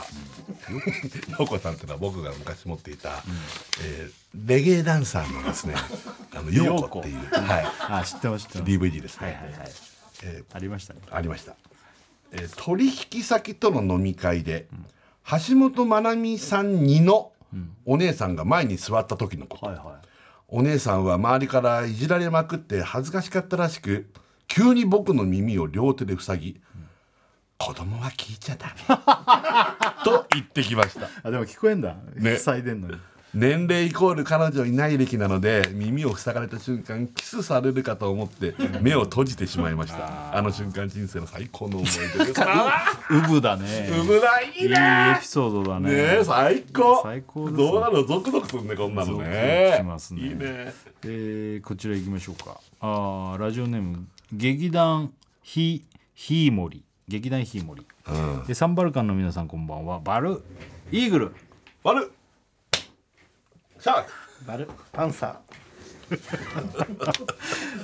[1.40, 3.24] 陽子さんってのは僕が昔持っていた、
[3.84, 4.12] えー
[4.46, 5.76] レゲエダンサーのですね
[6.36, 9.72] あの陽子っていう、はい、あ知ってま DVD ですね、はいはいはい。
[10.24, 11.00] えーありましたね。
[11.10, 11.56] ありました、
[12.34, 14.68] えー取引先との飲み会で、
[15.48, 17.32] 橋本まなみさんにの
[17.86, 20.02] お姉さんが前に座った時のこと、はいは
[20.50, 24.12] お姉さんは周りからいじられまくって恥ずかしかったらしく
[24.48, 26.62] 急に僕の耳を両手で塞ぎ、
[27.66, 28.96] 子供は聞いちゃダメ。
[30.06, 31.08] と言ってきました。
[31.08, 32.38] いあでも聞こえんだ、ね。
[32.38, 32.98] 塞いでんのに。
[33.34, 40.38] 年齢イコール彼女いない歴なので耳を塞がれた瞬間キスされるかと思って目を閉じてしまいました。
[40.38, 42.42] あの瞬間人生の最高の思い出です。
[43.12, 43.90] ウブだね。
[44.00, 45.16] うぶないいね。
[45.18, 46.24] エピソードだね。
[46.24, 47.02] 最高。
[47.04, 47.72] 最高ですね。
[47.72, 48.04] どうなの？
[48.06, 49.28] ゾクゾクするねこんなのね。
[49.28, 49.86] ね。
[50.12, 50.74] いいね。
[51.04, 52.60] えーこちら行きましょうか。
[52.80, 55.12] あーラジオネーム劇団
[55.42, 55.84] ひ
[56.14, 57.86] ひいもり劇団ひいもり、
[58.48, 60.00] でサンバルカンの皆さんこんばんは。
[60.00, 60.42] バル。
[60.92, 61.32] イーグル。
[61.84, 62.12] 割る
[63.80, 64.12] シャーク。
[64.48, 64.68] バル。
[64.92, 65.40] パンサ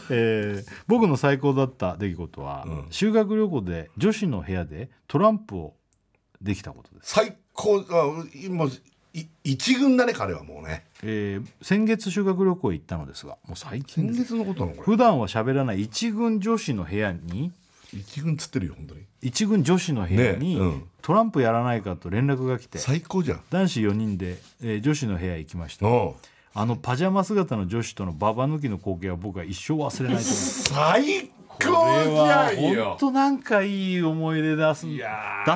[0.10, 5.76] えー僕の最高だった出来事は、修学旅行で女子の部屋でトランプを
[6.42, 7.80] できたことです、最高。
[7.90, 8.66] あ今
[9.14, 10.86] い一軍だね彼はもうね。
[11.04, 14.34] えー先月修学旅行へ行ったのですがもう最近先です。
[14.34, 14.86] 月のことなのこれ。
[14.86, 17.52] 普段は喋らない一軍女子の部屋に
[17.94, 19.02] 一軍つってるよ本当に。
[19.22, 20.84] 一軍女子の部屋に、ねうん。
[21.02, 22.78] トランプやらないかと連絡が来て。
[22.78, 23.42] 最高じゃん。
[23.50, 25.86] 男子4人で、えー女子の部屋へ行きました。
[25.88, 26.16] お
[26.54, 30.40] あのパジャマ姿の女子とのババ抜きの光景は僕は一生忘れないと思う。
[30.44, 34.98] 最高これじゃはんよ本当なんかいい思い出出す出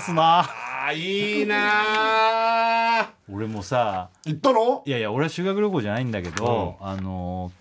[0.01, 0.39] すな。
[0.39, 3.07] あーいいなー。
[3.33, 4.83] 俺もさ行ったの？
[4.85, 7.51] いやいや俺は修学旅行じゃないんだけど、あの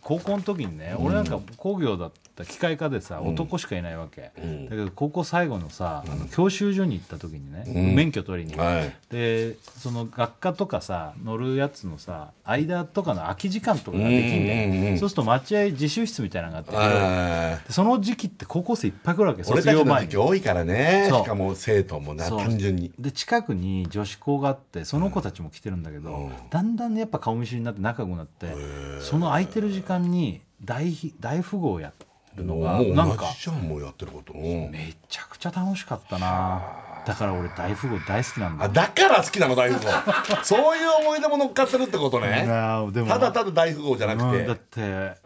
[0.00, 2.12] 高校の時にね、俺なんか工業だっ
[2.44, 4.64] た機械科でさ、男しかいないわけ、ん。
[4.64, 7.94] だけど高校最後のさ、あの教習所に行った時にね、うん。
[7.94, 8.92] 免許取りに、はい。
[9.10, 14.72] でその学科とかさ乗るやつのさ間とかの空き時間とかができんだよ、うん。
[14.72, 14.86] うん。
[14.88, 17.72] うんそうすると待合自習室みたいなのがあって。
[17.72, 19.44] その時期って高校生いっぱい来るわけ。
[19.44, 20.16] 卒業前に。
[20.16, 21.08] 多いからね。
[21.10, 22.92] しかも生徒もな単純に。
[22.98, 26.32] で近くに女子校があってその子たちも来てるんだけど、うん。
[26.50, 28.54] だんだんやっぱ顔見知りになって仲良くなって
[29.00, 31.92] その空いてる時間に大ひ大富豪や
[32.36, 33.26] るのがもう同なんか。
[33.36, 34.32] じじゃんもうやってること。
[34.32, 34.70] うん。
[34.70, 36.62] めちゃくちゃ楽しかったな。
[37.04, 39.90] だから俺大富豪大好きなんだあだから好きなの大富豪。
[40.44, 45.21] そういう思い出も乗っかってるってこといねただただ大富豪じゃなくうんだてって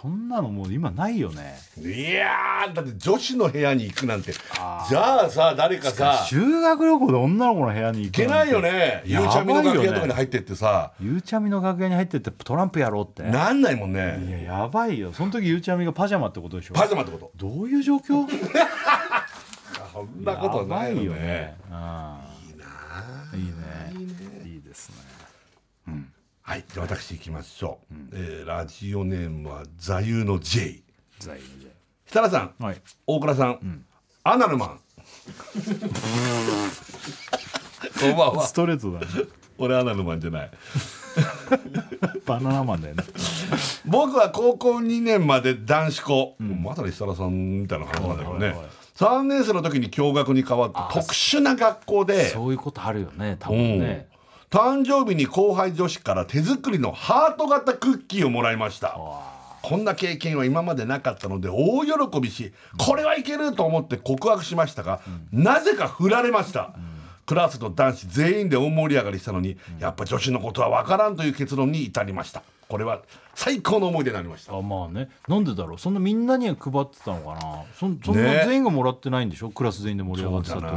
[0.00, 1.54] そんなのもう今ないよね。
[1.78, 4.32] いやーだって女子の部屋に行くなんて。
[4.32, 9.02] じあゃあさ誰かさ修学旅行で女の子の部屋に行けないよね。
[9.06, 10.92] ゆうちゃみの楽屋とかにっ入ってってさ。
[11.00, 13.22] ゆうちゃみの楽屋に入ってってトランプやろうって。
[13.22, 15.14] なんないもんいやねやばいよ。
[15.14, 16.74] その時ゆうちゃみがパジャマってことでしょ。
[16.74, 17.32] パジャマってこと？
[17.34, 18.26] どういう状況？
[19.94, 21.20] そんなことないよね。
[21.20, 21.56] ね。
[21.70, 22.20] あ
[23.32, 23.54] あいいね。
[24.44, 24.96] いいですね。
[26.48, 26.64] はい。
[26.72, 27.94] じゃあ私行きましょう。
[28.12, 30.80] えーラジオネームは座右の J
[31.18, 31.42] 在で。
[32.06, 32.54] 設楽さん。
[32.62, 32.80] はい。
[33.04, 33.84] 大倉さん。
[34.22, 34.80] アナルマン。
[38.00, 39.06] こんばんはストレートだね。
[39.58, 40.50] 俺アナルマンじゃない。
[42.24, 43.02] バナナマンだよね。
[43.84, 52.30] 僕は高校2年まで男子校、まさに設楽さんみたいな感じなんだけどね、はいはいはい3年生の時に共学に変わって特殊な学校で。
[52.30, 53.36] そういうことあるよね。
[53.38, 53.58] 多うん。
[53.58, 54.08] 分ね。
[54.50, 58.96] 誕生日に後輩女子から手作りのハート型クッキーをもらいました。
[59.62, 65.00] こんな経験は今までなかったので大喜びしこれはいけると思って告白しましたが、
[65.32, 66.70] なぜか振られました、
[67.26, 73.02] クラスの男子全員で大盛り上がりしたのに、やっぱ女子のことは分からんという結論に至りましたこれは
[73.34, 74.56] 最高の思い出になりました。
[74.56, 75.08] あまあね。
[75.28, 75.78] なんでだろう。
[75.78, 77.62] そんなみんなには配ってたのかな。
[77.78, 78.42] そんそんなね。
[78.46, 79.50] 全員がもらってないんでしょ？
[79.50, 80.72] クラス全員で盛り上がってたってこ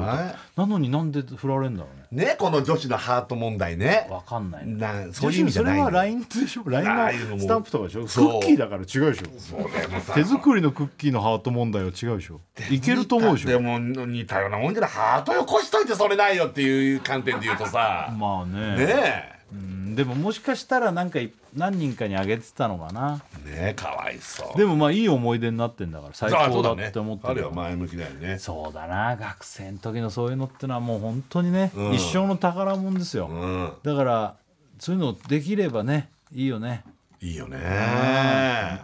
[0.56, 0.62] と。
[0.62, 2.26] なのになんで振られるんだろうね。
[2.26, 4.08] ねこの女子のハート問題ね。
[4.12, 4.74] わかんないね。
[4.76, 8.02] なそういう意味じゃないそれはの LINE でしょ？LINE のスタンプとかでしょ？
[8.02, 9.40] クッキーだから違うでしょ？
[9.40, 12.42] そうだよ手作りのクッキーのハート問題は違うでしょ？
[12.70, 13.50] いけると思うでしょ？
[13.50, 14.92] でも似たようなもんじゃない。
[14.92, 18.14] ハートよこしといてそれないよっていう観点で言うとさ。
[18.20, 18.76] まあね。
[18.86, 23.22] ねうんでももしかしたらなんかい何人かにあげてたのかな。
[23.48, 24.58] えねえかわいそう。
[24.58, 28.38] でもまあいい思い出になってんだから最あ高だねって思ってあれるは前向きだよね。
[28.38, 31.94] そうだな学生の時のそういうのってのはもう本当にね、うん。
[31.94, 33.72] 一生の宝物ですよ、うん。
[33.84, 34.36] だから
[34.78, 36.84] そういうのできればねいいよね。
[37.22, 37.58] いいよね。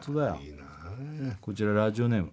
[0.03, 0.39] 本当だよ。
[0.41, 1.35] いいな。
[1.39, 2.31] こちらラジオネーム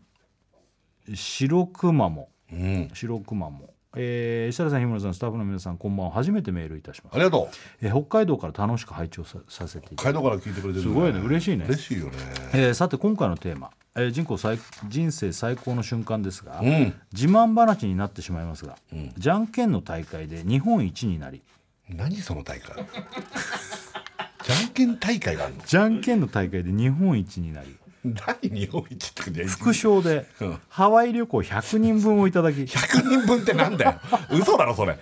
[1.15, 2.31] 白くまも。
[2.51, 2.91] うん。
[2.95, 6.13] 白くまもえー、石原さん日村さんスタッフの皆さんこんばんは。
[6.13, 7.15] 初めてメールいたします。
[7.15, 7.57] ありがとう。
[7.83, 10.61] えー北海道から楽しく拝聴ささせていただき街道から聞いて。
[10.63, 11.21] くれてるすごいね。
[11.21, 11.65] 嬉しいね。
[11.69, 12.13] 嬉しいよね。
[12.55, 14.59] えーさて今回のテーマ、えー人口最
[14.89, 16.95] 人生最高の瞬間ですが、うん。
[17.13, 18.77] 自慢話になってしまいますが、
[19.19, 21.43] じゃんけんの大会で日本一になり。
[21.91, 22.75] 何その大会？
[24.45, 25.63] じゃんけん大会があるの？
[25.67, 30.59] じゃんけんの大会で日本一になり何日本一って副賞でうん。
[30.69, 32.63] ハワイ旅行100人分をいただき。
[32.63, 34.01] 100人分ってなんだよ。
[34.31, 34.99] 嘘だろそれ。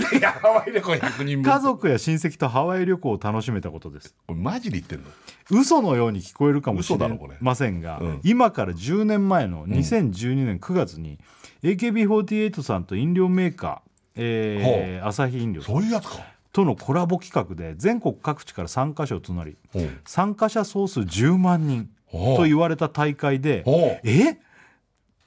[0.00, 4.14] なんでハワイ旅行100人分家族や親戚とハワイ旅行を楽しめたことです。
[4.26, 5.04] これマジで言ってんの？
[5.50, 8.20] 嘘のように聞こえるかもしれませんが、うん。
[8.24, 11.18] 今から10年前の2012年9月に
[11.62, 16.16] AKB48 さんと飲料メーカー、えー、アサヒ飲料そういうやつか。
[16.52, 19.82] とのコラボ企画で全国各地から参加者を募りう。
[19.82, 21.90] ん参加者総数10万人
[22.36, 23.64] と言われた大会で
[24.04, 24.38] え？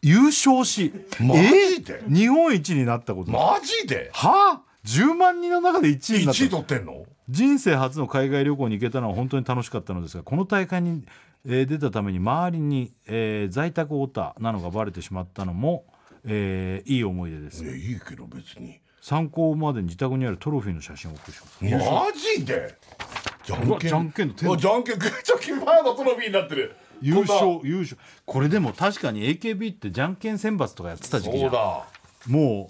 [0.01, 2.01] 優勝しマえジで？
[2.07, 3.31] 日本一になったこと。
[3.31, 4.09] マジで？
[4.13, 4.61] は？
[4.63, 7.05] あ10万人の中で1位になっ1位た取ってんの？
[7.29, 11.03] 人生初の海外旅行に行けたのは本当に楽しかったのですがこの大会に、
[11.45, 15.85] えー出たために周りに、えー在宅オタなのがバレてしまったのも、
[16.25, 17.63] えーいい思い出です。
[17.65, 18.79] いやいいけど別に。
[19.01, 22.75] 参考までに自宅にあるトロフィーの写真を送りしますマジで？
[23.47, 24.99] じゃうわじゃんけんの手あじゃんけん。
[24.99, 27.97] グーチョキパーのトロフィーになってる優勝優勝。
[28.25, 31.87] これでも確かに AKB ってじゃんけん選抜とかやってた時期じゃそうんだ。
[32.27, 32.69] も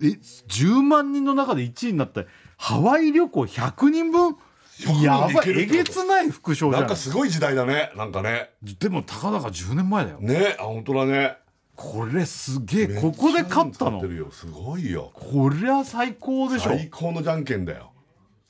[0.00, 2.24] うえ10万人の中で1位になった。
[2.58, 4.36] ハワイ旅行100人分？
[4.78, 7.90] 人やばいえげつない副賞じゃなんんかすごい時代だね。
[7.96, 8.50] なんかね。
[8.62, 10.18] でもたかだか10年前だよ。
[10.20, 11.38] ねあ本当だね。
[11.74, 12.88] これすげえ。
[12.88, 14.02] ここで勝ったの。
[14.30, 15.12] すごいよ。
[15.14, 16.70] こりゃ最高でしょ。
[16.70, 17.92] 最高のじゃんけんだよ。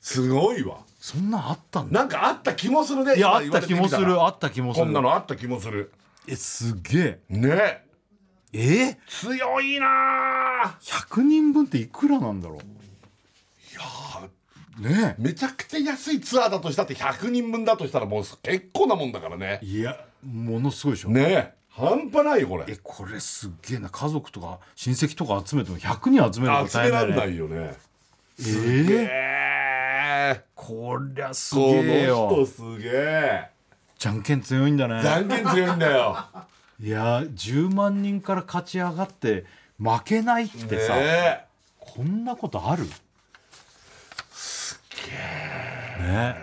[0.01, 1.99] すごいわそんなんあったんだ。
[2.01, 3.15] なんかあった気もするね。
[3.15, 4.85] いやあ今った気もするあった気もする。
[4.85, 5.93] こんなのあった気もする。
[6.27, 7.21] えすげえ。
[7.29, 7.85] ね。
[8.51, 8.97] え？
[9.07, 12.57] 強いな100人分っていくらなんだろう？
[14.81, 19.61] いやねめちゃくちゃ安いツアーだとしたって100人分だとしたらもう結構なもんだからね。
[19.63, 21.09] いやものすごいでしょ。
[21.09, 22.65] ね半端ないよこれ。
[22.67, 23.89] えこれすっげえな。
[23.89, 27.77] 家族とか親戚とか集めても100人集めるのが集めらんないよね。
[28.39, 28.45] ええ
[29.13, 29.46] え
[30.09, 33.49] えこりゃすこげえの人よすげえ。
[33.97, 35.01] じゃんけん強いんだね。
[35.01, 36.25] じゃんけん強いんだよ。
[36.79, 39.45] いや10万人から勝ち上がって
[39.79, 41.45] 負けないってさ、ね
[41.79, 42.83] こんなことある？
[45.99, 46.35] ね。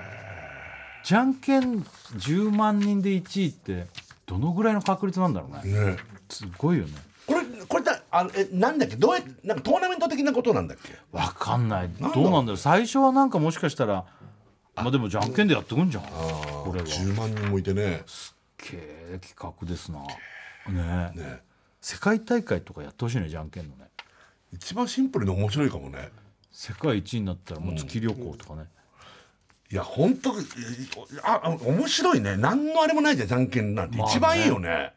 [1.05, 3.87] じゃんけん10万人で1位って
[4.27, 5.73] どのぐらいの確率なんだろうね。
[5.73, 5.97] ね。
[6.29, 6.93] すごいよね
[8.17, 8.97] あのえなんだっけ？
[8.97, 10.95] どうやなんかトーナメント的なことなんだっけ？
[11.13, 11.89] わかんない。
[12.15, 12.57] どうなんだろう。
[12.57, 14.05] 最初はなんかもしかしたら
[14.77, 16.05] まあでもじゃんけんでやってくんじゃん。
[16.05, 16.87] これは。
[16.87, 18.03] 10万人もいてね。
[18.57, 20.01] けー企画ですな。
[20.73, 21.13] ね。
[21.15, 21.41] ね。
[21.81, 23.89] 世界大会とかやってほしいねじゃんけんのね。
[24.53, 26.11] 一番シンプルに面白いかもね。
[26.51, 28.69] 世界一位になったらもう月旅行とかね、
[29.73, 30.31] いや本当
[31.25, 32.37] ああ面白いね。
[32.37, 34.13] 何のあれもないじゃんじゃんけんなんて、まあね。
[34.13, 34.93] 一番いいよね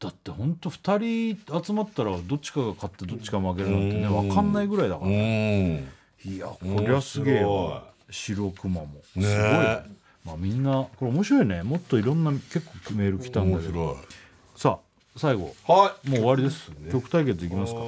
[0.00, 5.88] だってほんと2人集まったらどっちかが勝ってどっちか負けるなんてね分かんないぐらいだから、うん。
[6.24, 7.84] いやこりゃすげえわ。
[8.10, 8.88] 白熊も。
[9.12, 9.24] すごい。
[9.24, 9.82] よね
[10.24, 11.62] まあみんなこれ面白いね。
[11.62, 13.96] もっといろんな結構メール来たんだけど。
[14.54, 15.54] さあ最後。
[15.66, 17.80] はもう終わりです、曲対決いきますか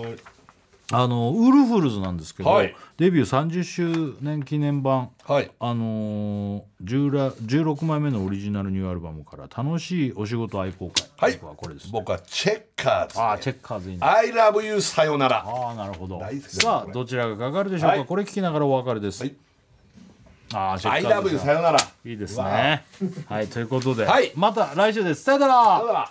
[0.92, 2.74] あのウルフルズなんですけど、はい。
[2.96, 5.10] デビュー30周年記念版。
[5.24, 5.50] はい。
[5.60, 11.34] あのー、10ら16枚目のオリジナルニューアルバムから「楽しいお仕事愛好会」はい。
[11.34, 14.00] 僕はこれです、僕はチェッカーズ、ああチェッカーズいいね。
[14.02, 15.44] I love you さよなら。
[15.46, 16.20] ああなるほど。
[16.48, 18.06] さあどちらがかかるでしょうか、はい。
[18.06, 19.34] これ聞きながらお別れです、はい。
[20.52, 21.78] ああチェ I ッカー love ズ you さよなら。
[22.04, 22.84] いいですね。
[23.28, 24.32] はいということで、はい。
[24.34, 25.22] また来週です。
[25.22, 25.54] さよなら。
[25.54, 26.10] さよなら